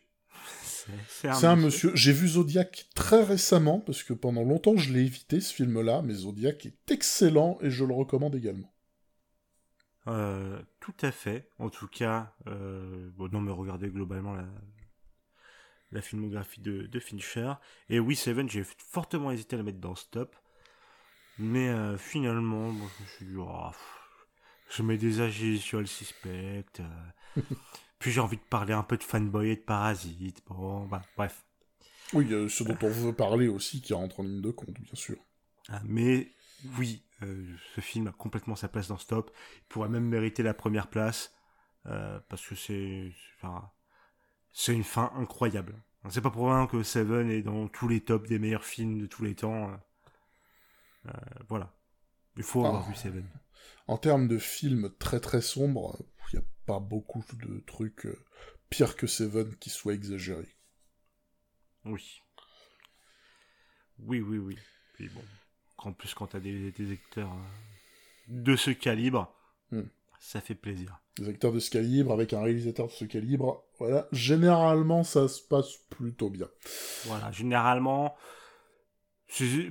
C'est 1.09 1.29
un, 1.29 1.57
monsieur. 1.57 1.91
J'ai 1.95 2.13
vu 2.13 2.29
Zodiac 2.29 2.87
très 2.95 3.23
récemment, 3.23 3.81
parce 3.81 4.03
que 4.03 4.13
pendant 4.13 4.43
longtemps 4.43 4.77
je 4.77 4.93
l'ai 4.93 5.01
évité 5.01 5.41
ce 5.41 5.53
film-là, 5.53 6.03
mais 6.03 6.15
Zodiac 6.15 6.67
est 6.67 6.91
excellent 6.91 7.59
et 7.61 7.71
je 7.71 7.85
le 7.85 7.95
recommande 7.95 8.35
également. 8.35 8.73
Euh, 10.09 10.63
tout 10.81 10.95
à 11.03 11.11
fait. 11.11 11.49
En 11.59 11.69
tout 11.69 11.89
cas, 11.89 12.35
euh, 12.47 13.11
bon, 13.17 13.31
non, 13.33 13.41
mais 13.41 13.53
regardez 13.53 13.89
globalement 13.89 14.35
la, 14.35 14.47
la 15.91 16.01
filmographie 16.01 16.61
de, 16.61 16.83
de, 16.83 17.01
Fincher. 17.01 17.55
Et 17.89 17.99
oui, 17.99 18.15
Seven, 18.15 18.49
j'ai 18.49 18.65
fortement 18.65 19.33
hésité 19.33 19.57
à 19.57 19.59
le 19.59 19.65
mettre 19.65 19.81
dans 19.81 19.95
Stop. 19.95 20.37
Mais 21.39 21.69
euh, 21.69 21.99
finalement, 21.99 22.73
je 22.73 23.03
me 23.03 23.09
suis 23.09 23.27
dit, 23.27 23.37
oh, 23.37 23.71
je 24.71 24.83
mets 24.83 24.97
des 24.97 25.21
agis 25.21 25.59
sur 25.59 25.81
le 25.81 25.87
suspect. 25.87 26.65
Puis 28.07 28.13
j'ai 28.13 28.21
envie 28.21 28.37
de 28.37 28.43
parler 28.43 28.73
un 28.73 28.85
peu 28.85 28.97
de 28.97 29.03
fanboy 29.03 29.51
et 29.51 29.57
de 29.57 29.61
parasite. 29.63 30.41
Bon, 30.47 30.87
bah, 30.87 31.03
bref. 31.17 31.45
Oui, 32.13 32.33
euh, 32.33 32.49
ce 32.49 32.63
dont 32.63 32.79
on 32.81 32.89
veut 32.89 33.13
parler 33.13 33.49
aussi 33.49 33.81
qui 33.81 33.95
rentre 33.95 34.21
en 34.21 34.23
ligne 34.23 34.43
de 34.43 34.53
compte, 34.53 34.79
bien 34.79 34.95
sûr. 34.95 35.17
Ah, 35.69 35.81
mais 35.85 36.31
oui, 36.79 37.03
euh, 37.25 37.45
ce 37.75 37.81
film 37.81 38.07
a 38.07 38.13
complètement 38.13 38.55
sa 38.55 38.69
place 38.69 38.87
dans 38.87 38.97
Stop. 38.97 39.33
Il 39.57 39.65
pourrait 39.65 39.89
même 39.89 40.05
mériter 40.05 40.45
la 40.45 40.55
première 40.55 40.87
place. 40.87 41.35
Euh, 41.87 42.21
parce 42.29 42.47
que 42.47 42.55
c'est. 42.55 43.13
Enfin, 43.39 43.73
c'est 44.53 44.73
une 44.73 44.85
fin 44.85 45.11
incroyable. 45.17 45.75
C'est 46.09 46.21
pas 46.21 46.31
pour 46.31 46.47
rien 46.47 46.69
que 46.69 46.85
Seven 46.85 47.29
est 47.29 47.43
dans 47.43 47.67
tous 47.67 47.89
les 47.89 48.03
tops 48.03 48.29
des 48.29 48.39
meilleurs 48.39 48.65
films 48.65 49.01
de 49.01 49.07
tous 49.07 49.25
les 49.25 49.35
temps. 49.35 49.77
voilà. 51.49 51.75
Il 52.37 52.45
faut 52.45 52.65
avoir 52.65 52.85
ah. 52.87 52.89
vu 52.89 52.95
Seven. 52.95 53.29
En 53.89 53.99
termes 53.99 54.29
de 54.29 54.39
films 54.39 54.95
très 55.01 55.19
très 55.19 55.41
sombres, 55.41 55.99
pas 56.67 56.81
beaucoup 56.81 57.25
de 57.35 57.61
trucs 57.61 58.07
euh, 58.07 58.25
pires 58.69 58.97
que 58.97 59.07
Seven 59.07 59.55
qui 59.57 59.71
soient 59.71 59.95
exagérés. 59.95 60.57
Oui. 61.85 62.21
Oui, 64.01 64.21
oui, 64.21 64.39
oui. 64.39 64.59
Puis 64.95 65.09
bon, 65.09 65.23
en 65.79 65.93
plus 65.93 66.13
quand 66.15 66.27
t'as 66.29 66.41
des, 66.41 66.73
des 66.73 66.93
acteurs 66.93 67.33
euh, 67.33 67.45
de 68.29 68.57
ce 68.57 68.71
calibre, 68.71 69.33
hmm. 69.71 69.83
ça 70.19 70.41
fait 70.41 70.55
plaisir. 70.55 71.01
Des 71.19 71.29
acteurs 71.29 71.53
de 71.53 71.61
ce 71.61 71.71
calibre 71.71 72.13
avec 72.13 72.33
un 72.33 72.43
réalisateur 72.43 72.89
de 72.89 72.93
ce 72.93 73.05
calibre, 73.05 73.65
voilà, 73.79 74.07
généralement 74.13 75.05
ça 75.05 75.29
se 75.29 75.41
passe 75.41 75.77
plutôt 75.91 76.29
bien. 76.29 76.49
Voilà, 77.05 77.31
généralement, 77.31 78.17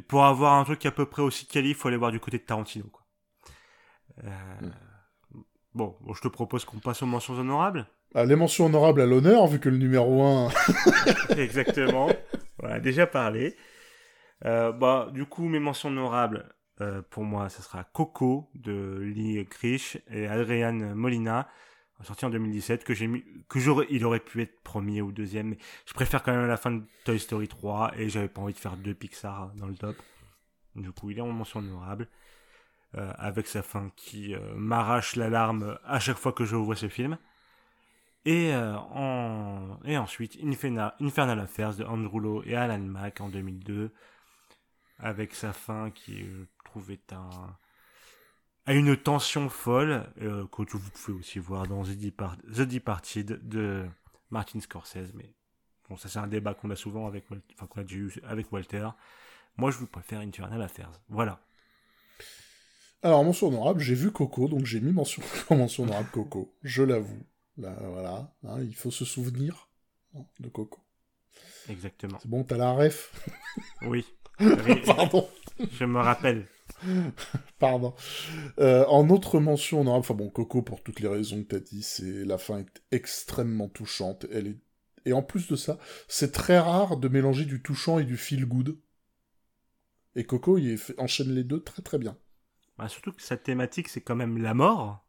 pour 0.07 0.25
avoir 0.25 0.53
un 0.53 0.63
truc 0.63 0.85
à 0.85 0.91
peu 0.91 1.05
près 1.05 1.21
aussi 1.21 1.45
calibre, 1.45 1.77
il 1.77 1.79
faut 1.79 1.87
aller 1.89 1.97
voir 1.97 2.11
du 2.11 2.19
côté 2.19 2.37
de 2.37 2.43
Tarantino, 2.43 2.85
quoi. 2.87 3.05
Euh, 4.23 4.61
hmm. 4.61 4.71
Bon, 5.75 5.93
je 6.15 6.21
te 6.21 6.29
propose 6.29 6.63
qu'on 6.63 6.79
passe 6.79 7.03
aux 7.03 7.05
mentions 7.05 7.37
honorables. 7.37 7.85
Ah, 8.13 8.23
les 8.23 8.37
mentions 8.37 8.67
honorables 8.67 9.01
à 9.01 9.05
l'honneur, 9.05 9.45
vu 9.47 9.59
que 9.59 9.67
le 9.67 9.77
numéro 9.77 10.23
1... 10.23 10.49
Exactement. 11.37 12.09
Voilà, 12.59 12.79
déjà 12.79 13.05
parlé. 13.05 13.57
Euh, 14.45 14.71
bah, 14.71 15.09
du 15.13 15.25
coup, 15.25 15.49
mes 15.49 15.59
mentions 15.59 15.89
honorables, 15.89 16.49
euh, 16.79 17.01
pour 17.09 17.25
moi, 17.25 17.49
ce 17.49 17.61
sera 17.61 17.83
Coco 17.83 18.49
de 18.55 19.01
Lee 19.01 19.45
Krish 19.49 19.97
et 20.09 20.27
Adrian 20.27 20.95
Molina, 20.95 21.49
sorti 22.03 22.23
en 22.23 22.29
2017, 22.29 22.85
que 22.85 22.93
j'ai 22.93 23.07
mis, 23.07 23.25
que 23.49 23.59
j'aurais, 23.59 23.87
il 23.89 24.05
aurait 24.05 24.21
pu 24.21 24.41
être 24.41 24.63
premier 24.63 25.01
ou 25.01 25.11
deuxième, 25.11 25.49
mais 25.49 25.57
je 25.85 25.93
préfère 25.93 26.23
quand 26.23 26.31
même 26.31 26.47
la 26.47 26.57
fin 26.57 26.71
de 26.71 26.83
Toy 27.03 27.19
Story 27.19 27.49
3 27.49 27.93
et 27.97 28.07
j'avais 28.07 28.29
pas 28.29 28.41
envie 28.41 28.53
de 28.53 28.59
faire 28.59 28.77
deux 28.77 28.93
Pixar 28.93 29.51
dans 29.55 29.67
le 29.67 29.75
top. 29.75 29.97
Du 30.75 30.93
coup, 30.93 31.09
il 31.09 31.17
est 31.17 31.21
en 31.21 31.27
mention 31.27 31.59
honorable. 31.59 32.07
Euh, 32.97 33.11
avec 33.17 33.47
sa 33.47 33.61
fin 33.61 33.91
qui 33.97 34.33
euh, 34.35 34.39
m'arrache 34.55 35.17
la 35.17 35.29
larme 35.29 35.77
à 35.83 35.99
chaque 35.99 36.17
fois 36.17 36.31
que 36.31 36.45
je 36.45 36.55
vois 36.55 36.77
ce 36.77 36.87
film. 36.87 37.17
Et, 38.23 38.53
euh, 38.53 38.77
ensuite 39.97 40.37
Infernal, 40.41 41.39
Affairs 41.39 41.75
de 41.75 41.83
Andrew 41.83 42.19
Lowe 42.19 42.43
et 42.45 42.55
Alan 42.55 42.79
Mack 42.79 43.19
en 43.19 43.27
2002, 43.27 43.91
avec 44.99 45.33
sa 45.33 45.51
fin 45.51 45.91
qui, 45.91 46.23
je 46.23 46.43
trouve, 46.63 46.89
est 46.91 47.11
un 47.11 47.57
à 48.67 48.73
une 48.73 48.97
tension 48.97 49.49
folle 49.49 50.07
que 50.17 50.77
vous 50.77 50.89
pouvez 50.89 51.19
aussi 51.19 51.37
voir 51.37 51.67
dans 51.67 51.83
The, 51.83 52.61
Departed 52.61 53.47
de 53.47 53.85
Martin 54.31 54.59
Scorsese. 54.59 55.13
Mais 55.13 55.35
bon, 55.89 55.97
ça 55.97 56.07
c'est 56.09 56.17
un 56.17 56.27
débat 56.27 56.53
qu'on 56.53 56.71
a 56.71 56.75
souvent 56.75 57.07
avec, 57.07 57.25
enfin 57.53 57.67
qu'on 57.67 57.81
a 57.81 57.83
eu 57.83 58.11
avec 58.23 58.51
Walter. 58.51 58.87
Moi, 59.57 59.69
je 59.71 59.77
vous 59.77 59.87
préfère 59.87 60.21
Infernal 60.21 60.61
Affairs. 60.61 60.91
Voilà. 61.09 61.44
Alors, 63.01 63.23
mention 63.23 63.47
honorable, 63.47 63.79
j'ai 63.81 63.93
vu 63.93 64.11
Coco, 64.11 64.47
donc 64.47 64.65
j'ai 64.65 64.79
mis 64.79 64.91
mention, 64.91 65.21
mention 65.51 65.83
honorable 65.83 66.09
Coco. 66.11 66.55
Je 66.63 66.83
l'avoue. 66.83 67.23
voilà, 67.57 68.35
hein, 68.43 68.61
il 68.61 68.75
faut 68.75 68.91
se 68.91 69.05
souvenir 69.05 69.69
hein, 70.15 70.25
de 70.39 70.49
Coco. 70.49 70.79
Exactement. 71.69 72.17
C'est 72.21 72.29
bon, 72.29 72.43
t'as 72.43 72.57
la 72.57 72.71
ref 72.71 73.13
Oui. 73.83 74.05
Pardon. 74.85 75.27
Je 75.71 75.85
me 75.85 75.99
rappelle. 75.99 76.47
Pardon. 77.59 77.93
Euh, 78.59 78.85
en 78.87 79.09
autre 79.09 79.39
mention 79.39 79.81
honorable, 79.81 80.01
enfin 80.01 80.13
bon, 80.13 80.29
Coco, 80.29 80.61
pour 80.61 80.83
toutes 80.83 80.99
les 80.99 81.07
raisons 81.07 81.43
que 81.43 81.55
t'as 81.55 81.59
dit, 81.59 81.83
c'est 81.83 82.25
la 82.25 82.37
fin 82.37 82.59
est 82.59 82.83
extrêmement 82.91 83.69
touchante. 83.69 84.25
Elle 84.31 84.47
est 84.47 84.57
et 85.05 85.13
en 85.13 85.21
plus 85.21 85.47
de 85.47 85.55
ça, 85.55 85.77
c'est 86.07 86.31
très 86.31 86.59
rare 86.59 86.97
de 86.97 87.07
mélanger 87.07 87.45
du 87.45 87.61
touchant 87.61 87.99
et 87.99 88.03
du 88.03 88.17
feel 88.17 88.45
good. 88.45 88.77
Et 90.15 90.25
Coco, 90.25 90.57
il 90.57 90.79
enchaîne 90.97 91.33
les 91.33 91.43
deux 91.43 91.61
très 91.61 91.81
très 91.81 91.97
bien. 91.97 92.17
Bah, 92.77 92.89
surtout 92.89 93.13
que 93.13 93.21
sa 93.21 93.37
thématique, 93.37 93.87
c'est 93.87 94.01
quand 94.01 94.15
même 94.15 94.37
la 94.37 94.53
mort. 94.53 95.05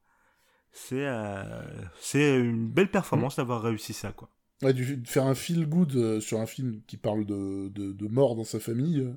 C'est 0.73 1.07
euh, 1.07 1.63
c'est 2.01 2.37
une 2.37 2.69
belle 2.69 2.91
performance 2.91 3.37
mm. 3.37 3.41
d'avoir 3.41 3.63
réussi 3.63 3.93
ça, 3.93 4.13
quoi. 4.13 4.31
Ouais, 4.63 4.73
de 4.73 5.07
faire 5.07 5.27
un 5.27 5.35
feel 5.35 5.67
good 5.67 5.95
euh, 5.97 6.21
sur 6.21 6.41
un 6.41 6.47
film 6.47 6.81
qui 6.87 6.97
parle 6.97 7.27
de, 7.27 7.69
de, 7.69 8.09
mort 8.09 8.37
dans 8.37 8.45
sa 8.45 8.61
famille. 8.61 9.01
Euh. 9.01 9.15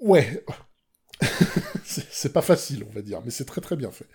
Ouais. 0.00 0.44
c'est 1.84 2.32
pas 2.32 2.42
facile, 2.42 2.84
on 2.88 2.92
va 2.92 3.02
dire, 3.02 3.20
mais 3.24 3.30
c'est 3.30 3.44
très 3.44 3.60
très 3.60 3.76
bien 3.76 3.90
fait. 3.90 4.08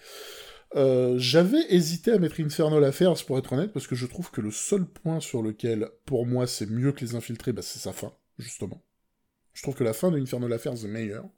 J'avais 1.17 1.63
hésité 1.69 2.11
à 2.11 2.17
mettre 2.17 2.41
Infernal 2.41 2.83
Affairs 2.83 3.13
pour 3.25 3.37
être 3.37 3.53
honnête, 3.53 3.71
parce 3.71 3.87
que 3.87 3.95
je 3.95 4.05
trouve 4.05 4.29
que 4.31 4.41
le 4.41 4.51
seul 4.51 4.85
point 4.85 5.19
sur 5.19 5.41
lequel, 5.41 5.89
pour 6.05 6.25
moi, 6.25 6.47
c'est 6.47 6.69
mieux 6.69 6.91
que 6.91 7.01
les 7.01 7.15
infiltrés, 7.15 7.53
bah, 7.53 7.61
c'est 7.61 7.79
sa 7.79 7.93
fin, 7.93 8.11
justement. 8.39 8.83
Je 9.53 9.61
trouve 9.61 9.75
que 9.75 9.85
la 9.85 9.93
fin 9.93 10.11
de 10.11 10.19
Infernal 10.19 10.51
Affairs 10.51 10.83
est 10.83 10.89
meilleure. 10.89 11.29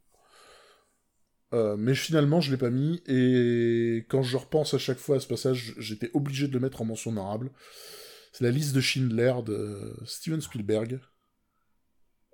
Euh, 1.53 1.77
mais 1.77 1.95
finalement, 1.95 2.41
je 2.41 2.51
l'ai 2.51 2.57
pas 2.57 2.69
mis, 2.69 3.01
et 3.07 4.05
quand 4.09 4.21
je 4.21 4.35
repense 4.37 4.73
à 4.73 4.77
chaque 4.77 4.97
fois 4.97 5.17
à 5.17 5.19
ce 5.19 5.27
passage, 5.27 5.73
j'étais 5.77 6.11
obligé 6.13 6.47
de 6.47 6.53
le 6.53 6.59
mettre 6.59 6.81
en 6.81 6.85
mention 6.85 7.11
honorable. 7.11 7.51
C'est 8.33 8.43
la 8.43 8.51
liste 8.51 8.75
de 8.75 8.81
Schindler 8.81 9.33
de 9.45 9.95
Steven 10.05 10.41
Spielberg, 10.41 10.99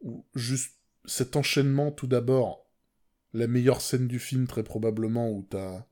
où 0.02 0.26
juste 0.34 0.80
cet 1.06 1.36
enchaînement, 1.36 1.92
tout 1.92 2.08
d'abord, 2.08 2.72
la 3.34 3.48
meilleure 3.48 3.82
scène 3.82 4.08
du 4.08 4.20
film, 4.20 4.48
très 4.48 4.64
probablement, 4.64 5.30
où 5.30 5.46
t'as 5.50 5.86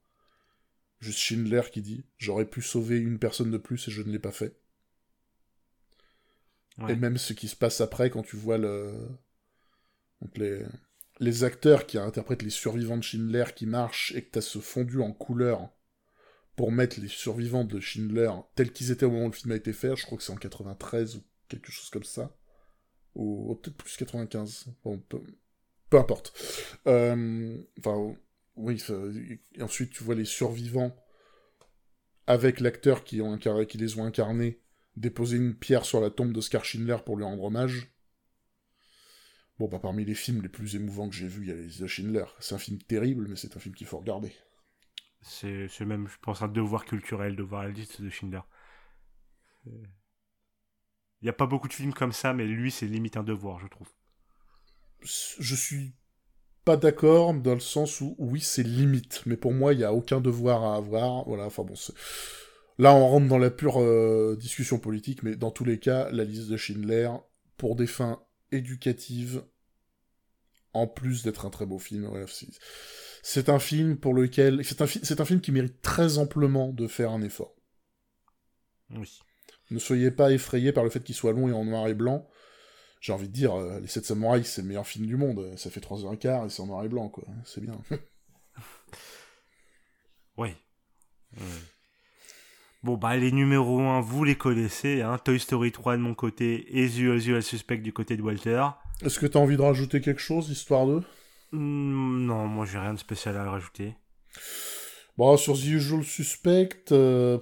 Juste 1.02 1.18
Schindler 1.18 1.64
qui 1.72 1.82
dit 1.82 2.06
J'aurais 2.18 2.46
pu 2.46 2.62
sauver 2.62 3.00
une 3.00 3.18
personne 3.18 3.50
de 3.50 3.58
plus 3.58 3.88
et 3.88 3.92
je 3.92 4.04
ne 4.04 4.12
l'ai 4.12 4.20
pas 4.20 4.32
fait. 4.32 4.56
Et 6.88 6.96
même 6.96 7.18
ce 7.18 7.34
qui 7.34 7.48
se 7.48 7.56
passe 7.56 7.82
après 7.82 8.10
quand 8.10 8.24
tu 8.24 8.38
vois 8.38 8.58
le. 8.58 9.10
Donc 10.22 10.38
les, 10.38 10.64
les 11.22 11.44
acteurs 11.44 11.86
qui 11.86 12.00
interprètent 12.00 12.42
les 12.42 12.50
survivants 12.50 12.98
de 12.98 13.04
Schindler 13.04 13.46
qui 13.56 13.68
marchent 13.68 14.12
et 14.16 14.24
que 14.24 14.32
t'as 14.32 14.42
ce 14.42 14.58
fondu 14.58 15.00
en 15.02 15.14
couleur 15.14 15.70
pour 16.56 16.72
mettre 16.72 17.00
les 17.00 17.08
survivants 17.08 17.64
de 17.64 17.80
Schindler 17.80 18.32
tels 18.56 18.74
qu'ils 18.74 18.90
étaient 18.90 19.06
au 19.06 19.12
moment 19.12 19.26
où 19.26 19.30
le 19.30 19.36
film 19.36 19.52
a 19.52 19.56
été 19.56 19.72
fait, 19.72 19.96
je 19.96 20.04
crois 20.06 20.18
que 20.18 20.24
c'est 20.24 20.34
en 20.34 20.38
93 20.38 21.18
ou 21.18 21.24
quelque 21.48 21.72
chose 21.72 21.92
comme 21.92 22.04
ça. 22.04 22.36
Ou, 23.14 23.54
peut-être 23.56 23.78
plus 23.78 23.96
95. 23.98 24.66
peu, 25.90 25.98
importe. 25.98 26.34
Euh, 26.88 27.56
enfin, 27.78 28.16
oui, 28.56 28.84
ensuite 29.60 29.92
tu 29.92 30.04
vois 30.04 30.16
les 30.16 30.26
survivants 30.26 30.96
avec 32.26 32.60
l'acteur 32.60 33.04
qui, 33.04 33.22
qui 33.68 33.78
les 33.78 33.98
ont 34.00 34.06
incarnés 34.06 34.60
déposer 34.98 35.38
une 35.38 35.54
pierre 35.54 35.86
sur 35.86 36.02
la 36.02 36.10
tombe 36.10 36.34
d'Oscar 36.34 36.66
Schindler 36.66 36.98
pour 37.06 37.16
lui 37.16 37.24
rendre 37.24 37.44
hommage. 37.44 37.94
Bon, 39.62 39.68
bah, 39.68 39.78
parmi 39.78 40.04
les 40.04 40.16
films 40.16 40.42
les 40.42 40.50
plus 40.50 40.76
émouvants 40.76 41.08
que 41.08 41.14
j'ai 41.14 41.28
vus, 41.28 41.44
il 41.44 41.50
y 41.50 41.52
a 41.52 41.56
les 41.56 41.68
de 41.68 41.86
Schindler. 41.86 42.26
C'est 42.40 42.56
un 42.56 42.58
film 42.58 42.80
terrible, 42.80 43.28
mais 43.30 43.36
c'est 43.36 43.56
un 43.56 43.60
film 43.60 43.76
qu'il 43.76 43.86
faut 43.86 44.00
regarder. 44.00 44.34
C'est 45.22 45.70
même, 45.82 46.08
je 46.08 46.18
pense, 46.20 46.42
un 46.42 46.48
devoir 46.48 46.84
culturel 46.84 47.36
de 47.36 47.44
voir 47.44 47.66
la 47.66 47.70
liste 47.70 48.02
de 48.02 48.10
Schindler. 48.10 48.42
Il 49.68 49.86
n'y 51.22 51.30
a 51.30 51.34
pas 51.34 51.46
beaucoup 51.46 51.68
de 51.68 51.74
films 51.74 51.94
comme 51.94 52.12
ça, 52.12 52.34
mais 52.34 52.48
lui, 52.48 52.72
c'est 52.72 52.88
limite 52.88 53.18
un 53.18 53.24
devoir, 53.24 53.60
je 53.60 53.68
trouve. 53.68 53.88
Je 55.04 55.56
suis 55.56 55.94
pas 56.66 56.76
d'accord 56.76 57.32
dans 57.36 57.54
le 57.54 57.60
sens 57.60 58.02
où, 58.02 58.16
oui, 58.18 58.42
c'est 58.42 58.64
limite, 58.64 59.22
mais 59.28 59.38
pour 59.38 59.54
moi, 59.54 59.74
il 59.74 59.78
n'y 59.78 59.84
a 59.84 59.94
aucun 59.94 60.22
devoir 60.22 60.64
à 60.64 60.76
avoir. 60.76 61.26
Voilà, 61.28 61.46
enfin 61.46 61.64
bon, 61.64 61.76
Là, 62.80 62.96
on 62.96 63.08
rentre 63.08 63.28
dans 63.28 63.38
la 63.38 63.52
pure 63.52 63.80
euh, 63.80 64.36
discussion 64.40 64.80
politique, 64.80 65.22
mais 65.22 65.36
dans 65.36 65.52
tous 65.52 65.66
les 65.66 65.78
cas, 65.78 66.10
la 66.10 66.24
liste 66.24 66.50
de 66.50 66.58
Schindler, 66.58 67.12
pour 67.58 67.76
des 67.76 67.86
fins 67.86 68.24
éducatives, 68.52 69.44
en 70.74 70.88
plus 70.88 71.24
d'être 71.24 71.46
un 71.46 71.50
très 71.50 71.66
beau 71.66 71.80
film, 71.80 72.10
c'est 73.24 73.50
un 73.50 73.60
film 73.60 73.98
pour 73.98 74.14
lequel... 74.14 74.64
C'est 74.64 74.82
un, 74.82 74.86
un 74.86 75.26
film 75.26 75.42
qui 75.42 75.52
mérite 75.52 75.82
très 75.82 76.18
amplement 76.18 76.70
de 76.70 76.88
faire 76.88 77.12
un 77.12 77.22
effort. 77.22 77.56
Oui. 78.90 79.20
Ne 79.70 79.80
soyez 79.80 80.12
pas 80.12 80.32
effrayés 80.32 80.72
par 80.72 80.84
le 80.84 80.90
fait 80.90 81.04
qu'il 81.04 81.16
soit 81.16 81.32
long 81.32 81.48
et 81.48 81.54
en 81.54 81.66
noir 81.66 81.88
et 81.88 81.94
blanc. 81.94 82.28
J'ai 83.00 83.14
envie 83.14 83.28
de 83.28 83.34
dire, 83.34 83.56
euh, 83.56 83.80
Les 83.80 83.88
7 83.88 84.06
Samouraïs, 84.06 84.48
c'est 84.48 84.62
le 84.62 84.68
meilleur 84.68 84.86
film 84.86 85.06
du 85.06 85.16
monde. 85.16 85.58
Ça 85.58 85.70
fait 85.70 85.80
3h15 85.80 86.46
et 86.46 86.50
c'est 86.50 86.62
en 86.62 86.68
noir 86.68 86.84
et 86.84 86.90
blanc, 86.90 87.10
quoi. 87.10 87.26
C'est 87.46 87.62
bien. 87.62 87.80
oui. 90.38 90.50
Bon, 92.84 92.98
bah, 92.98 93.16
les 93.16 93.32
numéros 93.32 93.80
1, 93.80 94.02
vous 94.02 94.24
les 94.24 94.36
connaissez. 94.36 95.02
Hein. 95.02 95.18
Toy 95.20 95.40
Story 95.40 95.72
3 95.72 95.98
de 95.98 96.02
mon 96.02 96.16
côté 96.16 96.80
et 96.80 96.90
The 96.90 96.98
Usual 96.98 97.42
Suspect 97.42 97.78
du 97.78 97.94
côté 97.94 98.18
de 98.18 98.22
Walter. 98.22 98.66
Est-ce 99.04 99.20
que 99.20 99.26
tu 99.26 99.38
as 99.38 99.42
envie 99.42 99.58
de 99.58 99.62
rajouter 99.62 100.02
quelque 100.02 100.22
chose, 100.22 100.50
histoire 100.50 100.86
de? 100.86 101.02
Hmm, 101.52 102.26
Non, 102.26 102.48
moi 102.48 102.66
j'ai 102.66 102.78
rien 102.78 102.94
de 102.94 103.00
spécial 103.00 103.36
à 103.38 103.50
rajouter. 103.50 103.96
Bon, 105.18 105.36
sur 105.38 105.58
The 105.58 105.66
Usual 105.66 106.04
Suspect, 106.04 106.92
euh, 106.92 107.38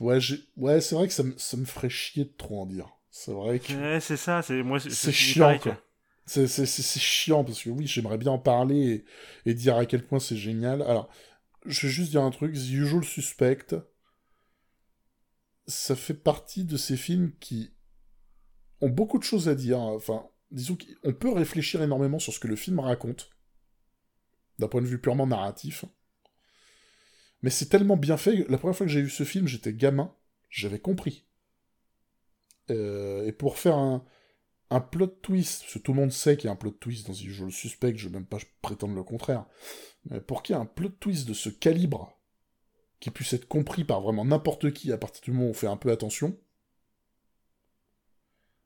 ouais, 0.00 0.18
ouais 0.56 0.80
c'est 0.80 0.94
vrai 0.94 1.08
que 1.08 1.14
ça, 1.14 1.22
me 1.22 1.64
ferait 1.64 1.88
chier 1.88 2.24
de 2.24 2.32
trop 2.36 2.62
en 2.62 2.66
dire. 2.66 2.88
C'est 3.10 3.32
vrai 3.32 3.60
que. 3.60 3.72
Ouais, 3.72 4.00
c'est 4.00 4.16
ça, 4.16 4.42
c'est 4.42 4.62
moi. 4.62 4.78
C'est 4.80 5.12
chiant, 5.12 5.58
quoi. 5.58 5.80
C'est 6.26 6.46
chiant 6.98 7.44
parce 7.44 7.62
que 7.62 7.70
oui, 7.70 7.86
j'aimerais 7.86 8.18
bien 8.18 8.32
en 8.32 8.38
parler 8.38 9.04
et, 9.44 9.50
et, 9.50 9.54
dire 9.54 9.76
à 9.76 9.86
quel 9.86 10.04
point 10.04 10.18
c'est 10.18 10.36
génial. 10.36 10.82
Alors, 10.82 11.08
je 11.64 11.86
vais 11.86 11.92
juste 11.92 12.10
dire 12.10 12.22
un 12.22 12.30
truc. 12.30 12.54
The 12.54 12.70
Usual 12.70 13.04
Suspect, 13.04 13.66
ça 15.66 15.96
fait 15.96 16.14
partie 16.14 16.64
de 16.64 16.76
ces 16.76 16.96
films 16.96 17.32
qui 17.40 17.72
ont 18.80 18.90
beaucoup 18.90 19.18
de 19.18 19.24
choses 19.24 19.48
à 19.48 19.54
dire. 19.54 19.78
Enfin, 19.78 20.26
disons 20.54 20.76
qu'on 20.76 21.12
peut 21.12 21.32
réfléchir 21.32 21.82
énormément 21.82 22.18
sur 22.18 22.32
ce 22.32 22.40
que 22.40 22.48
le 22.48 22.56
film 22.56 22.80
raconte, 22.80 23.30
d'un 24.58 24.68
point 24.68 24.80
de 24.80 24.86
vue 24.86 25.00
purement 25.00 25.26
narratif. 25.26 25.84
Mais 27.42 27.50
c'est 27.50 27.68
tellement 27.68 27.96
bien 27.96 28.16
fait. 28.16 28.48
La 28.48 28.56
première 28.56 28.76
fois 28.76 28.86
que 28.86 28.92
j'ai 28.92 29.02
vu 29.02 29.10
ce 29.10 29.24
film, 29.24 29.46
j'étais 29.46 29.74
gamin, 29.74 30.14
j'avais 30.48 30.78
compris. 30.78 31.26
Euh, 32.70 33.26
et 33.26 33.32
pour 33.32 33.58
faire 33.58 33.76
un, 33.76 34.02
plot 34.90 35.08
twist, 35.08 35.62
parce 35.62 35.74
que 35.74 35.78
tout 35.78 35.92
le 35.92 36.00
monde 36.00 36.12
sait 36.12 36.36
qu'il 36.36 36.46
y 36.46 36.48
a 36.48 36.52
un 36.52 36.56
plot 36.56 36.70
twist 36.70 37.06
dans 37.06 37.12
Je 37.12 37.44
le 37.44 37.50
suspecte, 37.50 37.98
je 37.98 38.08
ne 38.08 38.12
veux 38.12 38.18
même 38.18 38.26
pas 38.26 38.38
prétendre 38.62 38.94
le 38.94 39.04
contraire, 39.04 39.46
mais 40.06 40.20
pour 40.20 40.42
qu'il 40.42 40.56
y 40.56 40.58
ait 40.58 40.62
un 40.62 40.66
plot 40.66 40.88
twist 40.88 41.28
de 41.28 41.34
ce 41.34 41.48
calibre, 41.48 42.18
qui 42.98 43.10
puisse 43.10 43.34
être 43.34 43.46
compris 43.46 43.84
par 43.84 44.00
vraiment 44.00 44.24
n'importe 44.24 44.72
qui 44.72 44.90
à 44.90 44.98
partir 44.98 45.22
du 45.22 45.32
moment 45.32 45.46
où 45.46 45.50
on 45.50 45.54
fait 45.54 45.66
un 45.66 45.76
peu 45.76 45.92
attention, 45.92 46.38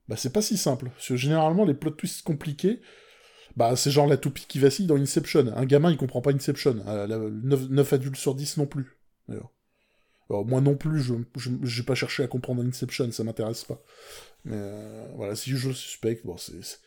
bah 0.09 0.17
c'est 0.17 0.33
pas 0.33 0.43
si 0.43 0.57
simple. 0.57 0.91
Parce 0.91 1.09
que 1.09 1.17
généralement, 1.17 1.65
les 1.65 1.75
plot 1.75 1.91
twists 1.91 2.23
compliqués, 2.23 2.81
bah 3.57 3.77
c'est 3.77 3.91
genre 3.91 4.07
la 4.07 4.17
toupie 4.17 4.47
qui 4.47 4.59
vacille 4.59 4.87
dans 4.87 4.97
Inception. 4.97 5.53
Un 5.55 5.65
gamin, 5.67 5.91
il 5.91 5.97
comprend 5.97 6.21
pas 6.21 6.33
Inception. 6.33 6.75
9, 6.75 6.85
euh, 6.85 7.95
adultes 7.95 8.17
sur 8.17 8.35
10 8.35 8.57
non 8.57 8.67
plus. 8.67 8.99
Alors, 10.31 10.45
moi 10.47 10.61
non 10.61 10.77
plus, 10.77 11.01
je 11.01 11.15
n'ai 11.51 11.87
pas 11.87 11.95
cherché 11.95 12.23
à 12.23 12.27
comprendre 12.27 12.63
Inception, 12.63 13.11
ça 13.13 13.25
m'intéresse 13.25 13.65
pas. 13.65 13.83
Mais 14.45 14.57
euh, 14.57 15.13
voilà, 15.17 15.35
si 15.35 15.51
je 15.51 15.73
suspecte, 15.73 16.25
bon, 16.25 16.37
c'est. 16.37 16.81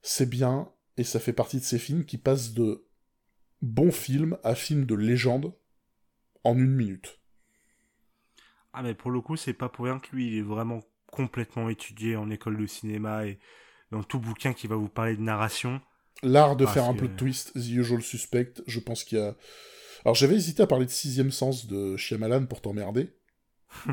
C'est 0.00 0.28
bien, 0.28 0.70
et 0.96 1.04
ça 1.04 1.18
fait 1.20 1.32
partie 1.32 1.58
de 1.58 1.64
ces 1.64 1.78
films 1.78 2.04
qui 2.04 2.18
passent 2.18 2.54
de 2.54 2.84
bon 3.62 3.90
film 3.90 4.38
à 4.44 4.54
film 4.54 4.84
de 4.84 4.94
légende 4.94 5.52
en 6.44 6.56
une 6.56 6.74
minute. 6.74 7.20
Ah 8.72 8.82
mais 8.82 8.94
pour 8.94 9.10
le 9.10 9.20
coup 9.20 9.36
c'est 9.36 9.54
pas 9.54 9.68
pour 9.68 9.86
rien 9.86 9.98
que 9.98 10.14
lui 10.14 10.28
il 10.28 10.38
est 10.38 10.42
vraiment 10.42 10.80
complètement 11.10 11.68
étudié 11.68 12.16
en 12.16 12.30
école 12.30 12.56
de 12.56 12.66
cinéma 12.66 13.26
et 13.26 13.38
dans 13.90 14.02
tout 14.02 14.18
bouquin 14.18 14.52
qui 14.52 14.66
va 14.66 14.76
vous 14.76 14.88
parler 14.88 15.16
de 15.16 15.22
narration. 15.22 15.80
L'art 16.22 16.56
de 16.56 16.66
faire 16.66 16.84
un 16.84 16.94
peu 16.94 17.08
de 17.08 17.16
twist, 17.16 17.52
The 17.54 17.68
Usual 17.68 18.02
Suspect, 18.02 18.54
je 18.66 18.80
pense 18.80 19.04
qu'il 19.04 19.18
y 19.18 19.20
a... 19.20 19.36
Alors 20.04 20.14
j'avais 20.14 20.36
hésité 20.36 20.62
à 20.62 20.66
parler 20.66 20.86
de 20.86 20.90
Sixième 20.90 21.30
Sens 21.30 21.66
de 21.66 21.96
Shyamalan 21.96 22.46
pour 22.46 22.60
t'emmerder. 22.60 23.14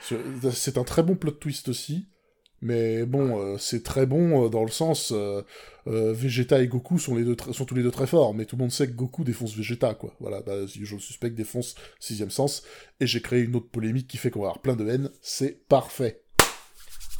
c'est 0.00 0.78
un 0.78 0.84
très 0.84 1.02
bon 1.02 1.16
plot 1.16 1.32
twist 1.32 1.68
aussi. 1.68 2.08
Mais 2.60 3.06
bon, 3.06 3.40
euh, 3.40 3.56
c'est 3.56 3.84
très 3.84 4.04
bon 4.04 4.44
euh, 4.44 4.48
dans 4.48 4.64
le 4.64 4.70
sens 4.70 5.12
euh, 5.12 5.42
Vegeta 5.86 6.60
et 6.60 6.66
Goku 6.66 6.98
sont 6.98 7.14
les 7.14 7.24
deux 7.24 7.36
sont 7.52 7.64
tous 7.64 7.74
les 7.74 7.82
deux 7.82 7.90
très 7.90 8.06
forts, 8.06 8.34
mais 8.34 8.44
tout 8.44 8.56
le 8.56 8.62
monde 8.62 8.72
sait 8.72 8.88
que 8.88 8.92
Goku 8.92 9.24
défonce 9.24 9.56
Vegeta 9.56 9.94
quoi. 9.94 10.12
Voilà, 10.20 10.42
bah, 10.42 10.66
je 10.66 10.94
le 10.94 11.00
suspecte 11.00 11.34
défonce 11.34 11.76
sixième 12.00 12.30
sens, 12.30 12.64
et 13.00 13.06
j'ai 13.06 13.22
créé 13.22 13.42
une 13.42 13.56
autre 13.56 13.70
polémique 13.70 14.08
qui 14.08 14.16
fait 14.16 14.30
qu'on 14.30 14.40
va 14.40 14.48
avoir 14.48 14.60
plein 14.60 14.76
de 14.76 14.86
haine. 14.86 15.10
C'est 15.22 15.66
parfait. 15.68 16.22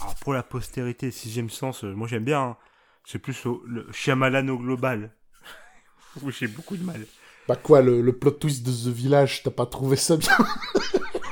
Alors 0.01 0.17
pour 0.17 0.35
la 0.35 0.43
postérité, 0.43 1.11
sixième 1.11 1.51
sens, 1.51 1.85
moi 1.85 2.09
j'aime 2.09 2.25
bien. 2.25 2.43
Hein. 2.43 2.57
C'est 3.05 3.19
plus 3.19 3.45
le 3.67 3.87
Shyamalan 3.93 4.49
au 4.49 4.59
global. 4.59 5.15
où 6.23 6.31
j'ai 6.31 6.49
beaucoup 6.49 6.77
de 6.77 6.85
mal. 6.85 7.01
Bah 7.47 7.57
quoi, 7.57 7.81
le, 7.81 8.03
le 8.03 8.13
plot 8.13 8.33
twist 8.33 8.67
de 8.67 8.71
The 8.71 8.95
Village, 8.95 9.43
t'as 9.43 9.51
pas 9.51 9.65
trouvé 9.67 9.97
ça 9.97 10.17
bien? 10.17 10.37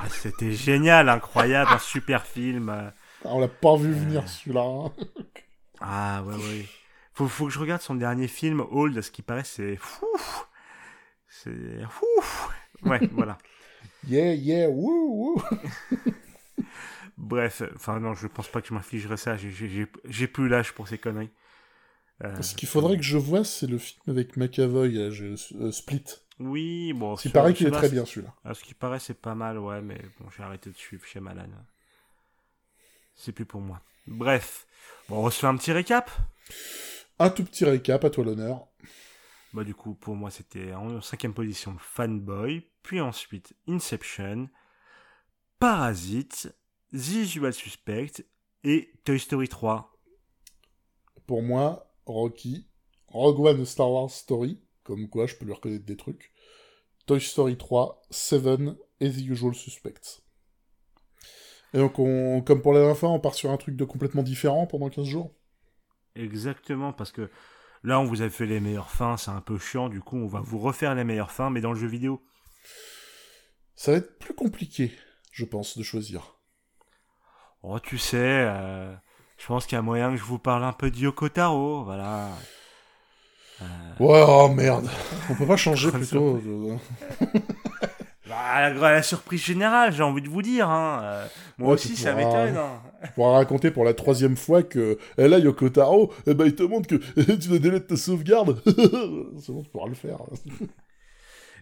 Ah, 0.01 0.09
C'était 0.09 0.53
génial, 0.53 1.09
incroyable, 1.11 1.71
un 1.73 1.79
super 1.79 2.25
film. 2.25 2.93
Ah, 3.25 3.31
on 3.33 3.41
l'a 3.41 3.49
pas 3.49 3.77
vu 3.77 3.93
venir 3.93 4.23
euh. 4.23 4.27
celui-là. 4.27 4.63
Hein. 4.63 4.93
ah 5.81 6.23
ouais 6.25 6.35
ouais. 6.35 6.67
Faut, 7.15 7.29
faut 7.29 7.47
que 7.47 7.53
je 7.53 7.59
regarde 7.59 7.81
son 7.81 7.95
dernier 7.95 8.29
film, 8.29 8.65
Old, 8.71 9.01
ce 9.01 9.11
qui 9.11 9.23
paraît 9.23 9.45
c'est 9.45 9.77
fou. 9.77 10.07
C'est 11.29 11.83
fou. 11.89 12.07
Ouais, 12.83 13.01
voilà. 13.13 13.39
Yeah, 14.07 14.35
yeah, 14.35 14.69
wouh, 14.69 15.35
wouh. 15.35 15.43
Bref, 17.17 17.63
enfin 17.75 17.99
non, 17.99 18.15
je 18.15 18.27
pense 18.27 18.49
pas 18.49 18.61
que 18.61 18.69
je 18.69 18.75
m'infligerais 18.75 19.17
ça. 19.17 19.37
J'ai 19.37 20.27
plus 20.27 20.49
l'âge 20.49 20.73
pour 20.73 20.87
ces 20.87 20.99
conneries. 20.99 21.31
Euh, 22.25 22.41
ce 22.41 22.55
qu'il 22.55 22.69
faudrait 22.69 22.97
que 22.97 23.03
je 23.03 23.19
vois, 23.19 23.45
c'est 23.45 23.67
le 23.67 23.79
film 23.79 24.01
avec 24.09 24.37
McAvoy, 24.37 24.97
euh, 24.97 25.37
Split. 25.71 26.05
Oui, 26.39 26.93
bon. 26.93 27.17
Il 27.25 27.33
paraît 27.33 27.55
qu'il 27.55 27.67
est 27.67 27.71
très 27.71 27.89
bien 27.89 28.05
celui-là. 28.05 28.55
Ce 28.55 28.63
qui 28.63 28.75
paraît, 28.75 29.01
c'est 29.01 29.19
pas 29.19 29.35
mal, 29.35 29.59
ouais, 29.59 29.81
mais 29.81 30.01
bon, 30.21 30.29
j'ai 30.37 30.43
arrêté 30.43 30.71
de 30.71 30.77
suivre 30.77 31.05
chez 31.05 31.21
Malan 31.21 31.49
c'est 33.17 33.33
plus 33.33 33.47
pour 33.47 33.61
moi. 33.61 33.81
Bref, 34.07 34.67
bon, 35.09 35.27
on 35.27 35.31
se 35.31 35.41
fait 35.41 35.47
un 35.47 35.57
petit 35.57 35.73
récap? 35.73 36.11
Un 37.19 37.31
tout 37.31 37.45
petit 37.45 37.65
récap, 37.65 38.05
à 38.05 38.11
toi 38.11 38.25
l'honneur. 38.25 38.69
Bah 39.53 39.65
du 39.65 39.75
coup, 39.75 39.95
pour 39.95 40.15
moi, 40.15 40.31
c'était 40.31 40.75
en 40.75 41.01
cinquième 41.01 41.35
position 41.35 41.77
Fanboy, 41.79 42.69
puis 42.83 43.01
ensuite 43.01 43.55
Inception, 43.67 44.49
Parasite, 45.59 46.55
The 46.93 47.09
Usual 47.15 47.55
Suspect 47.55 48.27
et 48.65 48.93
Toy 49.05 49.19
Story 49.19 49.49
3. 49.49 49.93
Pour 51.27 51.43
moi, 51.43 51.91
Rocky, 52.05 52.69
Rogue 53.09 53.41
One 53.41 53.65
Star 53.65 53.91
Wars 53.91 54.11
Story, 54.11 54.61
comme 54.83 55.09
quoi 55.09 55.27
je 55.27 55.35
peux 55.37 55.47
lui 55.47 55.55
reconnaître 55.55 55.87
des 55.87 55.97
trucs, 55.97 56.33
Toy 57.07 57.21
Story 57.21 57.57
3, 57.57 58.03
Seven 58.11 58.77
et 59.01 59.11
The 59.11 59.23
Usual 59.23 59.55
Suspects. 59.55 60.23
Et 61.75 61.79
donc, 61.79 61.99
on, 61.99 62.43
comme 62.43 62.63
pour 62.63 62.73
la 62.73 62.81
dernière 62.81 62.97
fois, 62.97 63.11
on 63.11 63.21
part 63.21 63.35
sur 63.35 63.51
un 63.51 63.57
truc 63.57 63.77
de 63.77 63.85
complètement 63.85 64.23
différent 64.23 64.67
pendant 64.67 64.89
15 64.89 65.05
jours 65.05 65.33
Exactement, 66.15 66.93
parce 66.93 67.13
que 67.13 67.29
Là, 67.87 68.01
on 68.01 68.05
vous 68.05 68.23
a 68.23 68.29
fait 68.29 68.47
les 68.47 68.59
meilleures 68.59 68.91
fins, 68.91 69.17
c'est 69.17 69.31
un 69.31 69.41
peu 69.41 69.59
chiant, 69.59 69.89
du 69.89 70.01
coup, 70.01 70.17
on 70.17 70.27
va 70.27 70.41
vous 70.41 70.59
refaire 70.59 70.97
les 70.97 71.05
meilleures 71.05 71.31
fins, 71.31 71.51
mais 71.51 71.61
dans 71.61 71.73
le 71.73 71.79
jeu 71.79 71.87
vidéo. 71.87 72.21
Ça 73.77 73.93
va 73.93 73.99
être 73.99 74.19
plus 74.19 74.35
compliqué, 74.35 74.91
je 75.31 75.45
pense, 75.45 75.79
de 75.79 75.85
choisir. 75.85 76.35
Oh, 77.63 77.79
tu 77.79 77.97
sais, 77.97 78.17
euh, 78.19 78.93
je 79.39 79.47
pense 79.47 79.67
qu'il 79.67 79.77
y 79.77 79.79
a 79.79 79.83
moyen 79.83 80.11
que 80.11 80.17
je 80.17 80.25
vous 80.25 80.41
parle 80.41 80.65
un 80.65 80.73
peu 80.73 80.91
de 80.91 80.97
Yoko 80.97 81.29
Taro, 81.29 81.85
voilà. 81.85 82.31
Euh... 83.63 83.65
Ouais, 84.01 84.25
oh 84.27 84.49
merde. 84.49 84.91
On 85.31 85.37
peut 85.37 85.47
pas 85.47 85.57
changer 85.57 85.91
plutôt. 85.93 86.41
bah, 88.29 88.73
la, 88.73 89.03
surprise 89.03 89.45
générale, 89.45 89.93
j'ai 89.93 90.03
envie 90.03 90.23
de 90.23 90.29
vous 90.29 90.43
dire. 90.43 90.69
Hein. 90.69 91.01
Euh, 91.03 91.27
moi 91.59 91.75
aussi, 91.75 91.97
ça 91.97 92.15
m'étonne. 92.15 92.57
Hein. 92.57 92.81
Pour 93.15 93.31
raconter 93.31 93.71
pour 93.71 93.85
la 93.85 93.95
troisième 93.95 94.37
fois 94.37 94.63
que 94.63 94.99
eh 95.19 95.29
là, 95.29 95.39
Yoko 95.39 95.69
Taro, 95.69 96.13
eh 96.27 96.35
ben, 96.35 96.47
il 96.47 96.55
te 96.55 96.63
montre 96.63 96.89
que 96.89 96.97
tu 97.37 97.49
dois 97.49 97.59
déleter 97.59 97.87
ta 97.87 97.97
sauvegarde. 97.97 98.61
C'est 98.67 99.53
bon, 99.53 99.63
tu 99.63 99.71
pourras 99.71 99.89
le 99.89 99.95
faire. 99.95 100.19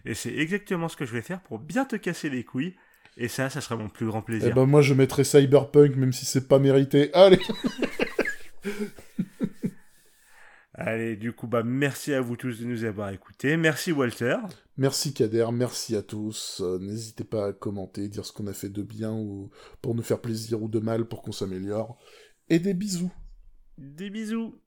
Et 0.05 0.13
c'est 0.13 0.35
exactement 0.35 0.87
ce 0.87 0.95
que 0.95 1.05
je 1.05 1.13
vais 1.13 1.21
faire 1.21 1.41
pour 1.41 1.57
bien 1.57 1.85
te 1.85 1.95
casser 1.95 2.29
les 2.29 2.43
couilles. 2.43 2.75
Et 3.17 3.27
ça, 3.27 3.49
ça 3.49 3.61
serait 3.61 3.77
mon 3.77 3.89
plus 3.89 4.05
grand 4.05 4.21
plaisir. 4.21 4.49
Eh 4.51 4.53
ben 4.53 4.65
moi, 4.65 4.81
je 4.81 4.93
mettrais 4.93 5.23
Cyberpunk, 5.23 5.95
même 5.95 6.13
si 6.13 6.25
c'est 6.25 6.47
pas 6.47 6.59
mérité. 6.59 7.11
Allez 7.13 7.39
Allez, 10.77 11.15
du 11.15 11.31
coup, 11.31 11.47
bah, 11.47 11.63
merci 11.63 12.13
à 12.13 12.19
vous 12.19 12.35
tous 12.35 12.59
de 12.59 12.65
nous 12.65 12.83
avoir 12.83 13.09
écoutés. 13.09 13.55
Merci 13.55 13.93
Walter. 13.93 14.35
Merci 14.75 15.13
Kader, 15.13 15.47
merci 15.53 15.95
à 15.95 16.01
tous. 16.01 16.61
Euh, 16.61 16.79
n'hésitez 16.79 17.23
pas 17.23 17.47
à 17.47 17.53
commenter, 17.53 18.09
dire 18.09 18.25
ce 18.25 18.33
qu'on 18.33 18.47
a 18.47 18.53
fait 18.53 18.67
de 18.67 18.83
bien 18.83 19.13
ou 19.13 19.51
pour 19.81 19.95
nous 19.95 20.03
faire 20.03 20.19
plaisir 20.19 20.61
ou 20.61 20.67
de 20.67 20.79
mal 20.79 21.05
pour 21.05 21.21
qu'on 21.21 21.31
s'améliore. 21.31 21.97
Et 22.49 22.59
des 22.59 22.73
bisous. 22.73 23.11
Des 23.77 24.09
bisous. 24.09 24.59